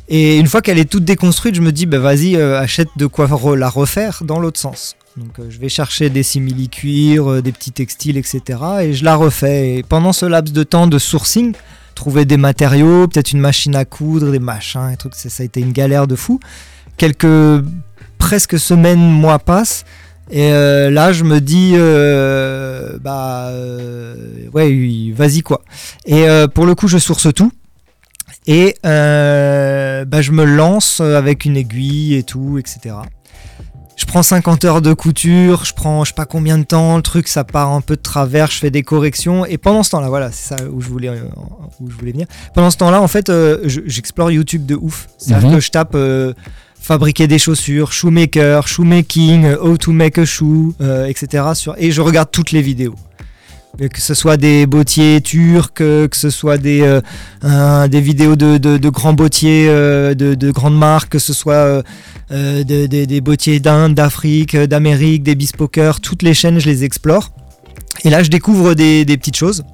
Et 0.08 0.38
une 0.38 0.46
fois 0.46 0.62
qu'elle 0.62 0.78
est 0.78 0.90
toute 0.90 1.04
déconstruite, 1.04 1.54
je 1.54 1.60
me 1.60 1.70
dis, 1.70 1.84
bah 1.84 1.98
vas-y, 1.98 2.34
euh, 2.36 2.58
achète 2.58 2.88
de 2.96 3.04
quoi 3.06 3.26
re- 3.26 3.54
la 3.54 3.68
refaire 3.68 4.22
dans 4.24 4.40
l'autre 4.40 4.58
sens. 4.58 4.96
Euh, 5.38 5.46
je 5.50 5.58
vais 5.58 5.68
chercher 5.68 6.10
des 6.10 6.22
simili-cuirs, 6.22 7.30
euh, 7.30 7.42
des 7.42 7.52
petits 7.52 7.72
textiles, 7.72 8.16
etc. 8.16 8.42
Et 8.82 8.92
je 8.92 9.04
la 9.04 9.16
refais. 9.16 9.84
Pendant 9.88 10.12
ce 10.12 10.26
laps 10.26 10.52
de 10.52 10.62
temps 10.62 10.86
de 10.86 10.98
sourcing, 10.98 11.54
trouver 11.94 12.24
des 12.24 12.36
matériaux, 12.36 13.08
peut-être 13.08 13.32
une 13.32 13.40
machine 13.40 13.74
à 13.74 13.84
coudre, 13.84 14.30
des 14.30 14.38
machins, 14.38 14.90
des 14.90 14.96
trucs, 14.96 15.14
ça, 15.14 15.42
a 15.42 15.44
été 15.44 15.60
une 15.60 15.72
galère 15.72 16.06
de 16.06 16.16
fou. 16.16 16.40
Quelques 16.96 17.64
presque 18.18 18.58
semaines, 18.58 19.00
mois 19.00 19.38
passent. 19.38 19.84
Et 20.30 20.52
euh, 20.52 20.90
là, 20.90 21.12
je 21.12 21.24
me 21.24 21.40
dis, 21.40 21.74
bah, 23.02 23.50
ouais, 24.52 25.12
vas-y 25.14 25.40
quoi. 25.40 25.62
Et 26.06 26.26
pour 26.54 26.66
le 26.66 26.74
coup, 26.74 26.88
je 26.88 26.98
source 26.98 27.32
tout. 27.34 27.50
Et 28.46 28.76
bah, 28.82 30.20
je 30.20 30.32
me 30.32 30.44
lance 30.44 31.00
avec 31.00 31.44
une 31.44 31.56
aiguille 31.56 32.14
et 32.14 32.22
tout, 32.22 32.58
etc. 32.58 32.96
Je 33.98 34.06
prends 34.06 34.22
50 34.22 34.64
heures 34.64 34.80
de 34.80 34.92
couture, 34.94 35.64
je 35.64 35.74
prends 35.74 36.04
je 36.04 36.10
sais 36.10 36.14
pas 36.14 36.24
combien 36.24 36.56
de 36.56 36.62
temps, 36.62 36.96
le 36.96 37.02
truc 37.02 37.26
ça 37.26 37.42
part 37.42 37.72
un 37.72 37.80
peu 37.80 37.96
de 37.96 38.00
travers, 38.00 38.48
je 38.50 38.58
fais 38.58 38.70
des 38.70 38.82
corrections. 38.84 39.44
Et 39.44 39.58
pendant 39.58 39.82
ce 39.82 39.90
temps-là, 39.90 40.08
voilà, 40.08 40.30
c'est 40.32 40.54
ça 40.54 40.64
où 40.72 40.80
je 40.80 40.88
voulais, 40.88 41.08
euh, 41.08 41.24
où 41.80 41.90
je 41.90 41.96
voulais 41.96 42.12
venir. 42.12 42.26
Pendant 42.54 42.70
ce 42.70 42.76
temps-là, 42.76 43.02
en 43.02 43.08
fait, 43.08 43.28
euh, 43.28 43.58
je- 43.64 43.80
j'explore 43.86 44.30
YouTube 44.30 44.64
de 44.66 44.76
ouf. 44.76 45.08
C'est-à-dire 45.18 45.48
Mhm. 45.48 45.54
que 45.56 45.60
je 45.60 45.70
tape 45.70 45.92
euh, 45.96 46.32
fabriquer 46.80 47.26
des 47.26 47.40
chaussures, 47.40 47.90
shoemaker, 47.92 48.68
shoemaking, 48.68 49.54
how 49.60 49.76
to 49.76 49.90
make 49.90 50.16
a 50.16 50.24
shoe, 50.24 50.74
euh, 50.80 51.06
etc. 51.06 51.44
Sur, 51.54 51.74
et 51.76 51.90
je 51.90 52.00
regarde 52.00 52.30
toutes 52.30 52.52
les 52.52 52.62
vidéos. 52.62 52.94
Euh, 53.80 53.88
Que 53.88 54.00
ce 54.00 54.14
soit 54.14 54.36
des 54.36 54.66
bottiers 54.66 55.20
turcs, 55.20 55.80
euh, 55.80 56.08
que 56.08 56.16
ce 56.16 56.30
soit 56.30 56.58
des, 56.58 56.80
euh, 57.44 57.88
des 57.88 58.00
vidéos 58.00 58.34
de, 58.36 58.58
de- 58.58 58.88
grands 58.88 59.12
bottiers 59.12 59.66
de, 59.68 60.34
de 60.34 60.50
grandes 60.50 60.76
marques, 60.78 61.10
que 61.10 61.18
ce 61.18 61.32
soit 61.32 61.54
euh, 61.54 61.82
euh, 62.32 62.64
de- 62.64 62.86
de- 62.86 63.04
des 63.04 63.20
bottiers 63.20 63.60
d'Inde, 63.60 63.94
d'Afrique, 63.94 64.56
d'Amérique, 64.56 65.22
des 65.22 65.34
bespokers, 65.34 66.00
toutes 66.00 66.22
les 66.22 66.34
chaînes, 66.34 66.58
je 66.58 66.66
les 66.66 66.82
explore. 66.84 67.30
Et 68.04 68.10
là, 68.10 68.22
je 68.22 68.30
découvre 68.30 68.74
des, 68.74 69.04
des 69.04 69.16
petites 69.16 69.36
choses 69.36 69.64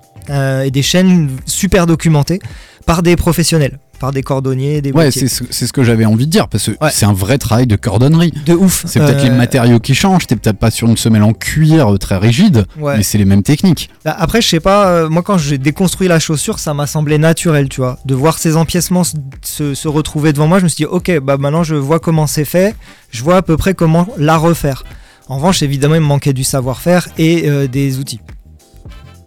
et 0.65 0.71
des 0.71 0.81
chaînes 0.83 1.29
super 1.45 1.87
documentées 1.87 2.41
par 2.87 3.03
des 3.03 3.17
professionnels, 3.17 3.79
par 3.99 4.13
des 4.13 4.23
cordonniers, 4.23 4.83
des 4.83 4.93
Ouais, 4.93 5.11
c'est 5.11 5.29
ce, 5.29 5.73
que 5.73 5.83
j'avais 5.83 6.05
envie 6.05 6.27
de 6.27 6.31
dire, 6.31 6.49
parce 6.49 6.67
que 6.67 6.73
Ouais. 6.83 6.91
c'est 6.93 7.07
un 7.07 7.13
vrai 7.15 7.39
travail 7.39 7.67
de 7.67 7.77
cordonnerie. 7.77 8.33
De 8.45 8.53
ouf. 8.55 8.85
C'est 8.87 9.01
peut-être 9.01 9.21
Euh, 9.21 9.25
les 9.25 9.31
matériaux 9.31 9.81
qui 9.81 9.95
changent, 9.95 10.27
t'es 10.27 10.37
peut-être 10.37 10.59
pas 10.59 10.71
sur 10.71 10.89
une 10.89 10.97
semelle 10.97 11.23
en 11.23 11.33
cuir 11.33 11.95
euh, 11.95 11.97
très 11.99 12.17
rigide, 12.19 12.67
Ouais. 12.79 12.99
mais 12.99 13.03
c'est 13.03 13.17
les 13.19 13.25
mêmes 13.25 13.43
techniques. 13.43 13.89
Bah, 14.05 14.15
Après, 14.19 14.43
je 14.43 14.49
sais 14.49 14.61
pas, 14.61 14.89
euh, 14.89 15.09
moi 15.09 15.23
quand 15.23 15.39
j'ai 15.39 15.57
déconstruit 15.59 16.09
la 16.09 16.19
chaussure, 16.19 16.59
ça 16.59 16.75
m'a 16.75 16.87
semblé 16.87 17.17
naturel, 17.19 17.69
tu 17.71 17.81
vois. 17.81 17.99
De 18.05 18.15
voir 18.15 18.39
ces 18.39 18.57
empiècements 18.57 19.05
se, 19.05 19.15
se- 19.43 19.75
se 19.75 19.89
retrouver 19.89 20.33
devant 20.35 20.47
moi, 20.47 20.59
je 20.59 20.65
me 20.65 20.69
suis 20.69 20.77
dit, 20.85 20.87
ok, 20.87 21.21
bah 21.21 21.37
maintenant 21.39 21.63
je 21.63 21.75
vois 21.77 22.01
comment 22.01 22.27
c'est 22.27 22.45
fait, 22.45 22.75
je 23.11 23.23
vois 23.23 23.37
à 23.37 23.43
peu 23.43 23.57
près 23.57 23.73
comment 23.75 24.07
la 24.19 24.37
refaire. 24.37 24.85
En 25.29 25.37
revanche, 25.37 25.63
évidemment, 25.63 25.95
il 25.95 26.03
me 26.03 26.07
manquait 26.07 26.35
du 26.35 26.45
savoir-faire 26.45 27.09
et 27.17 27.49
euh, 27.49 27.67
des 27.67 27.99
outils. 27.99 28.21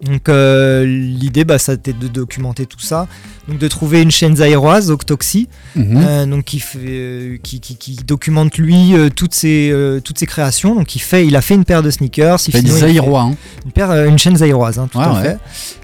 Donc 0.01 0.29
euh, 0.29 0.85
l'idée, 0.85 1.43
bah, 1.43 1.57
ça 1.57 1.71
a 1.71 1.75
été 1.75 1.91
de 1.91 2.07
documenter 2.07 2.65
tout 2.65 2.79
ça. 2.79 3.07
Donc 3.47 3.57
de 3.57 3.67
trouver 3.67 4.01
une 4.01 4.11
chaîne 4.11 4.35
zaïroise, 4.35 4.91
Octoxy, 4.91 5.47
euh, 5.77 6.25
donc 6.25 6.43
qui, 6.43 6.59
fait, 6.59 6.77
euh, 6.83 7.37
qui, 7.41 7.59
qui- 7.59 7.77
qui 7.77 7.95
documente 7.95 8.57
lui 8.57 8.93
toutes, 9.15 9.33
ses, 9.33 9.73
toutes 10.03 10.19
ses 10.19 10.25
créations. 10.27 10.75
Donc 10.75 10.95
il, 10.95 10.99
fait, 10.99 11.25
il 11.25 11.35
a 11.35 11.41
fait 11.41 11.55
une 11.55 11.65
paire 11.65 11.81
de 11.81 11.89
sneakers. 11.89 12.37
Il 12.47 12.51
fait- 12.51 12.67
zaïrois, 12.67 13.21
hein. 13.21 13.35
une, 13.65 13.71
paire, 13.71 13.91
une 14.05 14.17
chaîne 14.19 14.35
zaïroise, 14.37 14.77
hein, 14.77 14.87
tout 14.91 14.99
Ouais, 14.99 15.05
à 15.05 15.13
ouais. 15.13 15.37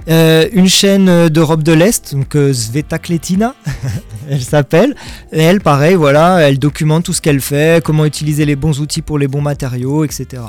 fait. 0.07 0.51
Une 0.53 0.67
chaîne 0.67 1.29
d'Europe 1.29 1.63
de 1.63 1.71
l'Est, 1.73 2.13
donc 2.13 2.35
Sveta 2.53 2.99
Kletina, 2.99 3.55
elle 4.29 4.41
s'appelle. 4.43 4.95
Et 5.31 5.41
elle, 5.41 5.61
pareil, 5.61 5.95
voilà, 5.95 6.39
elle 6.47 6.59
documente 6.59 7.05
tout 7.05 7.13
ce 7.13 7.21
qu'elle 7.21 7.41
fait, 7.41 7.83
comment 7.83 8.05
utiliser 8.05 8.45
les 8.45 8.55
bons 8.55 8.79
outils 8.79 9.01
pour 9.01 9.17
les 9.17 9.27
bons 9.27 9.41
matériaux, 9.41 10.03
etc. 10.05 10.43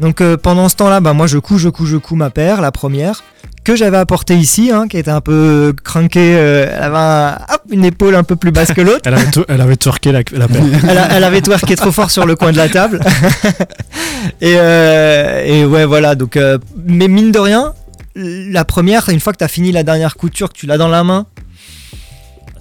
Donc 0.00 0.20
euh, 0.20 0.36
pendant 0.36 0.68
ce 0.68 0.76
temps-là, 0.76 1.00
bah, 1.00 1.12
moi 1.12 1.26
je 1.26 1.38
couds, 1.38 1.58
je 1.58 1.68
couds, 1.68 1.86
je 1.86 1.96
couds 1.96 2.16
ma 2.16 2.30
paire, 2.30 2.60
la 2.60 2.72
première, 2.72 3.22
que 3.64 3.76
j'avais 3.76 3.98
apportée 3.98 4.34
ici, 4.36 4.70
hein, 4.72 4.88
qui 4.88 4.96
était 4.96 5.10
un 5.10 5.20
peu 5.20 5.74
craquée, 5.84 6.30
elle 6.30 6.82
avait 6.82 6.96
un- 6.96 7.38
hop, 7.52 7.62
une 7.70 7.84
épaule 7.84 8.14
un 8.14 8.24
peu 8.24 8.34
plus 8.36 8.50
basse 8.50 8.72
que 8.72 8.80
l'autre. 8.80 9.02
Elle 9.04 9.14
avait, 9.14 9.26
elle 9.48 9.60
avait 9.60 9.76
twerké 9.76 10.12
la, 10.12 10.22
la 10.32 10.48
paire. 10.48 10.62
elle, 10.88 10.96
a- 10.98 11.08
elle 11.16 11.24
avait 11.24 11.42
twerké 11.42 11.76
trop 11.76 11.92
fort 11.92 12.10
sur 12.10 12.24
le 12.26 12.34
coin 12.36 12.52
de 12.52 12.56
la 12.56 12.68
table. 12.70 13.00
et, 14.40 14.54
euh, 14.56 15.44
et 15.44 15.64
ouais, 15.66 15.84
voilà. 15.84 16.14
Donc, 16.14 16.36
euh, 16.36 16.58
mais 16.86 17.08
mine 17.08 17.30
de 17.32 17.38
rien, 17.38 17.74
la 18.14 18.64
première, 18.64 19.08
une 19.10 19.20
fois 19.20 19.32
que 19.34 19.38
tu 19.38 19.44
as 19.44 19.48
fini 19.48 19.70
la 19.72 19.82
dernière 19.82 20.16
couture, 20.16 20.48
que 20.52 20.58
tu 20.58 20.66
l'as 20.66 20.78
dans 20.78 20.88
la 20.88 21.04
main, 21.04 21.26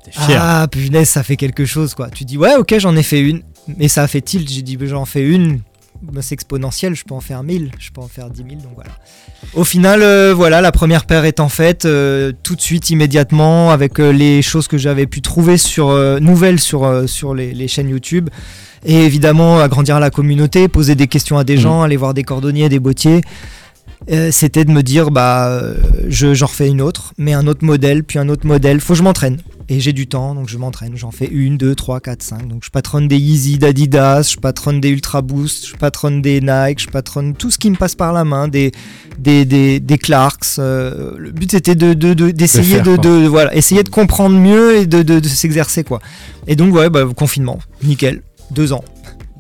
T'es 0.03 0.11
fier. 0.11 0.39
ah 0.41 0.67
punaise, 0.69 1.07
ça 1.09 1.23
fait 1.23 1.37
quelque 1.37 1.65
chose 1.65 1.93
quoi. 1.93 2.09
Tu 2.09 2.25
dis, 2.25 2.37
ouais, 2.37 2.55
ok, 2.55 2.75
j'en 2.79 2.95
ai 2.97 3.03
fait 3.03 3.21
une. 3.21 3.41
Mais 3.77 3.87
ça 3.87 4.03
a 4.03 4.07
fait 4.07 4.21
tilt. 4.21 4.49
J'ai 4.49 4.61
dit, 4.63 4.77
j'en 4.81 5.05
fais 5.05 5.21
une. 5.23 5.61
Bah, 6.02 6.22
c'est 6.22 6.34
exponentiel, 6.34 6.95
je 6.95 7.04
peux 7.04 7.14
en 7.14 7.20
faire 7.20 7.43
1000, 7.43 7.72
je 7.78 7.89
peux 7.91 8.00
en 8.02 8.08
faire 8.08 8.30
10 8.30 8.38
000, 8.38 8.50
donc 8.62 8.72
voilà. 8.76 8.91
Au 9.54 9.66
final, 9.66 10.02
euh, 10.02 10.34
voilà, 10.34 10.62
la 10.62 10.72
première 10.72 11.06
paire 11.06 11.26
étant 11.26 11.50
faite, 11.50 11.84
euh, 11.84 12.32
tout 12.41 12.56
de 12.56 12.62
suite, 12.62 12.89
immédiatement, 12.89 13.72
avec 13.72 14.00
euh, 14.00 14.12
les 14.12 14.41
choses 14.41 14.70
que 14.70 14.78
j'avais 14.78 15.08
pu 15.08 15.22
trouver 15.22 15.58
sur 15.58 15.89
euh, 15.89 16.20
nouvelles 16.20 16.60
sur, 16.62 17.04
sur 17.10 17.36
les, 17.36 17.54
les 17.54 17.68
chaînes 17.68 17.89
YouTube. 17.89 18.30
Et 18.86 19.04
évidemment, 19.04 19.60
agrandir 19.60 20.00
la 20.00 20.10
communauté, 20.10 20.70
poser 20.70 20.95
des 20.95 21.08
questions 21.08 21.38
à 21.38 21.43
des 21.43 21.56
Mhm. 21.56 21.62
gens, 21.62 21.82
aller 21.82 21.97
voir 21.97 22.14
des 22.14 22.24
cordonniers, 22.24 22.70
des 22.70 22.80
bottiers. 22.80 23.20
Euh, 24.10 24.30
C'était 24.32 24.66
de 24.66 24.72
me 24.72 24.82
dire, 24.82 25.12
bah, 25.12 25.50
euh, 25.50 25.76
je- 26.08 26.34
j'en 26.34 26.45
refais 26.47 26.68
une 26.68 26.82
autre, 26.82 27.14
mais 27.18 27.34
un 27.34 27.45
autre 27.47 27.66
modèle, 27.66 28.04
puis 28.04 28.18
un 28.18 28.30
autre 28.30 28.47
modèle. 28.47 28.80
Faut 28.80 28.93
que 28.93 29.00
je 29.00 29.04
m'entraîne. 29.04 29.38
Et 29.72 29.80
j'ai 29.80 29.93
du 29.93 30.08
temps, 30.08 30.34
donc 30.34 30.50
je 30.50 30.58
m'entraîne. 30.58 30.93
J'en 30.95 31.12
fais 31.12 31.28
une, 31.28 31.58
deux, 31.58 31.76
trois, 31.76 32.00
quatre, 32.00 32.24
cinq. 32.24 32.47
Donc 32.47 32.64
je 32.66 32.72
patronne 32.72 33.08
des 33.08 33.18
Yeezy 33.18 33.60
d'Adidas, 33.60 34.32
je 34.34 34.38
patronne 34.38 34.82
des 34.82 34.89
Ultra 34.89 35.22
Boost, 35.22 35.68
je 35.68 35.76
patronne 35.76 36.24
des 36.24 36.41
Nike, 36.41 36.80
je 36.82 36.88
patronne 36.88 37.36
tout 37.36 37.52
ce 37.52 37.60
qui 37.60 37.70
me 37.70 37.76
passe 37.76 37.93
par 37.93 38.12
la 38.12 38.24
main, 38.24 38.47
des, 38.47 38.72
des, 39.20 39.45
des, 39.45 39.80
des 39.80 39.97
Clarks. 40.00 40.58
euh, 40.58 41.12
le 41.20 41.32
but 41.32 41.52
c'était 41.52 41.76
de, 41.76 41.93
de, 41.93 42.16
de- 42.16 42.32
d'essayer 42.32 42.76
faire, 42.78 42.84
de, 42.84 42.95
quoi. 42.95 43.04
de, 43.04 43.28
voilà, 43.28 43.54
essayer 43.56 43.84
de 43.84 43.89
comprendre 43.89 44.36
mieux 44.39 44.78
et 44.78 44.88
de, 44.88 45.04
de, 45.04 45.20
de 45.20 45.28
s'exercer 45.28 45.84
quoi. 45.84 46.00
Et 46.47 46.56
donc 46.56 46.74
ouais, 46.74 46.89
bah, 46.89 47.04
confinement, 47.16 47.60
nickel, 47.84 48.24
deux 48.50 48.74
ans. 48.74 48.84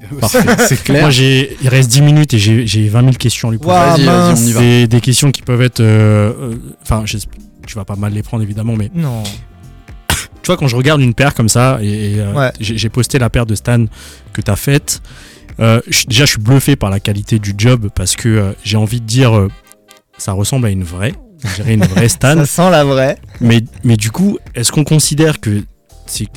Parfait, 0.19 0.39
c'est 0.67 0.83
clair. 0.83 1.01
Moi, 1.01 1.09
j'ai, 1.09 1.57
il 1.61 1.69
reste 1.69 1.89
10 1.91 2.01
minutes 2.01 2.33
et 2.33 2.39
j'ai, 2.39 2.65
j'ai 2.67 2.87
20 2.87 3.01
000 3.01 3.11
questions 3.13 3.49
à 3.49 3.51
lui 3.51 3.57
poser. 3.57 3.71
Ouah, 3.71 3.95
Vas-y, 3.95 4.05
vas-y, 4.05 4.29
mince. 4.29 4.39
on 4.43 4.47
y 4.47 4.51
va. 4.53 4.59
C'est 4.59 4.87
des 4.87 5.01
questions 5.01 5.31
qui 5.31 5.41
peuvent 5.41 5.61
être. 5.61 5.79
euh, 5.81 6.31
euh, 6.39 6.55
Enfin, 6.81 7.03
tu 7.05 7.75
vas 7.75 7.85
pas 7.85 7.95
mal 7.95 8.13
les 8.13 8.23
prendre 8.23 8.41
évidemment, 8.43 8.75
mais 8.75 8.89
Non. 8.95 9.23
tu 10.09 10.47
vois, 10.47 10.57
quand 10.57 10.67
je 10.67 10.75
regarde 10.75 11.01
une 11.01 11.13
paire 11.13 11.33
comme 11.35 11.49
ça, 11.49 11.79
et, 11.81 12.13
et, 12.15 12.19
euh, 12.19 12.33
Ouais. 12.33 12.51
j'ai, 12.59 12.89
posté 12.89 13.19
la 13.19 13.29
paire 13.29 13.45
de 13.45 13.55
Stan 13.55 13.85
que 14.33 14.41
tu 14.41 14.49
as 14.49 14.55
faite, 14.55 15.01
euh, 15.59 15.81
déjà 16.07 16.25
je 16.25 16.31
suis 16.31 16.39
bluffé 16.41 16.75
par 16.75 16.89
la 16.89 16.99
qualité 16.99 17.37
du 17.37 17.53
job 17.57 17.89
parce 17.93 18.15
que 18.15 18.29
euh, 18.29 18.51
j'ai 18.63 18.77
envie 18.77 19.01
de 19.01 19.05
dire, 19.05 19.35
euh, 19.37 19.49
ça 20.17 20.31
ressemble 20.31 20.67
à 20.67 20.69
une 20.69 20.83
vraie. 20.83 21.13
Je 21.43 21.55
dirais 21.55 21.73
une 21.73 21.83
vraie 21.85 22.09
Stan. 22.09 22.35
Ça 22.35 22.45
sent 22.45 22.69
la 22.71 22.83
vraie. 22.83 23.17
mais, 23.41 23.61
mais 23.83 23.97
du 23.97 24.11
coup, 24.11 24.39
est-ce 24.55 24.71
qu'on 24.71 24.83
considère 24.85 25.39
que 25.39 25.63
c'est, 26.05 26.27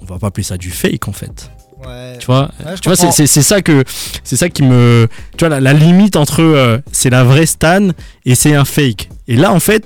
on 0.00 0.04
va 0.06 0.18
pas 0.18 0.28
appeler 0.28 0.44
ça 0.44 0.56
du 0.56 0.70
fake 0.70 1.06
en 1.08 1.12
fait? 1.12 1.50
Ouais. 1.84 2.16
Tu 2.18 2.26
vois, 2.26 2.50
Ouais, 2.64 2.74
tu 2.80 2.88
vois 2.88 2.96
c'est, 2.96 3.02
comprends. 3.02 3.12
c'est, 3.12 3.26
c'est 3.26 3.42
ça 3.42 3.60
que 3.62 3.84
c'est 4.24 4.36
ça 4.36 4.48
qui 4.48 4.62
me 4.62 5.08
tu 5.36 5.44
vois 5.44 5.48
la, 5.50 5.60
la 5.60 5.72
limite 5.72 6.16
entre 6.16 6.42
euh, 6.42 6.78
c'est 6.92 7.10
la 7.10 7.22
vraie 7.24 7.46
Stan 7.46 7.88
et 8.24 8.34
c'est 8.34 8.54
un 8.54 8.64
fake. 8.64 9.08
Et 9.28 9.36
là 9.36 9.52
en 9.52 9.60
fait, 9.60 9.84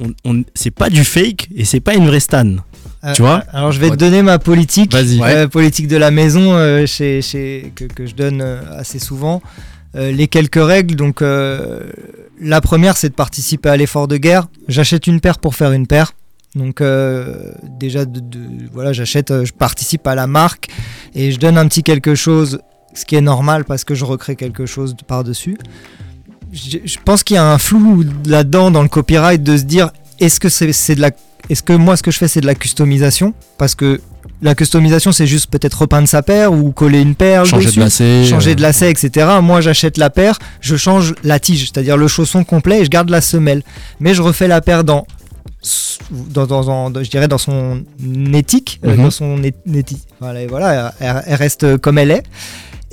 on, 0.00 0.12
on- 0.24 0.44
c'est 0.54 0.70
pas 0.70 0.90
du 0.90 1.04
fake 1.04 1.48
et 1.56 1.64
c'est 1.64 1.80
pas 1.80 1.94
une 1.94 2.06
vraie 2.06 2.20
Stan. 2.20 2.46
Euh, 3.04 3.12
Tu 3.14 3.22
vois 3.22 3.42
Alors 3.52 3.72
je 3.72 3.80
vais 3.80 3.86
Ouais. 3.90 3.96
te 3.96 4.00
donner 4.00 4.22
ma 4.22 4.38
politique, 4.38 4.92
Vas-y. 4.92 5.20
euh, 5.22 5.48
politique 5.48 5.88
de 5.88 5.96
la 5.96 6.12
maison 6.12 6.54
euh, 6.54 6.86
chez, 6.86 7.20
chez- 7.20 7.72
que, 7.74 7.84
que 7.84 8.06
je 8.06 8.14
donne 8.14 8.40
euh, 8.40 8.60
assez 8.78 9.00
souvent. 9.00 9.42
Euh, 9.96 10.12
les 10.12 10.28
quelques 10.28 10.62
règles, 10.64 10.94
donc 10.94 11.20
euh, 11.20 11.80
la 12.40 12.60
première 12.60 12.96
c'est 12.96 13.08
de 13.10 13.14
participer 13.14 13.68
à 13.70 13.76
l'effort 13.76 14.06
de 14.06 14.16
guerre. 14.18 14.46
J'achète 14.68 15.08
une 15.08 15.20
paire 15.20 15.38
pour 15.38 15.56
faire 15.56 15.72
une 15.72 15.86
paire. 15.88 16.12
Donc 16.54 16.80
euh, 16.80 17.52
déjà, 17.78 18.04
de, 18.04 18.20
de- 18.20 18.38
voilà, 18.72 18.92
j'achète, 18.92 19.30
euh, 19.30 19.44
je 19.44 19.52
participe 19.52 20.06
à 20.06 20.14
la 20.14 20.26
marque 20.26 20.68
et 21.14 21.32
je 21.32 21.38
donne 21.38 21.56
un 21.56 21.66
petit 21.66 21.82
quelque 21.82 22.14
chose, 22.14 22.58
ce 22.94 23.04
qui 23.06 23.16
est 23.16 23.20
normal 23.22 23.64
parce 23.64 23.84
que 23.84 23.94
je 23.94 24.04
recrée 24.04 24.36
quelque 24.36 24.66
chose 24.66 24.94
de- 24.94 25.02
par-dessus. 25.02 25.56
Je, 26.52 26.78
je 26.84 26.96
pense 27.02 27.22
qu'il 27.24 27.36
y 27.36 27.38
a 27.38 27.50
un 27.50 27.56
flou 27.58 28.04
là-dedans 28.26 28.70
dans 28.70 28.82
le 28.82 28.88
copyright 28.88 29.42
de 29.42 29.56
se 29.56 29.62
dire 29.62 29.90
est-ce 30.20 30.38
que 30.38 30.50
c'est 30.50 30.94
de 30.94 31.00
la, 31.00 31.10
est-ce 31.48 31.62
que 31.62 31.72
moi 31.72 31.96
ce 31.96 32.02
que 32.02 32.10
je 32.10 32.18
fais 32.18 32.28
c'est 32.28 32.42
de 32.42 32.46
la 32.46 32.54
customisation? 32.54 33.32
Parce 33.56 33.74
que 33.74 34.02
la 34.42 34.54
customisation 34.54 35.10
c'est 35.12 35.26
juste 35.26 35.50
peut-être 35.50 35.80
repeindre 35.80 36.06
sa 36.06 36.22
paire 36.22 36.52
ou 36.52 36.70
coller 36.72 37.00
une 37.00 37.14
perle 37.14 37.46
Changer 37.46 37.64
dessus 37.66 37.78
de 37.78 37.84
lacet. 37.84 38.24
changer 38.26 38.50
euh, 38.50 38.54
de 38.56 38.60
lacet, 38.60 38.90
etc. 38.90 39.26
Moi, 39.40 39.62
j'achète 39.62 39.96
la 39.96 40.10
paire, 40.10 40.38
je 40.60 40.76
change 40.76 41.14
la 41.24 41.40
tige, 41.40 41.60
c'est-à-dire 41.72 41.96
le 41.96 42.08
chausson 42.08 42.44
complet, 42.44 42.80
et 42.80 42.84
je 42.84 42.90
garde 42.90 43.08
la 43.08 43.20
semelle. 43.22 43.62
Mais 44.00 44.12
je 44.14 44.20
refais 44.20 44.48
la 44.48 44.60
paire 44.60 44.84
dans, 44.84 45.06
dans, 46.10 46.46
dans- 46.46 46.90
dans- 46.90 47.02
je 47.04 47.10
dirais 47.10 47.28
dans 47.28 47.38
son 47.38 47.82
éthique, 48.32 48.80
euh, 48.84 48.96
Mhm. 48.96 49.02
dans 49.04 49.10
son 49.10 49.42
é- 49.42 49.54
éthi- 49.68 50.00
Voilà, 50.20 50.46
voilà, 50.46 50.94
elle, 51.00 51.22
elle 51.26 51.34
reste 51.36 51.76
comme 51.78 51.98
elle 51.98 52.10
est. 52.10 52.22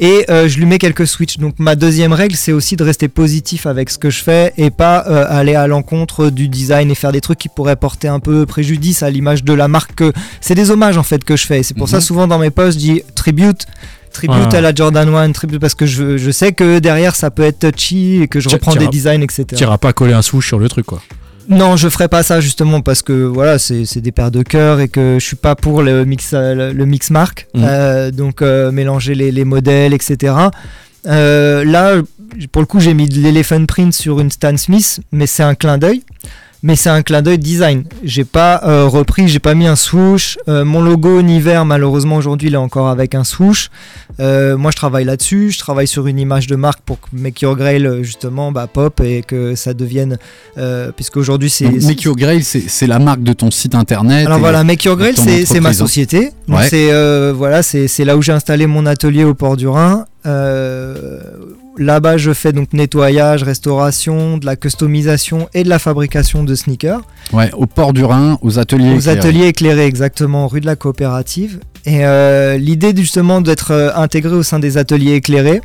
Et 0.01 0.26
euh, 0.30 0.47
je 0.47 0.57
lui 0.57 0.65
mets 0.65 0.78
quelques 0.78 1.05
switches. 1.05 1.39
Donc 1.39 1.55
ma 1.59 1.76
deuxième 1.76 2.13
règle, 2.13 2.36
c'est 2.36 2.53
aussi 2.53 2.78
de 2.78 2.84
rester 2.86 3.09
positif 3.09 3.65
avec 3.65 3.89
ce 3.89 3.97
que 3.97 4.09
je 4.09 4.24
fais 4.24 4.53
et 4.57 4.70
pas 4.70 5.03
euh, 5.09 5.26
aller 5.28 5.55
à 5.55 5.67
l'encontre 5.67 6.30
du 6.30 6.47
design 6.47 6.89
et 6.89 6.95
faire 6.95 7.11
des 7.11 7.20
trucs 7.20 7.38
qui 7.39 7.49
pourraient 7.49 7.76
porter 7.76 8.07
un 8.07 8.22
peu 8.22 8.45
préjudice 8.45 9.03
à 9.03 9.09
l'image 9.09 9.43
de 9.43 9.51
la 9.51 9.67
marque. 9.67 9.95
que- 9.95 10.13
C'est 10.39 10.55
des 10.55 10.72
hommages 10.72 10.97
en 10.97 11.03
fait 11.03 11.24
que 11.26 11.36
je 11.36 11.45
fais. 11.45 11.63
C'est 11.63 11.74
pour 11.76 11.89
ça 11.89 11.97
Mhm. 11.97 12.01
souvent 12.03 12.28
dans 12.28 12.39
mes 12.39 12.49
posts, 12.49 12.80
je 12.80 12.86
dis 12.86 13.01
tribute. 13.15 13.65
Tribute 14.13 14.38
Ouais. 14.51 14.55
à 14.55 14.61
la 14.61 14.74
Jordan 14.74 15.13
1, 15.13 15.32
tribute 15.34 15.59
parce 15.59 15.76
que 15.76 15.86
je, 15.86 16.17
je 16.17 16.32
sais 16.32 16.51
que 16.53 16.80
derrière 16.80 17.15
ça 17.15 17.30
peut 17.30 17.43
être 17.43 17.59
touchy 17.59 18.22
et 18.24 18.28
que 18.30 18.39
je 18.39 18.47
reprends 18.49 18.74
des 18.76 18.88
designs, 18.88 19.22
etc. 19.22 19.45
Tu 19.55 19.63
iras 19.63 19.78
pas 19.78 19.91
coller 19.93 20.13
un 20.13 20.22
swoosh 20.24 20.47
sur 20.47 20.57
le 20.59 20.67
truc, 20.70 20.86
quoi. 20.86 21.01
Non, 21.50 21.76
je 21.76 21.89
ferai 21.89 22.08
pas 22.08 22.22
ça 22.22 22.39
justement 22.39 22.82
parce 22.82 23.02
que 23.02 23.14
voilà, 23.14 23.58
c'est 23.58 23.97
des 23.97 24.12
paires 24.12 24.32
de 24.32 24.43
cœur 24.43 24.80
et 24.80 24.88
que 24.88 25.18
je 25.20 25.26
suis 25.26 25.36
pas 25.36 25.56
pour 25.56 25.82
le 25.82 26.06
mix, 26.06 26.34
le, 26.34 26.72
le 26.72 26.86
mix 26.86 27.10
marque. 27.10 27.47
Mhm. 27.56 27.64
Euh, 27.66 28.12
donc 28.12 28.41
euh, 28.41 28.72
mélanger 28.72 29.16
les, 29.16 29.32
les 29.32 29.45
modèles, 29.45 29.93
etc. 29.93 30.36
Euh, 31.08 31.64
là, 31.66 31.95
pour 32.52 32.62
le 32.62 32.66
coup, 32.66 32.80
j'ai 32.80 32.93
mis 32.93 33.10
de 33.10 33.20
l'elephant 33.20 33.66
print 33.66 33.93
sur 33.93 34.20
une 34.20 34.30
Stan 34.30 34.56
Smith, 34.58 35.02
mais 35.12 35.26
c'est 35.28 35.43
un 35.43 35.56
clin 35.56 35.78
d'œil. 35.78 36.04
Mais 36.62 36.76
c'est 36.76 36.89
un 36.89 37.01
clin 37.03 37.22
d'œil 37.22 37.38
design. 37.38 37.86
J'ai 38.03 38.26
pas 38.26 38.62
euh, 38.66 38.86
repris, 38.86 39.28
j'ai 39.30 39.39
pas 39.39 39.53
mis 39.53 39.66
un 39.66 39.78
swoosh. 39.78 40.38
Euh, 40.49 40.66
mon 40.66 40.82
logo 40.82 41.22
Niver, 41.22 41.64
malheureusement 41.66 42.18
aujourd'hui, 42.18 42.49
il 42.49 42.53
est 42.53 42.57
encore 42.57 42.89
avec 42.89 43.16
un 43.16 43.24
swoosh. 43.24 43.70
Euh, 44.20 44.57
moi, 44.57 44.72
je 44.72 44.76
travaille 44.76 45.05
là-dessus. 45.05 45.51
Je 45.51 45.60
travaille 45.60 45.88
sur 45.88 46.07
une 46.07 46.20
image 46.20 46.47
de 46.47 46.57
marque 46.57 46.82
pour 46.82 46.99
que 46.99 47.07
Make 47.14 47.41
Your 47.41 47.55
Grail 47.55 47.88
justement 48.01 48.51
bah, 48.51 48.68
pop 48.68 48.99
et 48.99 49.22
que 49.22 49.55
ça 49.55 49.74
devienne, 49.74 50.18
euh, 50.57 50.91
puisque 50.93 51.16
aujourd'hui 51.18 51.49
c'est 51.49 51.70
Make 51.70 52.01
Your 52.03 52.16
Grail, 52.16 52.43
c'est 52.43 52.88
la 52.88 52.99
marque 52.99 53.24
de 53.24 53.34
ton 53.34 53.51
site 53.51 53.76
internet. 53.76 54.28
alors 54.28 54.39
voilà, 54.39 54.64
Make 54.66 54.84
Your 54.84 54.97
ton 54.97 55.14
c'est 55.16 55.60
ma 55.62 55.74
société. 55.74 56.32
Ouais. 56.49 56.68
c'est 56.68 57.32
voilà, 57.32 57.64
c'est 57.64 57.88
c'est 57.88 58.03
là 58.03 58.18
où 58.18 58.22
j'ai 58.22 58.34
installé 58.34 58.68
mon 58.68 58.86
atelier 58.86 59.24
au 59.24 59.34
port 59.34 59.55
du 59.55 59.68
Rhin. 59.68 60.05
Euh, 60.26 61.22
Là-bas, 61.78 62.17
je 62.17 62.34
fais 62.34 62.51
donc 62.51 62.74
nettoyage, 62.74 63.43
restauration, 63.43 64.38
de 64.38 64.45
la 64.45 64.55
customisation 64.55 65.47
et 65.53 65.63
de 65.63 65.70
la 65.70 65.80
fabrication 65.80 66.43
de 66.43 66.53
sneakers. 66.55 67.01
Ouais, 67.32 67.51
au 67.53 67.65
port 67.65 67.93
du 67.93 68.03
Rhin, 68.03 68.38
aux 68.41 68.59
ateliers. 68.59 68.93
Aux 68.93 68.99
éclairés. 68.99 69.17
ateliers 69.17 69.47
éclairés, 69.47 69.86
exactement, 69.86 70.47
rue 70.47 70.61
de 70.61 70.65
la 70.65 70.76
Coopérative. 70.76 71.59
Et 71.86 72.05
euh, 72.05 72.57
l'idée 72.57 72.93
justement 72.95 73.41
d'être 73.41 73.72
euh, 73.72 73.91
intégré 73.95 74.36
au 74.36 74.43
sein 74.43 74.59
des 74.59 74.78
ateliers 74.78 75.13
éclairés, 75.13 75.61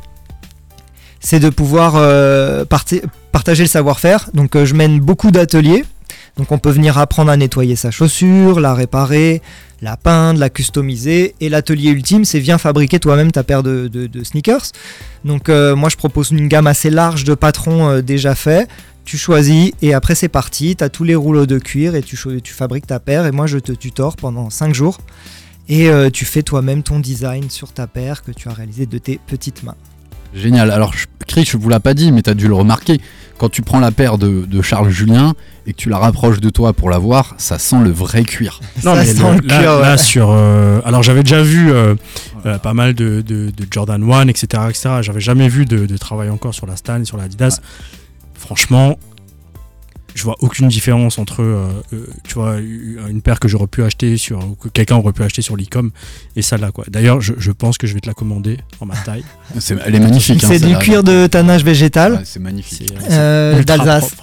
c'est 1.19 1.39
de 1.39 1.49
pouvoir 1.49 1.93
euh, 1.95 2.65
partager 2.65 3.63
le 3.63 3.69
savoir-faire. 3.69 4.29
Donc 4.33 4.63
je 4.63 4.73
mène 4.73 4.99
beaucoup 4.99 5.31
d'ateliers. 5.31 5.83
Donc 6.37 6.51
on 6.51 6.57
peut 6.57 6.69
venir 6.69 6.97
apprendre 6.97 7.31
à 7.31 7.37
nettoyer 7.37 7.75
sa 7.75 7.91
chaussure, 7.91 8.59
la 8.59 8.73
réparer, 8.73 9.41
la 9.81 9.95
peindre, 9.95 10.39
la 10.39 10.49
customiser. 10.49 11.35
Et 11.39 11.49
l'atelier 11.49 11.91
ultime, 11.91 12.25
c'est 12.25 12.39
viens 12.39 12.57
fabriquer 12.57 12.99
toi-même 12.99 13.31
ta 13.31 13.43
paire 13.43 13.63
de, 13.63 14.09
sneakers. 14.23 14.71
Donc 15.23 15.49
euh, 15.49 15.75
moi 15.75 15.89
je 15.89 15.95
propose 15.95 16.31
une 16.31 16.47
gamme 16.47 16.67
assez 16.67 16.89
large 16.89 17.23
de 17.23 17.35
patrons 17.35 17.89
euh, 17.89 18.01
déjà 18.01 18.35
faits. 18.35 18.69
Tu 19.05 19.17
choisis 19.17 19.71
et 19.81 19.93
après 19.93 20.15
c'est 20.15 20.29
parti, 20.29 20.75
tu 20.75 20.83
as 20.83 20.89
tous 20.89 21.03
les 21.03 21.15
rouleaux 21.15 21.45
de 21.45 21.59
cuir 21.59 21.95
et 21.95 22.01
tu, 22.01 22.17
fabriques 22.17 22.87
ta 22.87 22.99
paire 22.99 23.27
et 23.27 23.31
moi 23.31 23.45
je 23.45 23.59
te 23.59 23.71
tutore 23.71 24.15
pendant 24.15 24.49
5 24.49 24.73
jours 24.73 24.97
et 25.69 25.89
euh, 25.89 26.09
tu 26.09 26.25
fais 26.25 26.41
toi-même 26.41 26.81
ton 26.81 26.99
design 26.99 27.51
sur 27.51 27.71
ta 27.71 27.85
paire 27.85 28.23
que 28.23 28.31
tu 28.31 28.49
as 28.49 28.53
réalisé 28.53 28.87
de 28.87 28.97
tes 28.97 29.19
petites 29.27 29.61
mains. 29.61 29.75
Génial. 30.33 30.71
Alors, 30.71 30.93
Chris, 31.27 31.47
je 31.49 31.55
vous 31.57 31.69
l'ai 31.69 31.79
pas 31.79 31.93
dit, 31.93 32.11
mais 32.11 32.21
tu 32.21 32.29
as 32.29 32.33
dû 32.33 32.47
le 32.47 32.53
remarquer. 32.53 32.99
Quand 33.37 33.49
tu 33.49 33.61
prends 33.61 33.79
la 33.81 33.91
paire 33.91 34.17
de, 34.17 34.45
de 34.45 34.61
Charles 34.61 34.89
Julien 34.89 35.33
et 35.67 35.73
que 35.73 35.77
tu 35.77 35.89
la 35.89 35.97
rapproches 35.97 36.39
de 36.39 36.49
toi 36.49 36.71
pour 36.73 36.89
la 36.89 36.97
voir, 36.97 37.33
ça 37.37 37.59
sent 37.59 37.77
le 37.83 37.89
vrai 37.91 38.23
cuir. 38.23 38.61
Non, 38.83 38.93
Ça 38.93 39.01
mais 39.01 39.05
sent 39.05 39.21
le- 39.35 39.41
le 39.41 39.47
là, 39.47 39.59
cuir, 39.59 39.73
ouais. 39.75 39.81
là, 39.81 39.97
sur. 39.97 40.29
euh, 40.31 40.79
alors, 40.85 41.03
j'avais 41.03 41.23
déjà 41.23 41.41
vu 41.43 41.71
euh, 41.71 41.95
euh, 42.45 42.57
pas 42.59 42.73
mal 42.73 42.93
de, 42.93 43.21
de- 43.21 43.49
de 43.51 43.67
Jordan 43.69 44.01
1, 44.09 44.27
etc. 44.29 44.63
etc. 44.69 44.89
J'avais 45.01 45.19
jamais 45.19 45.49
vu 45.49 45.65
de, 45.65 45.85
de 45.85 45.97
travail 45.97 46.29
encore 46.29 46.53
sur 46.53 46.65
la 46.67 46.75
Stan 46.77 47.01
et 47.01 47.05
sur 47.05 47.17
la 47.17 47.23
Adidas. 47.23 47.59
Franchement, 48.35 48.97
je 50.15 50.23
vois 50.23 50.35
aucune 50.39 50.67
différence 50.69 51.19
entre, 51.19 51.43
euh, 51.43 51.67
euh, 51.93 52.07
tu 52.27 52.35
vois, 52.35 52.55
une 52.57 53.21
paire 53.21 53.39
que 53.39 53.47
j'aurais 53.47 53.67
pu 53.67 53.83
acheter 53.83 54.15
sur. 54.17 54.39
ou 54.39 54.55
que 54.55 54.69
quelqu'un 54.69 54.95
aurait 54.95 55.11
pu 55.13 55.21
acheter 55.23 55.41
sur 55.43 55.55
l'e-com 55.57 55.91
et 56.37 56.41
celle-là, 56.41 56.71
quoi. 56.71 56.85
D'ailleurs, 56.87 57.19
je, 57.21 57.33
je 57.37 57.51
pense 57.51 57.77
que 57.77 57.85
je 57.85 57.93
vais 57.93 57.99
te 57.99 58.07
la 58.07 58.13
commander 58.13 58.57
en 58.79 58.85
ma 58.87 58.95
taille. 58.95 59.25
C'est- 59.59 59.75
Elle 59.85 59.93
est 59.95 59.99
magnifique. 59.99 60.43
hein, 60.43 60.47
c'est 60.49 60.65
du 60.65 60.75
cuir 60.77 61.03
de 61.03 61.27
tannage 61.27 61.63
végétal 61.65 62.13
Ouais, 62.13 62.19
c'est 62.23 62.39
magnifique. 62.39 62.93
C'est 62.99 63.07
euh, 63.11 63.61
d'Alsace 63.63 64.15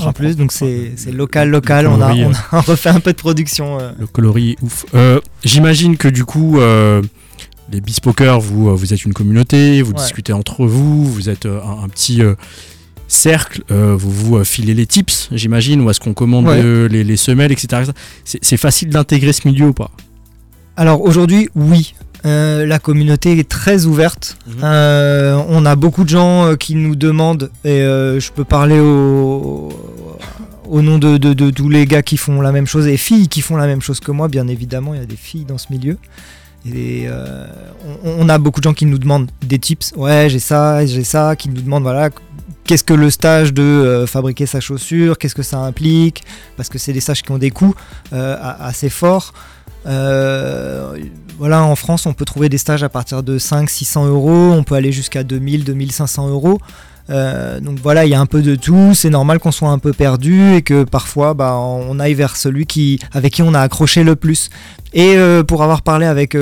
en 0.00 0.12
plus, 0.12 0.36
donc 0.36 0.52
c'est 0.52 0.92
c'est 0.96 1.10
local, 1.12 1.48
local. 1.50 1.86
On 1.88 2.00
a, 2.00 2.12
on 2.14 2.32
a 2.52 2.60
refait 2.60 2.90
un 2.90 3.00
peu 3.00 3.12
de 3.12 3.18
production. 3.18 3.78
euh. 3.80 3.92
Le 3.98 4.06
coloris 4.06 4.50
est 4.52 4.62
ouf. 4.62 4.86
Euh, 4.94 5.20
J'imagine 5.42 5.96
que 5.96 6.06
du 6.08 6.24
coup, 6.24 6.60
euh, 6.60 7.02
les 7.72 7.80
Bespokers, 7.80 8.40
vous, 8.40 8.76
vous 8.76 8.92
êtes 8.94 9.04
une 9.04 9.14
communauté, 9.14 9.82
vous 9.82 9.92
Ouais. 9.92 9.98
discutez 9.98 10.32
entre 10.32 10.64
vous, 10.66 11.04
vous 11.04 11.28
êtes 11.28 11.46
un, 11.46 11.82
un 11.84 11.88
petit 11.88 12.22
euh, 12.22 12.34
cercle, 13.10 13.62
euh, 13.70 13.94
vous 13.96 14.10
vous 14.10 14.36
euh, 14.36 14.44
filez 14.44 14.74
les 14.74 14.86
tips, 14.86 15.28
j'imagine, 15.32 15.80
où 15.82 15.90
est-ce 15.90 16.00
qu'on 16.00 16.14
commande 16.14 16.46
Ouais. 16.46 16.60
euh, 16.62 16.88
les, 16.88 17.04
les 17.04 17.16
semelles, 17.16 17.52
etc. 17.52 17.90
C'est 18.24 18.56
facile 18.56 18.88
d'intégrer 18.90 19.32
ce 19.32 19.46
milieu 19.48 19.66
ou 19.68 19.72
pas? 19.72 19.90
Alors 20.76 21.02
aujourd'hui, 21.02 21.48
oui. 21.54 21.94
Euh, 22.26 22.66
la 22.66 22.78
communauté 22.78 23.38
est 23.38 23.48
très 23.48 23.86
ouverte. 23.86 24.36
Mhm. 24.46 24.54
Euh, 24.62 25.42
on 25.48 25.64
a 25.64 25.74
beaucoup 25.74 26.04
de 26.04 26.10
gens 26.10 26.54
qui 26.56 26.74
nous 26.74 26.94
demandent, 26.94 27.50
et 27.64 27.80
je 27.80 28.30
peux 28.32 28.44
parler 28.44 28.78
au, 28.78 29.70
au 30.68 30.82
nom 30.82 30.98
de, 30.98 31.16
de- 31.16 31.32
de 31.32 31.50
tous 31.50 31.68
les 31.68 31.86
gars 31.86 32.02
qui 32.02 32.16
font 32.16 32.40
la 32.42 32.52
même 32.52 32.66
chose 32.66 32.86
et 32.86 32.96
filles 32.96 33.28
qui 33.28 33.40
font 33.40 33.56
la 33.56 33.66
même 33.66 33.80
chose 33.82 34.00
que 34.00 34.12
moi, 34.12 34.28
bien 34.28 34.46
évidemment, 34.48 34.94
il 34.94 35.00
y 35.00 35.02
a 35.02 35.06
des 35.06 35.16
filles 35.16 35.44
dans 35.46 35.58
ce 35.58 35.66
milieu. 35.70 35.96
Et 36.66 37.04
euh, 37.06 37.46
on, 38.04 38.26
on 38.26 38.28
a 38.28 38.36
beaucoup 38.38 38.60
de 38.60 38.64
gens 38.64 38.74
qui 38.74 38.84
nous 38.84 38.98
demandent 38.98 39.30
des 39.46 39.58
tips. 39.58 39.92
Ouais, 39.96 40.26
j'ai 40.28 40.38
ça, 40.40 40.84
j'ai 40.84 41.04
ça, 41.04 41.34
qui 41.36 41.48
nous 41.48 41.62
demandent 41.62 41.84
voilà, 41.84 42.10
qu'est-ce 42.70 42.84
que 42.84 42.94
le 42.94 43.10
stage 43.10 43.52
de 43.52 43.64
euh, 43.64 44.06
fabriquer 44.06 44.46
sa 44.46 44.60
chaussure, 44.60 45.18
qu'est-ce 45.18 45.34
que 45.34 45.42
ça 45.42 45.58
implique, 45.58 46.22
parce 46.56 46.68
que 46.68 46.78
c'est 46.78 46.92
des 46.92 47.00
stages 47.00 47.20
qui 47.20 47.32
ont 47.32 47.38
des 47.38 47.50
coûts 47.50 47.74
euh, 48.12 48.36
assez 48.60 48.88
forts. 48.88 49.32
Euh, 49.86 50.96
voilà, 51.36 51.64
en 51.64 51.74
France, 51.74 52.06
on 52.06 52.12
peut 52.12 52.24
trouver 52.24 52.48
des 52.48 52.58
stages 52.58 52.84
à 52.84 52.88
partir 52.88 53.24
de 53.24 53.40
500-600 53.40 54.06
euros, 54.06 54.52
on 54.52 54.62
peut 54.62 54.76
aller 54.76 54.92
jusqu'à 54.92 55.24
2000-2500 55.24 56.28
euros. 56.28 56.60
Donc 57.08 57.80
voilà, 57.82 58.04
il 58.04 58.10
y 58.10 58.14
a 58.14 58.20
un 58.20 58.26
peu 58.26 58.40
de 58.40 58.54
tout. 58.54 58.94
C'est 58.94 59.10
normal 59.10 59.40
qu'on 59.40 59.50
soit 59.50 59.70
un 59.70 59.80
peu 59.80 59.92
perdu 59.92 60.54
et 60.54 60.62
que 60.62 60.84
parfois, 60.84 61.34
bah, 61.34 61.56
on 61.56 61.98
aille 61.98 62.14
vers 62.14 62.36
celui 62.36 62.66
qui, 62.66 63.00
avec 63.10 63.32
qui 63.32 63.42
on 63.42 63.52
a 63.52 63.60
accroché 63.60 64.04
le 64.04 64.14
plus. 64.14 64.48
Et 64.92 65.16
pour 65.48 65.64
avoir 65.64 65.82
parlé 65.82 66.06
avec, 66.06 66.36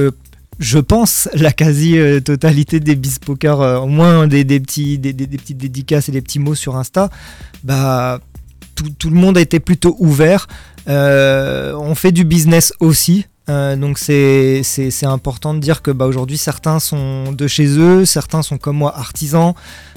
je 0.58 0.78
pense, 0.78 1.28
la 1.34 1.52
quasi-totalité 1.52 2.80
des 2.80 2.96
bispokers, 2.96 3.60
euh, 3.60 3.78
au 3.78 3.86
moins 3.86 4.26
des, 4.26 4.44
petits, 4.44 4.98
des, 4.98 5.12
petites 5.14 5.58
dédicaces 5.58 6.08
et 6.08 6.12
des 6.12 6.22
petits 6.22 6.40
mots 6.40 6.54
sur 6.54 6.76
Insta, 6.76 7.10
bah, 7.62 8.20
tout, 8.74 9.10
le 9.10 9.16
monde 9.16 9.38
a 9.38 9.40
été 9.40 9.60
plutôt 9.60 9.96
ouvert. 9.98 10.46
Euh, 10.88 11.74
on 11.74 11.94
fait 11.94 12.12
du 12.12 12.24
business 12.24 12.72
aussi. 12.80 13.26
Euh, 13.48 13.76
donc 13.76 13.98
c'est 13.98 14.62
important 15.04 15.54
de 15.54 15.58
dire 15.58 15.80
que 15.80 15.90
bah, 15.90 16.06
aujourd'hui 16.06 16.36
certains 16.36 16.80
sont 16.80 17.32
de 17.32 17.46
chez 17.46 17.66
eux, 17.78 18.04
certains 18.04 18.42
sont 18.42 18.58
comme 18.58 18.76
moi 18.76 18.96
artisans 18.96 19.54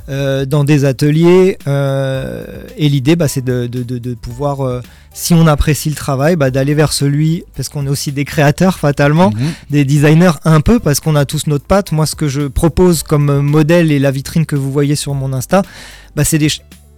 dans 0.08 0.64
des 0.66 0.84
ateliers 0.84 1.58
et 1.68 2.90
l'idée 2.90 3.16
bah, 3.16 3.28
c'est 3.28 3.44
de, 3.44 3.68
de- 3.68 4.14
pouvoir, 4.16 4.82
si 5.14 5.34
on 5.34 5.46
apprécie 5.48 5.90
le 5.90 5.96
travail, 5.96 6.36
bah, 6.38 6.52
d'aller 6.52 6.74
vers 6.74 6.94
celui, 6.94 7.44
parce 7.56 7.68
qu'on 7.70 7.86
est 7.86 7.90
aussi 7.90 8.12
des 8.12 8.24
créateurs 8.26 8.80
fatalement, 8.80 9.32
Mhm. 9.32 9.52
des 9.70 9.86
designers 9.86 10.32
un 10.46 10.62
peu 10.62 10.80
parce 10.80 11.00
qu'on 11.02 11.16
a 11.16 11.26
tous 11.26 11.48
notre 11.48 11.66
patte. 11.66 11.92
Moi, 11.92 12.06
ce 12.06 12.16
que 12.16 12.28
je 12.30 12.44
propose 12.48 13.04
comme 13.04 13.42
modèle 13.42 13.92
et 13.92 14.00
la 14.00 14.12
vitrine 14.12 14.46
que 14.46 14.56
vous 14.56 14.72
voyez 14.72 14.96
sur 14.96 15.14
mon 15.14 15.34
Insta, 15.34 15.64
bah, 16.16 16.24
c'est 16.24 16.38
des. 16.38 16.48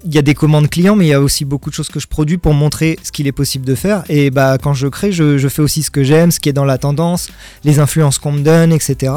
Il 0.05 0.13
y 0.13 0.17
a 0.17 0.21
des 0.21 0.33
commandes 0.33 0.69
clients, 0.69 0.97
mais 0.97 1.05
il 1.05 1.09
y 1.09 1.13
a 1.13 1.21
aussi 1.21 1.45
beaucoup 1.45 1.69
de 1.69 1.75
choses 1.75 1.87
que 1.87 1.99
je 2.01 2.07
produis 2.07 2.37
pour 2.37 2.53
montrer 2.53 2.99
ce 3.03 3.11
qu'il 3.13 3.25
est 3.25 3.31
possible 3.31 3.65
de 3.65 3.73
faire. 3.73 4.03
Et 4.09 4.31
bah, 4.31 4.57
quand 4.61 4.73
je 4.73 4.87
crée, 4.89 5.13
je, 5.13 5.37
je 5.37 5.47
fais 5.47 5.61
aussi 5.61 5.81
ce 5.81 5.89
que 5.89 6.03
j'aime, 6.03 6.29
ce 6.29 6.41
qui 6.41 6.49
est 6.49 6.53
dans 6.53 6.65
la 6.65 6.77
tendance, 6.77 7.29
les 7.63 7.79
influences 7.79 8.19
qu'on 8.19 8.33
me 8.33 8.41
donne, 8.41 8.73
etc. 8.73 9.13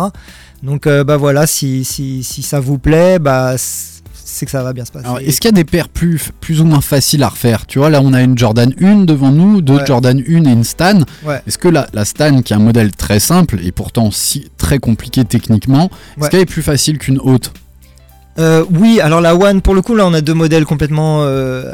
Donc 0.63 0.87
euh, 0.87 1.03
bah 1.03 1.17
voilà, 1.17 1.47
si, 1.49 1.85
si, 1.85 2.23
si 2.23 2.43
ça 2.45 2.61
vous 2.61 2.79
plaît, 2.79 3.19
bah, 3.19 3.57
c'est 4.37 4.47
que 4.47 4.53
ça 4.53 4.63
va 4.63 4.73
bien 4.73 4.85
se 4.85 4.93
passer. 4.93 5.05
Alors, 5.07 5.19
est-ce 5.19 5.41
qu'il 5.41 5.49
y 5.49 5.55
a 5.55 5.57
des 5.57 5.65
paires 5.65 5.89
plus, 5.89 6.31
plus 6.41 6.61
ou 6.61 6.65
moins 6.65 6.81
faciles 6.81 7.23
à 7.23 7.29
refaire 7.29 7.67
Tu 7.67 7.79
vois, 7.79 7.91
là, 7.91 8.01
on 8.03 8.13
a 8.13 8.23
une 8.23 8.37
Jordan 8.39 8.73
1 8.81 9.05
devant 9.05 9.33
nous, 9.33 9.61
deux 9.63 9.77
Ouais. 9.79 9.87
Jordan 9.87 10.19
1 10.29 10.45
et 10.45 10.53
une 10.53 10.65
Stan. 10.65 11.01
Ouais. 11.25 11.41
Est-ce 11.47 11.59
que 11.59 11.69
la, 11.69 11.87
la 11.93 12.05
Stan, 12.05 12.43
qui 12.43 12.53
est 12.53 12.57
un 12.57 12.61
modèle 12.61 12.93
très 12.93 13.19
simple 13.21 13.59
et 13.63 13.73
pourtant 13.73 14.11
si 14.11 14.51
très 14.59 14.79
compliqué 14.79 15.25
techniquement, 15.25 15.87
est-ce 16.17 16.21
Ouais. 16.25 16.29
qu'elle 16.31 16.41
est 16.41 16.47
plus 16.47 16.63
facile 16.63 16.99
qu'une 16.99 17.19
haute 17.19 17.53
Euh, 18.39 18.65
oui, 18.71 19.01
alors 19.01 19.23
la 19.23 19.35
One, 19.35 19.63
pour 19.63 19.75
le 19.75 19.81
coup, 19.81 19.95
là, 19.95 20.07
on 20.07 20.13
a 20.13 20.21
deux 20.21 20.35
modèles 20.35 20.67
complètement. 20.67 21.23
euh, 21.25 21.73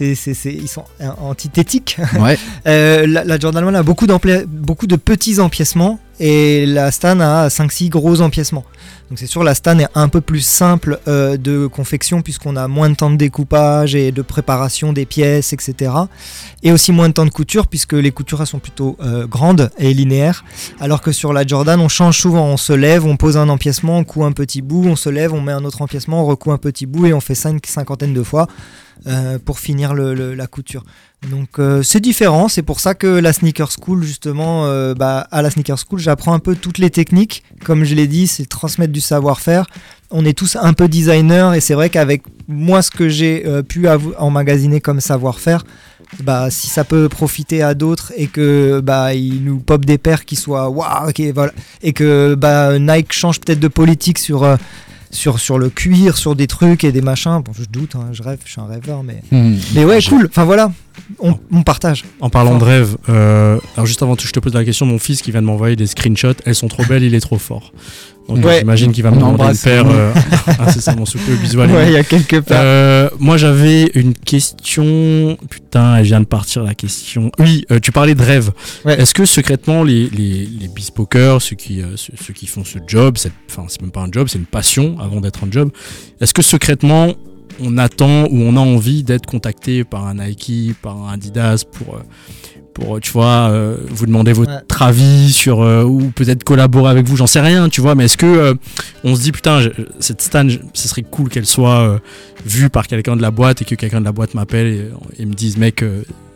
ils 0.00 0.68
sont 0.68 0.84
antithétiques. 1.20 1.98
Ouais. 2.18 2.38
Euh, 2.66 3.06
la, 3.06 3.24
la 3.24 3.38
Jordan 3.38 3.64
1 3.68 3.74
a 3.74 3.82
beaucoup 3.82 4.06
de 4.06 4.96
petits 4.96 5.40
empiècements 5.40 5.98
et 6.20 6.66
la 6.66 6.92
Stan 6.92 7.18
a 7.18 7.48
5-6 7.48 7.88
gros 7.88 8.20
empiècements. 8.20 8.64
Donc 9.08 9.18
c'est 9.18 9.26
sûr, 9.26 9.42
la 9.42 9.54
Stan 9.54 9.76
est 9.78 9.88
un 9.96 10.08
peu 10.08 10.20
plus 10.20 10.40
simple 10.40 11.00
euh, 11.08 11.36
de 11.36 11.66
confection 11.66 12.22
puisqu'on 12.22 12.54
a 12.54 12.68
moins 12.68 12.90
de 12.90 12.94
temps 12.94 13.10
de 13.10 13.16
découpage 13.16 13.96
et 13.96 14.12
de 14.12 14.22
préparation 14.22 14.92
des 14.92 15.06
pièces, 15.06 15.52
etc. 15.52 15.92
Et 16.62 16.70
aussi 16.70 16.92
moins 16.92 17.08
de 17.08 17.14
temps 17.14 17.24
de 17.24 17.30
couture 17.30 17.66
puisque 17.66 17.94
les 17.94 18.12
coutures 18.12 18.46
sont 18.46 18.60
plutôt 18.60 18.96
euh, 19.00 19.26
grandes 19.26 19.70
et 19.78 19.92
linéaires. 19.94 20.44
Alors 20.78 21.00
que 21.00 21.10
sur 21.10 21.32
la 21.32 21.44
Jordan, 21.44 21.80
on 21.80 21.88
change 21.88 22.20
souvent. 22.20 22.44
On 22.44 22.56
se 22.56 22.74
lève, 22.74 23.04
on 23.04 23.16
pose 23.16 23.36
un 23.36 23.48
empiècement, 23.48 23.98
on 23.98 24.04
coud 24.04 24.24
un 24.24 24.32
petit 24.32 24.62
bout, 24.62 24.84
on 24.86 24.96
se 24.96 25.08
lève, 25.08 25.32
on 25.32 25.40
met 25.40 25.52
un 25.52 25.64
autre 25.64 25.82
empiècement, 25.82 26.22
on 26.22 26.26
recoud 26.26 26.52
un 26.52 26.58
petit 26.58 26.86
bout 26.86 27.06
et 27.06 27.14
on 27.14 27.20
fait 27.20 27.34
cinq 27.34 27.66
cinquantaine 27.66 28.12
de 28.12 28.22
fois 28.22 28.46
euh, 29.06 29.38
pour 29.42 29.58
finir 29.60 29.94
la 29.94 30.46
couture. 30.46 30.84
Donc 31.30 31.58
euh, 31.58 31.82
c'est 31.82 32.00
différent, 32.00 32.48
c'est 32.48 32.62
pour 32.62 32.80
ça 32.80 32.94
que 32.94 33.06
la 33.06 33.32
sneaker 33.32 33.70
school 33.72 34.02
justement, 34.02 34.66
euh, 34.66 34.92
bah, 34.92 35.26
à 35.30 35.40
la 35.40 35.48
sneaker 35.48 35.78
school, 35.78 35.98
j'apprends 35.98 36.34
un 36.34 36.38
peu 36.38 36.54
toutes 36.54 36.76
les 36.76 36.90
techniques. 36.90 37.42
Comme 37.64 37.84
je 37.84 37.94
l'ai 37.94 38.06
dit, 38.06 38.26
c'est 38.26 38.44
transmettre 38.44 38.92
du 38.92 39.00
savoir-faire. 39.00 39.66
On 40.10 40.26
est 40.26 40.36
tous 40.36 40.56
un 40.60 40.74
peu 40.74 40.86
designers 40.86 41.52
et 41.56 41.60
c'est 41.60 41.72
vrai 41.72 41.88
qu'avec 41.88 42.24
moi 42.46 42.82
ce 42.82 42.90
que 42.90 43.08
j'ai 43.08 43.44
pu 43.68 43.86
emmagasiner 44.18 44.82
comme 44.82 45.00
savoir-faire, 45.00 45.64
bah 46.22 46.50
si 46.50 46.66
ça 46.66 46.84
peut 46.84 47.08
profiter 47.08 47.62
à 47.62 47.72
d'autres 47.72 48.12
et 48.16 48.26
que 48.26 48.80
bah 48.80 49.14
ils 49.14 49.42
nous 49.42 49.60
pop 49.60 49.84
des 49.84 49.96
paires 49.96 50.26
qui 50.26 50.36
soient 50.36 50.68
waouh, 50.68 51.08
ok, 51.08 51.22
voilà, 51.34 51.52
et 51.82 51.94
que 51.94 52.36
Nike 52.76 53.12
change 53.12 53.40
peut-être 53.40 53.60
de 53.60 53.68
politique 53.68 54.18
sur 54.18 54.58
sur, 55.10 55.40
sur 55.40 55.58
le 55.58 55.68
cuir, 55.68 56.16
sur 56.16 56.34
des 56.36 56.46
trucs 56.46 56.84
et 56.84 56.92
des 56.92 57.00
machins. 57.00 57.42
Bon, 57.44 57.52
je 57.52 57.64
doute, 57.64 57.96
hein, 57.96 58.08
je 58.12 58.22
rêve, 58.22 58.38
je 58.44 58.52
suis 58.52 58.60
un 58.60 58.66
rêveur, 58.66 59.02
mais. 59.02 59.22
Hmm. 59.30 59.56
Mais 59.74 59.84
ouais, 59.84 60.00
cool. 60.02 60.26
Enfin 60.30 60.44
voilà, 60.44 60.72
on, 61.18 61.38
on 61.52 61.62
partage. 61.62 62.04
En 62.20 62.30
parlant 62.30 62.58
de 62.58 62.64
rêve, 62.64 62.96
euh, 63.08 63.58
alors 63.76 63.86
juste 63.86 64.02
avant 64.02 64.16
que 64.16 64.22
je 64.22 64.32
te 64.32 64.40
pose 64.40 64.54
la 64.54 64.64
question, 64.64 64.86
mon 64.86 64.98
fils 64.98 65.22
qui 65.22 65.30
vient 65.30 65.42
de 65.42 65.46
m'envoyer 65.46 65.76
des 65.76 65.86
screenshots, 65.86 66.40
elles 66.44 66.54
sont 66.54 66.68
trop 66.68 66.84
belles, 66.84 67.02
il 67.02 67.14
est 67.14 67.20
trop 67.20 67.38
fort. 67.38 67.72
Donc 68.28 68.44
Ouais. 68.44 68.60
j'imagine 68.60 68.92
qu'il 68.92 69.02
va 69.02 69.10
me 69.10 69.16
demander 69.16 69.42
une 69.44 69.56
paire 69.56 69.86
euh, 69.90 70.12
incessamment 70.60 71.04
sous 71.04 71.18
peu, 71.18 71.34
bisous 71.34 71.60
à. 71.60 71.66
Ouais, 71.66 71.88
il 71.88 71.92
y 71.92 71.96
a 71.96 72.04
quelques 72.04 72.42
paires. 72.42 72.60
Euh, 72.62 73.10
moi 73.18 73.36
j'avais 73.36 73.90
une 73.94 74.14
question. 74.14 75.36
Putain, 75.48 75.96
elle 75.96 76.04
vient 76.04 76.20
de 76.20 76.26
partir 76.26 76.62
la 76.62 76.74
question. 76.74 77.32
Oui, 77.38 77.64
euh, 77.72 77.80
tu 77.80 77.90
parlais 77.92 78.14
de 78.14 78.22
rêve. 78.22 78.52
Ouais. 78.84 79.00
Est-ce 79.00 79.14
que 79.14 79.24
secrètement 79.24 79.82
les, 79.82 80.08
les, 80.10 80.46
les 80.46 80.68
bespokers, 80.68 81.42
ceux 81.42 81.56
qui, 81.56 81.82
ceux, 81.96 82.12
ceux 82.20 82.32
qui 82.32 82.46
font 82.46 82.64
ce 82.64 82.78
job, 82.86 83.16
enfin 83.50 83.64
c'est 83.68 83.80
même 83.82 83.90
pas 83.90 84.02
un 84.02 84.12
job, 84.12 84.28
c'est 84.28 84.38
une 84.38 84.46
passion 84.46 84.96
avant 85.00 85.20
d'être 85.20 85.42
un 85.44 85.50
job, 85.50 85.70
est-ce 86.20 86.32
que 86.34 86.42
secrètement 86.42 87.14
on 87.62 87.76
attend 87.78 88.24
ou 88.24 88.40
on 88.40 88.56
a 88.56 88.60
envie 88.60 89.02
d'être 89.02 89.26
contacté 89.26 89.84
par 89.84 90.06
un 90.06 90.14
Nike, 90.14 90.74
par 90.80 90.96
un 90.96 91.12
Adidas 91.14 91.64
pour. 91.70 91.98
Pour, 92.80 92.96
euh, 92.96 93.00
tu 93.00 93.12
vois, 93.12 93.48
euh, 93.50 93.76
vous 93.90 94.06
demander 94.06 94.32
votre 94.32 94.50
Ouais. 94.50 94.58
avis 94.80 95.30
sur 95.32 95.62
euh, 95.62 95.84
ou 95.84 96.10
peut-être 96.14 96.42
collaborer 96.44 96.90
avec 96.90 97.06
vous, 97.06 97.16
j'en 97.16 97.26
sais 97.26 97.40
rien, 97.40 97.68
tu 97.68 97.80
vois, 97.80 97.94
mais 97.94 98.06
est-ce 98.06 98.16
que 98.16 98.26
euh, 98.26 98.54
on 99.04 99.14
se 99.14 99.20
dit 99.22 99.32
putain, 99.32 99.60
je- 99.60 99.68
cette 100.00 100.22
stan, 100.22 100.48
je- 100.48 100.58
ce 100.74 100.88
serait 100.88 101.02
cool 101.02 101.28
qu'elle 101.28 101.46
soit 101.46 102.00
vue 102.46 102.70
par 102.70 102.86
quelqu'un 102.86 103.16
de 103.16 103.22
la 103.22 103.30
boîte 103.30 103.62
et 103.62 103.64
que 103.64 103.74
quelqu'un 103.74 104.00
de 104.00 104.04
la 104.06 104.12
boîte 104.12 104.34
m'appelle 104.34 104.66
et, 104.66 105.22
et 105.22 105.26
me 105.26 105.34
dise 105.34 105.56
mec, 105.58 105.84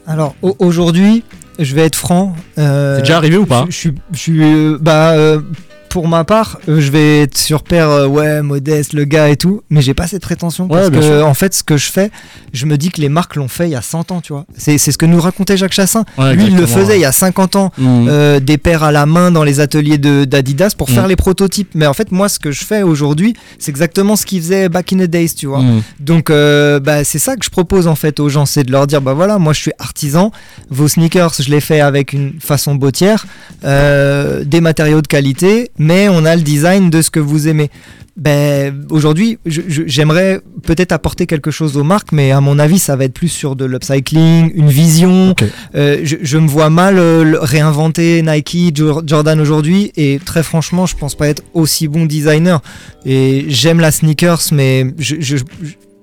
Alors 0.07 0.35
au- 0.43 0.55
aujourd'hui, 0.59 1.25
je 1.59 1.75
vais 1.75 1.83
être 1.83 1.97
franc. 1.97 2.35
c'est 2.57 3.01
déjà 3.01 3.17
arrivé 3.17 3.37
ou 3.39 3.47
pas 3.47 3.65
Je, 3.71 3.77
suis, 4.13 4.43
euh, 4.43 4.77
bah, 4.81 5.15
pour 5.95 6.09
ma 6.09 6.25
part, 6.25 6.59
euh, 6.69 6.81
je 6.81 6.91
vais 6.91 7.21
être 7.21 7.39
sur 7.39 7.63
paire, 7.63 7.89
euh, 7.89 8.09
ouais, 8.09 8.43
modeste, 8.43 8.95
le 8.95 9.05
gars 9.05 9.29
et 9.29 9.37
tout, 9.37 9.63
mais 9.71 9.81
j'ai 9.81 9.95
pas 9.95 10.09
cette 10.09 10.23
prétention 10.23 10.67
parce 10.67 10.91
que, 10.91 11.01
sûr. 11.01 11.25
en 11.25 11.35
fait, 11.35 11.55
ce 11.55 11.63
que 11.63 11.77
je 11.77 11.89
fais, 11.89 12.11
je 12.53 12.67
me 12.67 12.77
dis 12.77 12.91
que 12.91 13.01
les 13.01 13.09
marques 13.09 13.37
l'ont 13.37 13.47
fait 13.47 13.69
il 13.69 13.71
y 13.71 13.77
a 13.77 13.81
100 13.81 14.11
ans, 14.11 14.21
tu 14.21 14.33
vois. 14.33 14.45
C'est 14.57 14.77
ce 14.77 14.99
que 14.99 15.07
nous 15.07 15.21
racontait 15.21 15.57
Jacques 15.57 15.73
Chassin. 15.73 16.05
Ouais, 16.19 16.35
Lui, 16.35 16.47
il 16.49 16.57
le 16.57 16.67
faisait 16.67 16.97
il 16.99 17.03
y 17.03 17.05
a 17.05 17.13
50 17.13 17.55
ans. 17.55 17.71
Mhm. 17.79 18.07
euh, 18.09 18.41
des 18.41 18.59
paires 18.59 18.83
à 18.83 18.91
la 18.91 19.07
main 19.07 19.31
dans 19.31 19.45
les 19.45 19.61
ateliers 19.61 19.97
d'Adidas 19.99 20.73
pour 20.77 20.91
faire 20.91 21.05
Mm. 21.07 21.11
les 21.11 21.17
prototypes. 21.17 21.71
Mais 21.77 21.87
en 21.87 21.95
fait, 21.95 22.11
moi, 22.11 22.29
ce 22.29 22.41
que 22.41 22.51
je 22.51 22.65
fais 22.65 22.83
aujourd'hui, 22.83 23.35
c'est 23.61 23.71
exactement 23.71 24.17
ce 24.17 24.27
qu'ils 24.27 24.43
faisaient 24.43 24.69
back 24.69 24.93
in 24.93 24.97
the 24.97 25.03
days, 25.03 25.35
tu 25.37 25.47
vois. 25.47 25.61
Mhm. 25.63 25.83
Donc, 26.01 26.29
euh, 26.29 26.81
bah, 26.81 27.05
c'est 27.05 27.21
ça 27.21 27.37
que 27.37 27.45
je 27.45 27.51
propose 27.51 27.87
en 27.87 27.95
fait 27.95 28.19
aux 28.19 28.29
gens, 28.29 28.47
c'est 28.47 28.65
de 28.65 28.73
leur 28.73 28.89
dire, 28.89 29.01
bah 29.01 29.13
voilà, 29.13 29.39
moi 29.39 29.53
je 29.53 29.61
suis 29.61 29.73
artisan, 29.79 30.33
vos 30.71 30.89
sneakers, 30.89 31.35
je 31.41 31.51
les 31.51 31.61
fais 31.61 31.79
avec 31.81 32.13
une 32.13 32.41
façon 32.41 32.75
bottière, 32.75 33.27
des 33.63 34.61
matériaux 34.61 35.01
de 35.01 35.07
qualité, 35.07 35.71
mais 35.79 35.84
on 36.09 36.25
a 36.25 36.37
le 36.37 36.43
design 36.43 36.91
de 36.91 37.03
ce 37.03 37.11
que 37.11 37.21
vous 37.21 37.49
aimez. 37.49 37.71
Ben, 38.17 38.87
aujourd'hui, 38.91 39.39
j'aimerais 39.45 40.41
peut-être 40.63 40.93
apporter 40.93 41.27
quelque 41.27 41.51
chose 41.51 41.77
aux 41.77 41.83
marques, 41.83 42.13
mais 42.13 42.31
à 42.31 42.41
mon 42.41 42.61
avis, 42.61 42.79
ça 42.79 42.95
va 42.95 43.05
être 43.07 43.13
plus 43.15 43.29
sur 43.29 43.57
de 43.57 43.65
l'upcycling, 43.65 44.53
une 44.55 44.69
vision. 44.69 45.35
Euh, 45.75 46.01
je, 46.05 46.17
je 46.23 46.39
me 46.39 46.47
vois 46.47 46.71
mal 46.71 46.97
euh, 46.99 47.37
réinventer 47.41 48.23
Nike, 48.23 48.77
Jo- 48.77 49.03
Jordan 49.05 49.41
aujourd'hui, 49.41 49.91
et 49.97 50.21
très 50.25 50.45
franchement, 50.45 50.87
je 50.87 50.95
pense 50.95 51.17
pas 51.17 51.27
être 51.27 51.43
aussi 51.55 51.89
bon 51.89 52.07
designer. 52.07 52.61
Et 53.05 53.47
j'aime 53.49 53.81
la 53.81 53.91
sneakers, 53.91 54.43
mais 54.53 54.87
je, 54.99 55.17
je- 55.19 55.37
je- 55.39 55.45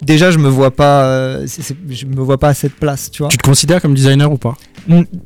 déjà, 0.02 0.32
je 0.32 0.38
me 0.38 0.50
vois 0.50 0.72
pas, 0.72 1.04
euh, 1.06 1.46
je 1.90 2.06
me 2.06 2.22
vois 2.22 2.38
pas 2.38 2.50
à 2.50 2.54
cette 2.54 2.74
place, 2.76 3.10
tu 3.12 3.24
vois. 3.24 3.30
Tu 3.30 3.38
te 3.38 3.44
considères 3.44 3.82
comme 3.82 3.94
designer 3.94 4.32
ou 4.32 4.38
pas? 4.38 4.56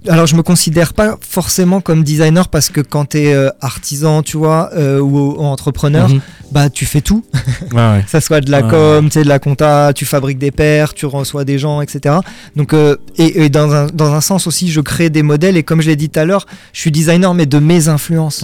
Alors, 0.10 0.26
je 0.28 0.36
me 0.36 0.42
considère 0.44 0.94
pas 0.94 1.18
forcément 1.22 1.80
comme 1.80 2.04
designer 2.04 2.50
parce 2.50 2.70
que 2.70 2.82
quand 2.82 3.06
tu 3.12 3.20
es 3.20 3.36
artisan, 3.62 4.22
tu 4.22 4.36
vois, 4.38 4.70
euh, 4.76 5.00
ou, 5.00 5.18
ou 5.32 5.40
entrepreneur, 5.40 6.10
Mhm. 6.10 6.20
bah 6.52 6.70
tu 6.70 6.86
fais 6.86 7.02
tout. 7.02 7.24
Ouais. 7.72 8.02
que 8.04 8.10
ça 8.10 8.20
soit 8.22 8.42
de 8.42 8.52
la 8.52 8.62
Ouais. 8.64 8.70
com, 8.70 9.10
de 9.10 9.22
la 9.28 9.40
compta, 9.40 9.92
tu 9.94 10.06
fabriques 10.06 10.38
des 10.40 10.52
paires, 10.52 10.94
tu 10.94 11.06
reçois 11.06 11.46
des 11.46 11.58
gens, 11.58 11.82
etc. 11.82 12.16
Donc, 12.56 12.74
euh, 12.74 12.98
et, 13.18 13.46
et 13.46 13.50
dans, 13.50 13.74
un, 13.74 13.88
dans 13.88 14.14
un 14.14 14.22
sens 14.22 14.46
aussi, 14.48 14.70
je 14.70 14.82
crée 14.82 15.10
des 15.10 15.24
modèles 15.24 15.56
et 15.58 15.64
comme 15.64 15.82
je 15.82 15.88
l'ai 15.88 15.96
dit 15.96 16.10
tout 16.10 16.20
à 16.20 16.26
l'heure, 16.26 16.46
je 16.74 16.82
suis 16.82 16.92
designer 16.92 17.34
mais 17.34 17.46
de 17.46 17.60
mes 17.60 17.88
influences. 17.88 18.44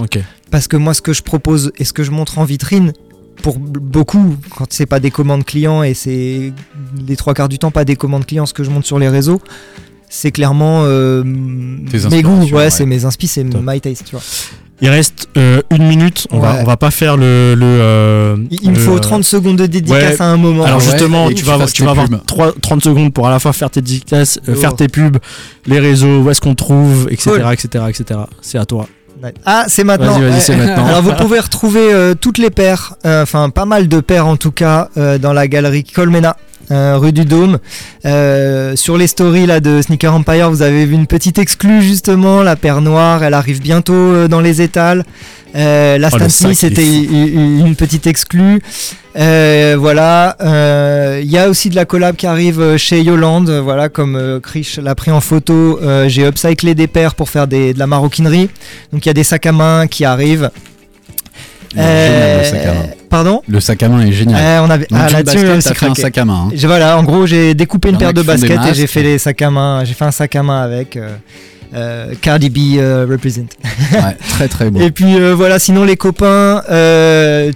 Parce 0.49 0.67
que 0.67 0.77
moi, 0.77 0.93
ce 0.93 1.01
que 1.01 1.13
je 1.13 1.21
propose 1.23 1.71
et 1.77 1.83
ce 1.85 1.93
que 1.93 2.03
je 2.03 2.11
montre 2.11 2.37
en 2.39 2.43
vitrine, 2.45 2.93
pour 3.41 3.57
beaucoup, 3.59 4.35
quand 4.55 4.65
c'est 4.69 4.85
pas 4.85 4.99
des 4.99 5.11
commandes 5.11 5.43
clients 5.45 5.83
et 5.83 5.93
c'est 5.93 6.53
les 7.07 7.15
trois 7.15 7.33
quarts 7.33 7.49
du 7.49 7.59
temps 7.59 7.71
pas 7.71 7.85
des 7.85 7.95
commandes 7.95 8.25
clients, 8.25 8.45
ce 8.45 8.53
que 8.53 8.63
je 8.63 8.69
montre 8.69 8.85
sur 8.87 8.99
les 8.99 9.09
réseaux, 9.09 9.41
c'est 10.09 10.31
clairement 10.31 10.81
euh, 10.83 11.23
mes 11.25 12.21
goûts, 12.21 12.45
ouais, 12.51 12.69
c'est 12.69 12.85
mes 12.85 13.05
inspi, 13.05 13.27
c'est 13.27 13.43
my 13.43 13.79
taste, 13.81 14.05
tu 14.05 14.11
vois. 14.15 14.23
Il 14.83 14.89
reste 14.89 15.27
euh, 15.37 15.61
une 15.69 15.87
minute. 15.87 16.27
On 16.31 16.39
va 16.39 16.53
Ouais. 16.55 16.59
on 16.61 16.63
va 16.65 16.75
pas 16.75 16.89
faire 16.89 17.15
le 17.15 17.53
le. 17.53 17.65
euh, 17.67 18.35
Il, 18.49 18.71
me 18.71 18.75
le, 18.75 18.81
faut 18.81 18.95
euh, 18.95 18.99
30 18.99 19.23
secondes 19.23 19.57
de 19.57 19.67
dédicace 19.67 20.13
ouais. 20.15 20.21
à 20.21 20.25
un 20.25 20.37
moment. 20.37 20.63
Alors 20.65 20.79
justement, 20.79 21.27
tu 21.29 21.35
vas 21.35 21.39
tu 21.43 21.49
avoir, 21.51 21.59
fasses 21.59 21.73
tu 21.73 21.81
tes 21.81 21.85
vas 21.85 21.91
avoir 21.91 22.09
pubs. 22.09 22.25
3 22.25 22.53
30 22.59 22.83
secondes 22.83 23.13
pour 23.13 23.27
à 23.27 23.29
la 23.29 23.37
fois 23.37 23.53
faire 23.53 23.69
tes 23.69 23.81
dédicaces, 23.81 24.39
euh, 24.49 24.53
Oh. 24.57 24.59
faire 24.59 24.75
tes 24.75 24.87
pubs, 24.87 25.17
les 25.67 25.77
réseaux, 25.79 26.21
où 26.23 26.29
est-ce 26.31 26.41
qu'on 26.41 26.55
trouve, 26.55 27.07
etc., 27.11 27.29
Cool. 27.43 27.53
etc., 27.53 27.85
etc. 27.89 28.19
C'est 28.41 28.57
à 28.57 28.65
toi. 28.65 28.87
Ah, 29.45 29.65
c'est 29.67 29.83
maintenant. 29.83 30.13
Vas-y, 30.13 30.21
vas-y, 30.21 30.33
Ouais. 30.33 30.39
c'est 30.39 30.55
maintenant. 30.55 30.85
Alors 30.87 31.01
vous 31.01 31.13
pouvez 31.13 31.39
retrouver 31.39 31.93
euh, 31.93 32.13
toutes 32.15 32.37
les 32.37 32.49
paires, 32.49 32.95
euh, 33.05 33.23
enfin 33.23 33.49
pas 33.49 33.65
mal 33.65 33.87
de 33.87 33.99
paires 33.99 34.27
en 34.27 34.37
tout 34.37 34.51
cas, 34.51 34.89
euh, 34.97 35.17
dans 35.17 35.33
la 35.33 35.47
galerie 35.47 35.83
Colmena. 35.83 36.35
Euh, 36.69 36.97
rue 36.97 37.11
du 37.11 37.25
Dôme. 37.25 37.59
Euh, 38.05 38.75
sur 38.75 38.97
les 38.97 39.07
stories 39.07 39.45
là 39.45 39.59
de 39.59 39.81
Sneaker 39.81 40.13
Empire, 40.13 40.49
vous 40.49 40.61
avez 40.61 40.85
vu 40.85 40.95
une 40.95 41.07
petite 41.07 41.39
exclue 41.39 41.81
justement, 41.81 42.43
la 42.43 42.55
paire 42.55 42.81
noire, 42.81 43.23
elle 43.23 43.33
arrive 43.33 43.61
bientôt 43.61 43.93
euh, 43.93 44.27
dans 44.27 44.41
les 44.41 44.61
étals. 44.61 45.03
La 45.53 45.97
Oh, 45.97 46.15
Stan 46.15 46.29
Smith 46.29 46.57
c'était 46.57 46.85
une 46.85 47.75
petite 47.75 48.07
exclue. 48.07 48.61
Voilà, 49.15 50.37
il 51.21 51.29
y 51.29 51.37
a 51.37 51.49
aussi 51.49 51.69
de 51.69 51.75
la 51.75 51.83
collab 51.83 52.15
qui 52.15 52.25
arrive 52.25 52.77
chez 52.77 53.01
Yolande, 53.01 53.49
voilà 53.49 53.89
comme 53.89 54.39
Krish 54.41 54.77
l'a 54.77 54.95
pris 54.95 55.11
en 55.11 55.19
photo. 55.19 55.77
J'ai 56.07 56.25
upcyclé 56.25 56.73
des 56.73 56.87
paires 56.87 57.15
pour 57.15 57.29
faire 57.29 57.47
des, 57.47 57.73
de 57.73 57.79
la 57.79 57.87
maroquinerie. 57.87 58.49
Donc 58.93 59.05
il 59.05 59.09
y 59.09 59.11
a 59.11 59.13
des 59.13 59.25
sacs 59.25 59.45
à 59.45 59.51
main 59.51 59.87
qui 59.87 60.05
arrivent. 60.05 60.51
Euh. 61.77 62.85
Pardon 63.11 63.41
Le 63.47 63.59
sac 63.59 63.83
à 63.83 63.89
main 63.89 64.01
est 64.01 64.11
génial. 64.11 64.39
Euh, 64.41 64.65
on 64.65 64.69
avait, 64.71 64.87
Donc, 64.89 64.99
ah, 64.99 65.09
là-dessus, 65.09 65.37
fait 65.39 65.51
un 65.85 65.93
sac 65.95 66.17
à 66.17 66.25
main. 66.25 66.47
hein. 66.51 66.55
Voilà, 66.63 66.97
en 66.97 67.03
gros, 67.03 67.27
j'ai 67.27 67.53
découpé 67.53 67.89
une 67.89 67.97
paire 67.97 68.13
de 68.13 68.23
baskets 68.23 68.59
et 68.69 68.73
j'ai 68.73 68.87
fait 68.87 69.03
les 69.03 69.17
sacs 69.19 69.41
à 69.41 69.51
main. 69.51 69.83
J'ai 69.85 69.93
fait 69.93 70.05
un 70.05 70.11
sac 70.11 70.35
à 70.35 70.41
main 70.43 70.61
avec 70.63 70.95
euh, 70.97 71.09
euh, 71.73 72.13
Cardi 72.21 72.49
B 72.49 72.77
euh, 72.79 73.05
represent. 73.09 73.45
Ouais, 73.93 74.17
très 74.29 74.47
très 74.47 74.69
beau. 74.71 74.79
Et 74.79 74.91
puis 74.91 75.15
euh, 75.19 75.35
voilà, 75.35 75.59
sinon 75.59 75.83
les 75.83 75.97
copains, 75.97 76.61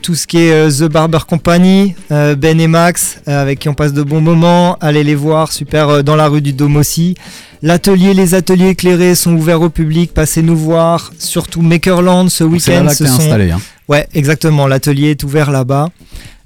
tout 0.01 0.13
ce 0.15 0.27
qui 0.27 0.39
est 0.39 0.67
The 0.79 0.83
Barber 0.91 1.19
Company, 1.27 1.95
Ben 2.09 2.59
et 2.59 2.67
Max, 2.67 3.19
avec 3.25 3.59
qui 3.59 3.69
on 3.69 3.73
passe 3.73 3.93
de 3.93 4.03
bons 4.03 4.21
moments, 4.21 4.77
allez 4.81 5.03
les 5.05 5.15
voir, 5.15 5.51
super 5.53 6.03
dans 6.03 6.15
la 6.17 6.27
rue 6.27 6.41
du 6.41 6.51
Dôme 6.53 6.75
aussi. 6.75 7.15
L'atelier, 7.61 8.13
les 8.13 8.35
ateliers 8.35 8.69
éclairés 8.69 9.15
sont 9.15 9.33
ouverts 9.33 9.61
au 9.61 9.69
public, 9.69 10.13
passez 10.13 10.41
nous 10.43 10.57
voir, 10.57 11.11
surtout 11.17 11.61
Makerland 11.61 12.29
ce 12.29 12.37
C'est 12.59 12.71
là, 12.73 12.81
week-end. 12.81 12.87
que 12.89 12.93
ce 12.95 13.05
sont- 13.07 13.19
installé. 13.21 13.51
hein. 13.51 13.59
Ouais, 13.87 14.07
exactement. 14.13 14.67
L'atelier 14.67 15.11
est 15.11 15.23
ouvert 15.23 15.51
là-bas. 15.51 15.89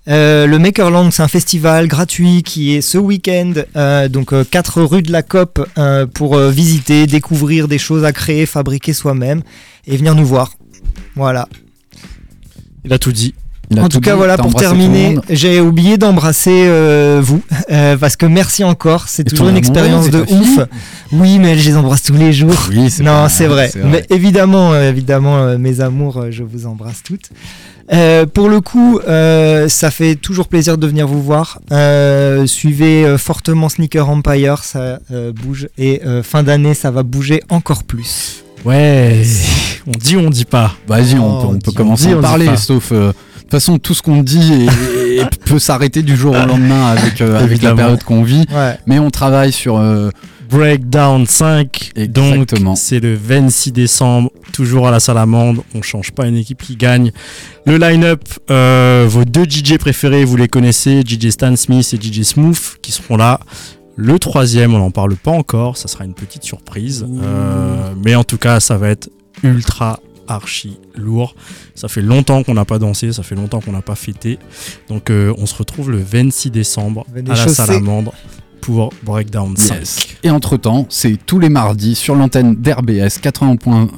Euh, 0.07 0.47
le 0.47 0.57
Makerland, 0.57 1.11
c'est 1.11 1.21
un 1.21 1.27
festival 1.27 1.87
gratuit 1.87 2.41
qui 2.41 2.75
est 2.75 2.81
ce 2.81 2.97
week-end, 2.97 3.53
euh, 3.75 4.07
donc 4.07 4.33
4 4.49 4.81
rue 4.81 5.03
de 5.03 5.11
la 5.11 5.21
COP, 5.21 5.65
euh, 5.77 6.07
pour 6.07 6.35
euh, 6.35 6.49
visiter, 6.49 7.05
découvrir 7.05 7.67
des 7.67 7.77
choses 7.77 8.05
à 8.05 8.11
créer, 8.11 8.45
fabriquer 8.45 8.93
soi-même 8.93 9.43
et 9.85 9.97
venir 9.97 10.15
nous 10.15 10.25
voir. 10.25 10.53
Voilà. 11.15 11.47
Il 12.85 12.93
a 12.93 12.97
tout 12.97 13.11
dit. 13.11 13.35
En 13.77 13.87
tout 13.87 13.99
cas, 13.99 14.11
dit, 14.13 14.17
voilà, 14.17 14.37
pour 14.37 14.55
terminer, 14.55 15.17
j'ai 15.29 15.61
oublié 15.61 15.97
d'embrasser 15.97 16.65
euh, 16.67 17.19
vous, 17.23 17.41
euh, 17.71 17.97
parce 17.97 18.15
que 18.15 18.25
merci 18.25 18.63
encore, 18.63 19.07
c'est 19.07 19.23
toujours 19.23 19.49
une 19.49 19.57
expérience 19.57 20.09
de 20.09 20.21
ouf. 20.21 20.59
Oui, 21.11 21.37
mais 21.39 21.57
je 21.57 21.69
les 21.69 21.77
embrasse 21.77 22.01
tous 22.03 22.13
les 22.15 22.33
jours. 22.33 22.55
Oui, 22.69 22.91
Non, 23.01 23.27
c'est 23.29 23.45
vrai. 23.47 23.71
Mais 23.83 24.05
évidemment, 24.09 24.73
euh, 24.73 24.89
évidemment, 24.89 25.37
euh, 25.37 25.57
mes 25.57 25.81
amours, 25.81 26.25
je 26.31 26.43
vous 26.43 26.65
embrasse 26.65 27.03
toutes. 27.03 27.29
Euh, 27.91 28.25
pour 28.27 28.49
le 28.49 28.61
coup, 28.61 28.99
euh, 29.07 29.67
ça 29.67 29.89
fait 29.89 30.15
toujours 30.15 30.47
plaisir 30.47 30.77
de 30.77 30.85
venir 30.85 31.07
vous 31.07 31.21
voir. 31.23 31.59
Euh, 31.71 32.45
suivez 32.45 33.03
euh, 33.05 33.17
fortement 33.17 33.67
Sneaker 33.69 34.07
Empire, 34.09 34.63
ça 34.63 34.99
euh, 35.11 35.31
bouge. 35.31 35.67
Et 35.79 36.01
euh, 36.05 36.21
fin 36.21 36.43
d'année, 36.43 36.75
ça 36.75 36.91
va 36.91 37.01
bouger 37.03 37.41
encore 37.49 37.83
plus. 37.83 38.43
Ouais. 38.65 39.23
On 39.87 39.97
dit 39.97 40.17
ou 40.17 40.19
on 40.19 40.29
dit 40.29 40.45
pas? 40.45 40.73
Vas-y, 40.87 41.17
on 41.17 41.39
Oh, 41.39 41.41
peut, 41.41 41.47
on 41.47 41.49
on 41.51 41.53
peut 41.59 41.71
dit- 41.71 41.73
commencer 41.75 42.07
on 42.09 42.15
à 42.17 42.19
en 42.19 42.21
parler, 42.21 42.49
sauf. 42.57 42.91
De 43.49 43.57
toute 43.57 43.61
façon, 43.65 43.79
tout 43.79 43.93
ce 43.95 44.01
qu'on 44.03 44.21
dit 44.21 44.53
est- 44.67 45.21
est- 45.21 45.39
peut 45.45 45.57
s'arrêter 45.59 46.03
du 46.03 46.15
jour 46.15 46.31
au 46.35 46.45
lendemain 46.45 46.87
avec, 46.91 47.19
euh, 47.21 47.39
avec 47.39 47.61
la 47.63 47.73
période 47.73 48.03
qu'on 48.03 48.23
vit. 48.23 48.45
Ouais. 48.53 48.77
Mais 48.85 48.99
on 48.99 49.09
travaille 49.09 49.51
sur. 49.51 49.77
euh, 49.77 50.09
Breakdown 50.51 51.27
5. 51.27 51.91
Exactement. 51.95 52.71
Donc, 52.71 52.77
c'est 52.79 52.99
le 52.99 53.13
26 53.13 53.71
décembre, 53.71 54.31
toujours 54.51 54.87
à 54.87 54.91
la 54.91 54.99
Salamande. 54.99 55.59
On 55.75 55.83
change 55.83 56.11
pas 56.11 56.25
une 56.25 56.37
équipe 56.37 56.63
qui 56.63 56.75
gagne. 56.75 57.11
Le 57.67 57.77
line-up, 57.77 58.23
euh, 58.49 59.05
vos 59.07 59.25
deux 59.25 59.43
DJ 59.45 59.77
préférés, 59.77 60.25
vous 60.25 60.37
les 60.37 60.47
connaissez, 60.47 61.01
DJ 61.05 61.29
Stan 61.29 61.55
Smith 61.55 61.93
et 61.93 61.97
DJ 62.01 62.23
Smooth, 62.23 62.77
qui 62.81 62.91
seront 62.91 63.15
là. 63.17 63.39
Le 63.95 64.17
troisième, 64.17 64.73
on 64.73 64.79
n'en 64.79 64.89
parle 64.89 65.15
pas 65.17 65.29
encore, 65.31 65.77
ça 65.77 65.87
sera 65.87 66.03
une 66.05 66.15
petite 66.15 66.43
surprise. 66.43 67.05
Euh, 67.07 67.91
mais 68.03 68.15
en 68.15 68.23
tout 68.23 68.37
cas, 68.39 68.59
ça 68.59 68.75
va 68.77 68.89
être 68.89 69.09
ultra 69.43 69.99
archi 70.31 70.77
lourd. 70.95 71.35
Ça 71.75 71.87
fait 71.87 72.01
longtemps 72.01 72.43
qu'on 72.43 72.53
n'a 72.53 72.65
pas 72.65 72.79
dansé, 72.79 73.11
ça 73.13 73.23
fait 73.23 73.35
longtemps 73.35 73.59
qu'on 73.61 73.71
n'a 73.71 73.81
pas 73.81 73.95
fêté. 73.95 74.39
Donc 74.87 75.09
euh, 75.09 75.33
on 75.37 75.45
se 75.45 75.55
retrouve 75.55 75.91
le 75.91 75.97
26 75.97 76.51
décembre 76.51 77.05
Venez 77.13 77.31
à 77.31 77.35
la. 77.35 77.47
Salamandre 77.47 78.13
pour 78.59 78.93
Breakdown 79.03 79.55
5. 79.55 79.79
Yes. 79.79 80.07
Et 80.23 80.29
entre-temps, 80.29 80.85
c'est 80.89 81.17
tous 81.25 81.39
les 81.39 81.49
mardis 81.49 81.95
sur 81.95 82.15
l'antenne 82.15 82.55
d'RBS 82.55 83.19
80 83.21 83.55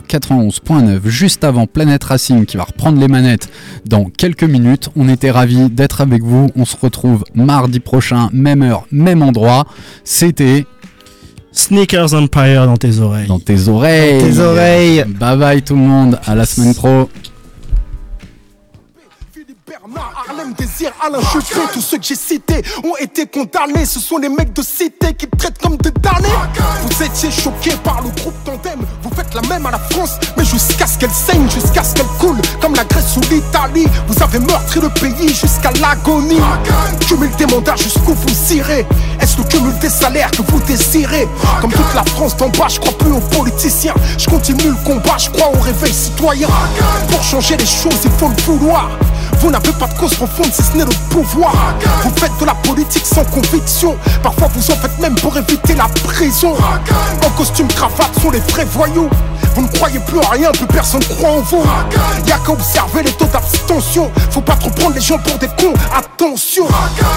91.9, 0.07 1.07
juste 1.07 1.43
avant 1.43 1.67
Planète 1.67 2.03
Racing 2.03 2.45
qui 2.45 2.57
va 2.57 2.63
reprendre 2.63 2.99
les 2.99 3.07
manettes 3.07 3.49
dans 3.85 4.05
quelques 4.05 4.43
minutes. 4.43 4.89
On 4.95 5.09
était 5.09 5.31
ravis 5.31 5.69
d'être 5.69 6.01
avec 6.01 6.23
vous. 6.23 6.49
On 6.55 6.65
se 6.65 6.77
retrouve 6.77 7.23
mardi 7.33 7.79
prochain, 7.79 8.29
même 8.33 8.61
heure, 8.61 8.85
même 8.91 9.21
endroit. 9.23 9.65
C'était 10.03 10.65
Sneakers 11.51 12.13
Empire 12.13 12.65
dans 12.65 12.77
tes 12.77 12.99
oreilles. 12.99 13.27
dans 13.27 13.39
tes 13.39 13.67
oreilles. 13.67 14.21
Dans 14.21 14.27
tes 14.29 14.39
oreilles. 14.39 15.05
Bye 15.07 15.37
bye 15.37 15.61
tout 15.61 15.75
le 15.75 15.81
monde. 15.81 16.19
À 16.25 16.35
la 16.35 16.45
semaine 16.45 16.73
pro. 16.73 17.09
Désir, 20.57 20.91
tous 21.73 21.81
ceux 21.81 21.97
que 21.97 22.03
j'ai 22.03 22.15
cités 22.15 22.61
ont 22.83 22.95
été 22.99 23.25
condamnés. 23.25 23.85
Ce 23.85 23.99
sont 23.99 24.17
les 24.17 24.29
mecs 24.29 24.53
de 24.53 24.61
cité 24.61 25.13
qui 25.13 25.27
te 25.27 25.35
traitent 25.37 25.57
comme 25.59 25.77
des 25.77 25.91
damnés. 25.91 26.27
Vous 26.83 27.03
étiez 27.03 27.31
choqués 27.31 27.75
par 27.83 28.01
le 28.01 28.09
groupe 28.09 28.35
Tandem. 28.43 28.79
Vous 29.01 29.09
faites 29.15 29.33
la 29.33 29.41
même 29.47 29.65
à 29.65 29.71
la 29.71 29.79
France, 29.79 30.17
mais 30.37 30.43
jusqu'à 30.43 30.87
ce 30.87 30.97
qu'elle 30.97 31.11
saigne, 31.11 31.49
jusqu'à 31.49 31.83
ce 31.83 31.93
qu'elle 31.93 32.07
coule, 32.19 32.37
comme 32.61 32.75
la 32.75 32.83
Grèce 32.83 33.15
ou 33.17 33.21
l'Italie. 33.31 33.87
Vous 34.07 34.21
avez 34.21 34.39
meurtri 34.39 34.81
le 34.81 34.89
pays 34.89 35.29
jusqu'à 35.29 35.71
l'agonie. 35.79 36.41
Cumul 37.07 37.31
des 37.37 37.45
mandats 37.45 37.75
jusqu'où 37.75 38.13
vous 38.13 38.53
irez? 38.53 38.85
Est-ce 39.19 39.37
le 39.37 39.43
cumul 39.43 39.77
des 39.79 39.89
salaires 39.89 40.31
que 40.31 40.41
vous 40.41 40.59
désirez? 40.61 41.27
Comme 41.61 41.71
toute 41.71 41.93
la 41.93 42.03
France 42.03 42.35
d'en 42.37 42.49
bas, 42.49 42.67
je 42.67 42.79
crois 42.79 42.97
plus 42.97 43.11
aux 43.11 43.19
politiciens. 43.19 43.95
Je 44.17 44.27
continue 44.27 44.69
le 44.69 44.83
combat, 44.85 45.17
je 45.17 45.29
crois 45.29 45.49
au 45.55 45.59
réveil 45.59 45.93
citoyen. 45.93 46.47
Pour 47.09 47.23
changer 47.23 47.57
les 47.57 47.65
choses, 47.65 47.99
il 48.03 48.11
faut 48.11 48.29
le 48.29 48.41
vouloir. 48.43 48.89
Vous 49.39 49.49
n'avez 49.49 49.71
pas 49.71 49.87
de 49.87 49.97
cause 49.97 50.13
profonde 50.13 50.40
si 50.51 50.63
ce 50.63 50.77
n'est 50.77 50.85
le 50.85 50.91
pouvoir. 51.09 51.53
Vous 52.03 52.11
faites 52.15 52.37
de 52.39 52.45
la 52.45 52.55
politique 52.55 53.05
sans 53.05 53.23
conviction. 53.25 53.97
Parfois 54.23 54.49
vous 54.53 54.71
en 54.71 54.75
faites 54.75 54.99
même 54.99 55.15
pour 55.15 55.37
éviter 55.37 55.75
la 55.75 55.87
prison. 56.03 56.55
En 57.25 57.29
costume 57.31 57.67
cravate 57.67 58.11
sont 58.21 58.31
les 58.31 58.39
vrais 58.39 58.65
voyous. 58.65 59.09
Vous 59.55 59.63
ne 59.63 59.67
croyez 59.67 59.99
plus 59.99 60.19
en 60.19 60.29
rien, 60.29 60.51
plus 60.51 60.67
personne 60.67 61.03
croit 61.03 61.31
en 61.31 61.41
vous. 61.41 61.63
Y'a 62.25 62.37
qu'à 62.37 62.51
observer 62.51 63.03
les 63.03 63.11
taux 63.11 63.25
d'abstention. 63.25 64.09
Faut 64.29 64.41
pas 64.41 64.55
trop 64.55 64.69
prendre 64.69 64.95
les 64.95 65.01
gens 65.01 65.17
pour 65.17 65.37
des 65.37 65.47
cons, 65.47 65.73
attention. 65.95 66.65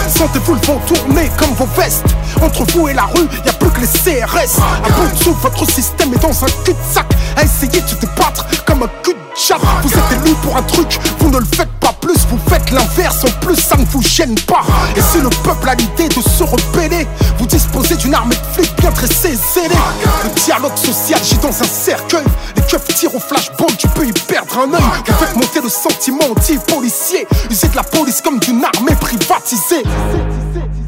Sentez-vous 0.08 0.54
le 0.54 0.60
vent 0.60 0.80
tourner 0.86 1.30
comme 1.38 1.52
vos 1.52 1.68
vestes. 1.76 2.04
Entre 2.42 2.64
vous 2.72 2.88
et 2.88 2.94
la 2.94 3.04
rue, 3.04 3.28
y 3.44 3.48
a 3.48 3.52
plus 3.52 3.70
que 3.70 3.80
les 3.80 3.86
CRS. 3.86 4.60
À 4.84 4.88
bout 4.90 5.24
de 5.24 5.30
votre 5.40 5.70
système 5.70 6.12
est 6.14 6.22
dans 6.22 6.44
un 6.44 6.48
cul-de-sac. 6.64 7.06
À 7.36 7.44
essayer 7.44 7.80
de 7.80 7.86
se 7.86 7.94
débattre 7.96 8.46
comme 8.66 8.82
un 8.82 8.88
cul 9.02 9.14
de 9.14 9.23
Vous 9.36 9.90
êtes 9.92 10.24
élu 10.24 10.32
pour 10.42 10.56
un 10.56 10.62
truc, 10.62 10.98
vous 11.18 11.28
ne 11.28 11.38
le 11.38 11.44
faites 11.44 11.70
pas 11.80 11.92
plus, 12.00 12.24
vous 12.30 12.38
faites 12.48 12.70
l'inverse. 12.70 13.24
En 13.24 13.44
plus, 13.44 13.56
ça 13.56 13.76
ne 13.76 13.84
vous 13.84 14.00
gêne 14.00 14.36
pas. 14.46 14.62
Et 14.96 15.00
si 15.00 15.20
le 15.20 15.28
peuple 15.28 15.68
a 15.68 15.74
l'idée 15.74 16.08
de 16.08 16.22
se 16.22 16.44
rebeller, 16.44 17.06
vous 17.38 17.46
disposez 17.46 17.96
d'une 17.96 18.14
armée 18.14 18.36
de 18.36 18.54
flics 18.54 18.76
bien 18.78 18.90
dressés, 18.90 19.36
zélés. 19.52 19.74
Le 20.22 20.40
dialogue 20.40 20.76
social 20.76 21.22
gît 21.22 21.38
dans 21.38 21.48
un 21.48 21.66
cercueil. 21.66 22.24
Les 22.54 22.62
keufs 22.62 22.86
tirent 22.94 23.14
au 23.14 23.18
flashball, 23.18 23.76
tu 23.76 23.88
peux 23.88 24.06
y 24.06 24.12
perdre 24.12 24.56
un 24.56 24.72
œil. 24.72 25.02
Vous 25.04 25.14
faites 25.14 25.34
monter 25.34 25.60
le 25.60 25.68
sentiment 25.68 26.24
anti-policier. 26.30 27.26
Usez 27.50 27.68
de 27.68 27.76
la 27.76 27.82
police 27.82 28.22
comme 28.22 28.38
d'une 28.38 28.64
armée 28.64 28.94
privatisée. 29.00 29.82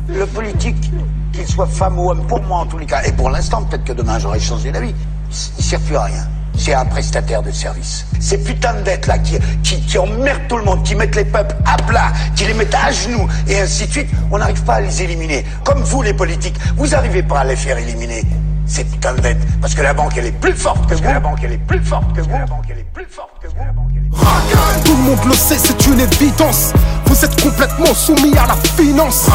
Le 0.08 0.24
politique, 0.26 0.92
qu'il 1.32 1.46
soit 1.48 1.66
femme 1.66 1.98
ou 1.98 2.10
homme, 2.12 2.24
pour 2.28 2.40
moi 2.42 2.58
en 2.58 2.66
tous 2.66 2.78
les 2.78 2.86
cas, 2.86 3.02
et 3.02 3.12
pour 3.12 3.28
l'instant, 3.28 3.64
peut-être 3.64 3.84
que 3.84 3.92
demain 3.92 4.20
j'aurai 4.20 4.38
changé 4.38 4.70
d'avis, 4.70 4.94
il 5.58 5.64
sert 5.64 5.80
plus 5.80 5.96
à 5.96 6.04
rien. 6.04 6.28
C'est 6.56 6.74
un 6.74 6.84
prestataire 6.84 7.42
de 7.42 7.50
service. 7.50 8.06
Ces 8.18 8.38
putains 8.38 8.74
de 8.74 8.82
dettes 8.82 9.06
là 9.06 9.18
qui, 9.18 9.38
qui, 9.62 9.80
qui 9.80 9.98
emmerdent 9.98 10.48
tout 10.48 10.56
le 10.56 10.64
monde, 10.64 10.82
qui 10.82 10.94
mettent 10.94 11.16
les 11.16 11.24
peuples 11.24 11.54
à 11.64 11.76
plat, 11.76 12.12
qui 12.34 12.44
les 12.44 12.54
mettent 12.54 12.74
à 12.74 12.90
genoux, 12.90 13.28
et 13.46 13.60
ainsi 13.60 13.86
de 13.86 13.92
suite, 13.92 14.08
on 14.30 14.38
n'arrive 14.38 14.62
pas 14.64 14.74
à 14.74 14.80
les 14.80 15.02
éliminer. 15.02 15.44
Comme 15.64 15.82
vous 15.82 16.02
les 16.02 16.14
politiques, 16.14 16.56
vous 16.76 16.88
n'arrivez 16.88 17.22
pas 17.22 17.40
à 17.40 17.44
les 17.44 17.56
faire 17.56 17.78
éliminer. 17.78 18.24
Ces 18.66 18.84
putains 18.84 19.14
de 19.14 19.20
dettes. 19.20 19.60
Parce 19.60 19.74
que 19.74 19.82
la 19.82 19.94
banque 19.94 20.16
elle 20.16 20.26
est 20.26 20.40
plus 20.40 20.54
forte 20.54 20.88
que 20.88 20.94
vous. 20.94 21.04
La 21.04 21.20
banque 21.20 21.38
elle 21.44 21.52
est 21.52 21.58
plus 21.58 21.80
forte 21.80 22.12
que 22.14 22.20
vous. 22.20 22.30
La 22.30 22.46
banque 22.46 22.64
elle 22.68 22.78
est 22.78 22.92
plus 22.92 23.06
forte 23.06 23.38
que 23.40 23.46
vous. 23.48 23.56
La 23.58 23.72
banque 23.72 23.74
elle 23.74 23.74
est 23.74 23.74
plus 23.74 23.74
forte 23.74 23.74
que 23.74 23.85
vous. 23.85 23.85
Tout 24.84 24.96
le 24.96 25.02
monde 25.02 25.24
le 25.26 25.34
sait, 25.34 25.58
c'est 25.58 25.86
une 25.86 26.00
évidence. 26.00 26.72
Vous 27.06 27.24
êtes 27.24 27.40
complètement 27.40 27.94
soumis 27.94 28.36
à 28.36 28.46
la 28.46 28.56
finance. 28.76 29.26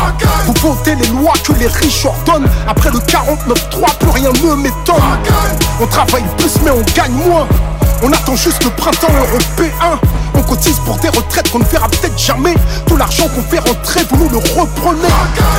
Vous 0.45 0.53
votez 0.61 0.95
les 0.95 1.07
lois 1.07 1.33
que 1.43 1.53
les 1.53 1.67
riches 1.67 2.05
ordonnent. 2.05 2.49
Après 2.67 2.91
le 2.91 2.99
49-3, 2.99 3.97
plus 3.99 4.09
rien 4.09 4.31
ne 4.31 4.55
m'étonne. 4.55 4.95
On 5.79 5.87
travaille 5.87 6.25
plus, 6.37 6.53
mais 6.63 6.71
on 6.71 6.81
gagne 6.95 7.13
moins. 7.13 7.47
On 8.03 8.11
attend 8.11 8.35
juste 8.35 8.63
le 8.63 8.71
printemps 8.71 9.13
européen. 9.13 9.99
On 10.33 10.41
cotise 10.41 10.79
pour 10.85 10.97
des 10.97 11.09
retraites 11.09 11.51
qu'on 11.51 11.59
ne 11.59 11.65
verra 11.65 11.87
peut-être 11.87 12.17
jamais. 12.17 12.55
Tout 12.87 12.97
l'argent 12.97 13.27
qu'on 13.27 13.43
fait 13.43 13.59
rentrer, 13.59 14.01
vous 14.09 14.17
nous 14.23 14.29
le 14.29 14.37
reprenez. 14.37 15.07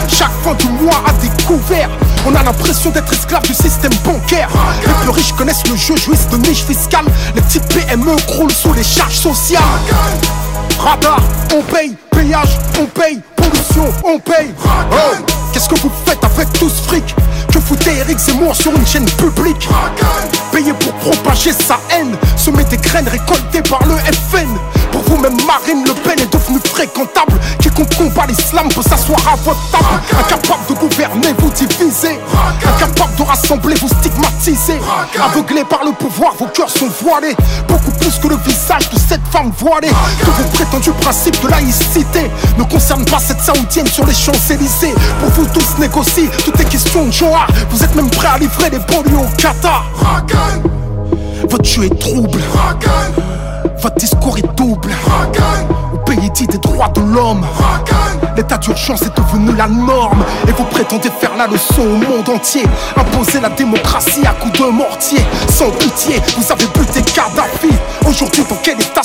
Chaque 0.09 0.33
fin 0.43 0.55
du 0.55 0.69
mois 0.69 1.01
à 1.07 1.13
découvert. 1.13 1.89
On 2.27 2.35
a 2.35 2.43
l'impression 2.43 2.91
d'être 2.91 3.13
esclave 3.13 3.43
du 3.43 3.55
système 3.55 3.93
bancaire. 4.05 4.49
Les 4.85 4.93
plus 5.03 5.11
riches 5.11 5.33
connaissent 5.33 5.67
le 5.69 5.77
jeu, 5.77 5.97
jouissent 5.97 6.29
de 6.29 6.37
niche 6.39 6.65
fiscale. 6.65 7.07
Les 7.35 7.43
petites 7.43 7.67
PME 7.69 8.17
croulent 8.27 8.51
sous 8.51 8.73
les 8.73 8.85
charges 8.85 9.19
sociales. 9.19 9.63
Radar, 10.79 11.21
on 11.55 11.63
paye, 11.63 11.97
péage, 12.11 12.59
on 12.81 12.87
paye, 12.87 13.21
pollution, 13.53 13.93
on 14.05 14.19
paye. 14.19 14.51
Oh, 14.65 14.97
Qu'est-ce 15.53 15.69
que 15.69 15.79
vous 15.81 15.91
faites 16.07 16.23
avec 16.25 16.51
tout 16.55 16.69
ce 16.69 16.83
fric 16.83 17.15
Que 17.53 17.61
foutez 17.61 17.97
Eric 17.99 18.19
Zemmour 18.19 18.55
sur 18.57 18.73
une 18.75 18.87
chaîne 18.87 19.05
publique. 19.05 19.69
Payé 20.51 20.73
pour 20.73 20.93
propager 20.95 21.53
sa 21.53 21.79
haine. 21.91 22.17
Semer 22.37 22.65
des 22.65 22.79
graines 22.79 23.09
récoltées 23.09 23.63
par 23.63 23.85
le 23.87 23.95
FN 23.97 24.49
Pour 25.07 25.17
vous-même 25.17 25.37
Marine 25.47 25.85
Le 25.87 25.95
Pen 25.95 26.19
est 26.19 26.33
devenue 26.33 26.61
fréquentable. 26.65 27.39
Quiconque 27.61 27.95
combat 27.97 28.27
l'islam 28.27 28.69
peut 28.69 28.83
s'asseoir 28.83 29.21
à 29.27 29.37
votre 29.37 29.61
table. 29.71 29.85
Incapable 30.19 30.67
de 30.69 30.75
gouverner, 30.75 31.35
vous 31.39 31.51
divisez. 31.51 32.21
Incapable 32.65 33.17
de 33.17 33.23
rassembler, 33.23 33.75
vous 33.77 33.89
stigmatisez. 33.89 34.81
Aveuglés 35.21 35.65
par 35.65 35.85
le 35.85 35.93
pouvoir, 35.93 36.35
vos 36.39 36.47
cœurs 36.47 36.71
sont 36.71 36.91
voilés. 37.03 37.37
Beaucoup 37.69 37.91
plus 37.93 38.19
que 38.19 38.29
le 38.29 38.37
visage 38.37 38.91
de 38.91 38.99
cette 38.99 39.27
femme 39.31 39.53
voilée. 39.59 39.91
Que 40.21 40.31
vos 40.43 40.49
prétendus 40.53 40.93
principes 41.01 41.41
de 41.43 41.49
laïcité 41.49 42.31
Ne 42.59 42.65
concernent 42.65 43.05
pas 43.05 43.19
cette 43.19 43.41
saoudienne 43.41 43.87
sur 43.87 44.07
les 44.07 44.15
Champs-Élysées. 44.15 44.95
Pour 45.21 45.31
vous 45.31 45.47
tous 45.53 45.79
négocier, 45.79 46.29
tout 46.45 46.53
est 46.61 46.69
question 46.69 47.07
de 47.07 47.13
genre 47.13 47.47
Vous 47.71 47.83
êtes 47.83 47.95
même 47.95 48.11
prêts 48.11 48.29
à 48.35 48.39
livrer 48.39 48.71
les 48.71 48.79
banlieues 48.79 49.19
au 49.19 49.37
Qatar 49.37 49.85
Votre 51.49 51.65
jeu 51.65 51.85
est 51.85 51.99
trouble. 51.99 52.41
Votre 53.79 53.97
discours 53.97 54.39
est 54.39 54.57
double. 54.57 54.91
Au 55.95 55.99
pays 55.99 56.31
dit 56.31 56.47
des 56.47 56.59
droits 56.59 56.89
de 56.89 57.01
l'homme. 57.01 57.45
L'état 58.37 58.57
d'urgence 58.59 59.03
est 59.03 59.17
devenu 59.17 59.55
la 59.57 59.69
norme. 59.69 60.25
Et 60.49 60.53
vous 60.53 60.65
prétendez 60.65 61.11
faire 61.21 61.37
la 61.37 61.47
leçon 61.47 61.83
au 61.83 61.97
monde 61.97 62.29
entier. 62.29 62.65
Imposer 62.97 63.41
la 63.41 63.51
démocratie 63.51 64.25
à 64.27 64.33
coups 64.33 64.59
de 64.61 64.67
mortier. 64.67 65.21
Sans 65.49 65.71
pitié, 65.71 66.21
vous 66.37 66.53
avez 66.53 66.67
buté 66.67 67.03
Kadhafi. 67.03 67.75
Aujourd'hui 68.07 68.45
dans 68.49 68.57
quel 68.63 68.81
état 68.81 69.01